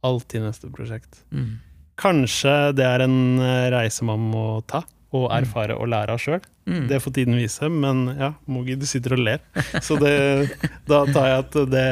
Alltid 0.03 0.43
neste 0.43 0.71
prosjekt. 0.75 1.21
Mm. 1.31 1.61
Kanskje 2.03 2.55
det 2.75 2.87
er 2.89 3.05
en 3.05 3.19
eh, 3.39 3.69
reise 3.75 4.05
man 4.09 4.23
må 4.33 4.47
ta, 4.67 4.81
og 5.13 5.29
erfare 5.37 5.77
og 5.77 5.91
lære 5.93 6.15
av 6.17 6.23
sjøl. 6.23 6.41
Mm. 6.67 6.87
Det 6.89 6.99
får 7.05 7.13
tiden 7.19 7.37
vise, 7.37 7.69
men 7.69 8.07
ja, 8.19 8.33
Mogi, 8.51 8.79
du 8.81 8.87
sitter 8.89 9.15
og 9.19 9.23
ler. 9.27 9.43
Så 9.85 9.99
det, 10.01 10.17
da 10.91 11.03
tar 11.13 11.27
jeg 11.29 11.43
at 11.45 11.57
det, 11.71 11.85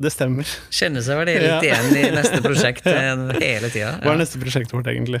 det 0.00 0.10
stemmer. 0.14 0.48
Kjenner 0.74 1.04
seg 1.04 1.20
vel 1.20 1.28
litt 1.30 1.44
Ja. 1.44 1.58
igjen 1.62 1.98
i 2.00 2.04
neste 2.16 2.40
prosjekt 2.42 2.88
eh, 2.90 3.22
hele 3.42 3.70
tida. 3.74 3.92
Hva 4.02 4.14
er 4.16 4.22
neste 4.22 4.40
prosjektet 4.42 4.74
vårt, 4.74 4.88
egentlig? 4.90 5.20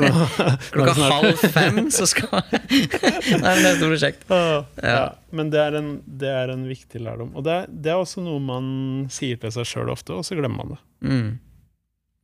Klokka 0.74 0.96
halv 1.14 1.46
fem 1.54 1.86
så 1.94 2.08
skal 2.10 2.42
Det 2.50 3.38
er 3.38 3.62
neste 3.62 3.86
prosjekt. 3.86 4.26
Ja. 4.28 4.42
Ja. 4.82 4.90
ja. 4.90 5.06
Men 5.32 5.54
det 5.54 5.62
er, 5.62 5.78
en, 5.78 5.94
det 6.04 6.28
er 6.34 6.52
en 6.52 6.66
viktig 6.68 7.00
lærdom. 7.06 7.30
Og 7.38 7.46
det 7.46 7.54
er, 7.62 7.70
det 7.72 7.94
er 7.94 8.02
også 8.02 8.20
noe 8.26 8.42
man 8.42 8.66
sier 9.12 9.38
til 9.40 9.54
seg 9.54 9.70
sjøl 9.70 9.94
ofte, 9.94 10.18
og 10.18 10.26
så 10.28 10.36
glemmer 10.36 10.64
man 10.66 10.74
det. 10.74 10.82
Mm. 11.08 11.32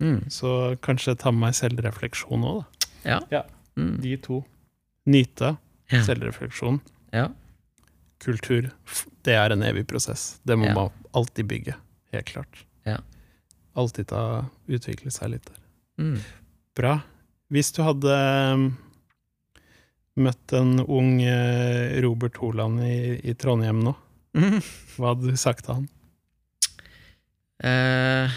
Mm. 0.01 0.29
Så 0.31 0.77
kanskje 0.85 1.17
ta 1.19 1.31
med 1.35 1.41
meg 1.49 1.55
selvrefleksjon 1.59 2.45
òg, 2.47 2.61
da. 2.63 2.89
Ja. 3.11 3.19
Ja. 3.31 3.43
Mm. 3.79 3.97
De 4.03 4.17
to. 4.23 4.45
Nyte, 5.09 5.57
Ja. 5.91 6.03
selvrefleksjon, 6.05 6.81
ja. 7.13 7.29
kultur. 8.21 8.71
Det 9.25 9.35
er 9.35 9.53
en 9.55 9.63
evig 9.63 9.87
prosess. 9.89 10.41
Det 10.45 10.57
må 10.59 10.67
Ja. 10.67 10.75
man 10.75 10.91
alltid 11.15 11.47
bygge. 11.49 11.75
Helt 12.13 12.27
klart. 12.27 12.65
Ja. 12.85 12.99
Alltid 13.77 14.07
ta, 14.09 14.47
utvikle 14.69 15.11
seg 15.11 15.31
litt 15.31 15.47
der. 15.47 15.59
Mm. 15.99 16.21
Bra. 16.75 17.03
Hvis 17.51 17.73
du 17.73 17.83
hadde 17.83 18.13
um, 18.55 18.77
møtt 20.17 20.53
en 20.53 20.81
ung 20.81 21.23
eh, 21.23 22.01
Robert 22.03 22.37
Holand 22.37 22.81
i, 22.83 23.21
i 23.25 23.35
Trondheim 23.35 23.81
nå, 23.83 23.95
Mm. 24.35 24.61
hva 24.97 25.15
hadde 25.15 25.31
du 25.31 25.37
sagt 25.37 25.65
til 25.65 25.75
han? 25.75 25.89
Eh, 27.65 28.31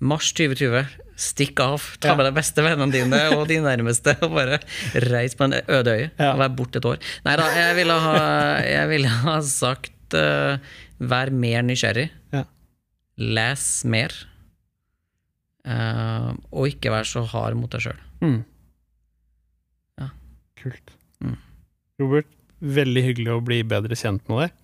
mars 0.00 0.32
2020. 0.36 0.84
Stikk 1.14 1.60
av. 1.62 1.82
Ta 2.02 2.16
med 2.18 2.26
deg 2.26 2.34
beste 2.34 2.62
vennene 2.64 2.90
dine 2.90 3.20
og 3.36 3.44
de 3.46 3.60
nærmeste, 3.62 4.16
og 4.26 4.32
bare 4.34 4.58
reis 5.06 5.36
på 5.38 5.46
en 5.46 5.54
øde 5.62 5.92
øye. 5.94 6.08
Og 6.18 6.40
vær 6.42 6.54
borte 6.58 6.80
et 6.82 6.88
år. 6.90 6.98
Nei 7.26 7.36
da, 7.38 7.46
jeg 7.54 7.76
ville 7.78 7.98
ha, 8.06 8.16
jeg 8.66 8.90
ville 8.90 9.12
ha 9.22 9.36
sagt 9.46 10.16
uh, 10.18 10.56
vær 10.98 11.30
mer 11.30 11.62
nysgjerrig. 11.68 12.08
Ja. 12.34 12.42
Les 13.22 13.66
mer. 13.86 14.16
Uh, 15.64 16.34
og 16.52 16.66
ikke 16.68 16.90
vær 16.92 17.06
så 17.08 17.22
hard 17.30 17.56
mot 17.56 17.70
deg 17.72 17.86
sjøl. 17.86 18.00
Mm. 18.20 18.40
Ja. 20.02 20.10
Kult. 20.60 20.96
Mm. 21.24 21.38
Robert, 22.02 22.28
veldig 22.60 23.04
hyggelig 23.06 23.32
å 23.32 23.38
bli 23.44 23.62
bedre 23.70 23.96
kjent 23.96 24.26
med 24.28 24.42
deg. 24.44 24.60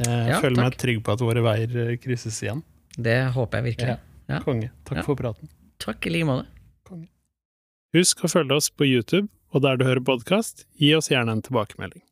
Jeg 0.00 0.30
Ja, 0.30 0.38
føler 0.40 0.62
meg 0.62 0.78
trygg 0.80 1.02
på 1.04 1.12
at 1.12 1.20
våre 1.20 1.42
veier 1.44 1.74
eh, 1.82 1.96
krysses 2.00 2.38
igjen. 2.40 2.62
Det 2.96 3.18
håper 3.34 3.60
jeg 3.60 3.66
virkelig. 3.74 3.98
Ja. 4.30 4.40
Konge. 4.44 4.70
Takk 4.84 5.00
Ja. 5.00 5.02
for 5.06 5.16
praten. 5.16 5.48
Takk 5.78 6.06
i 6.06 6.10
like 6.10 6.26
måte. 6.28 6.46
Husk 7.92 8.20
å 8.22 8.30
følge 8.30 8.54
oss 8.54 8.68
på 8.70 8.86
YouTube, 8.86 9.28
og 9.52 9.62
der 9.64 9.76
du 9.76 9.84
hører 9.84 10.00
podkast, 10.06 10.64
gi 10.78 10.92
oss 10.94 11.08
gjerne 11.10 11.32
en 11.34 11.42
tilbakemelding. 11.42 12.02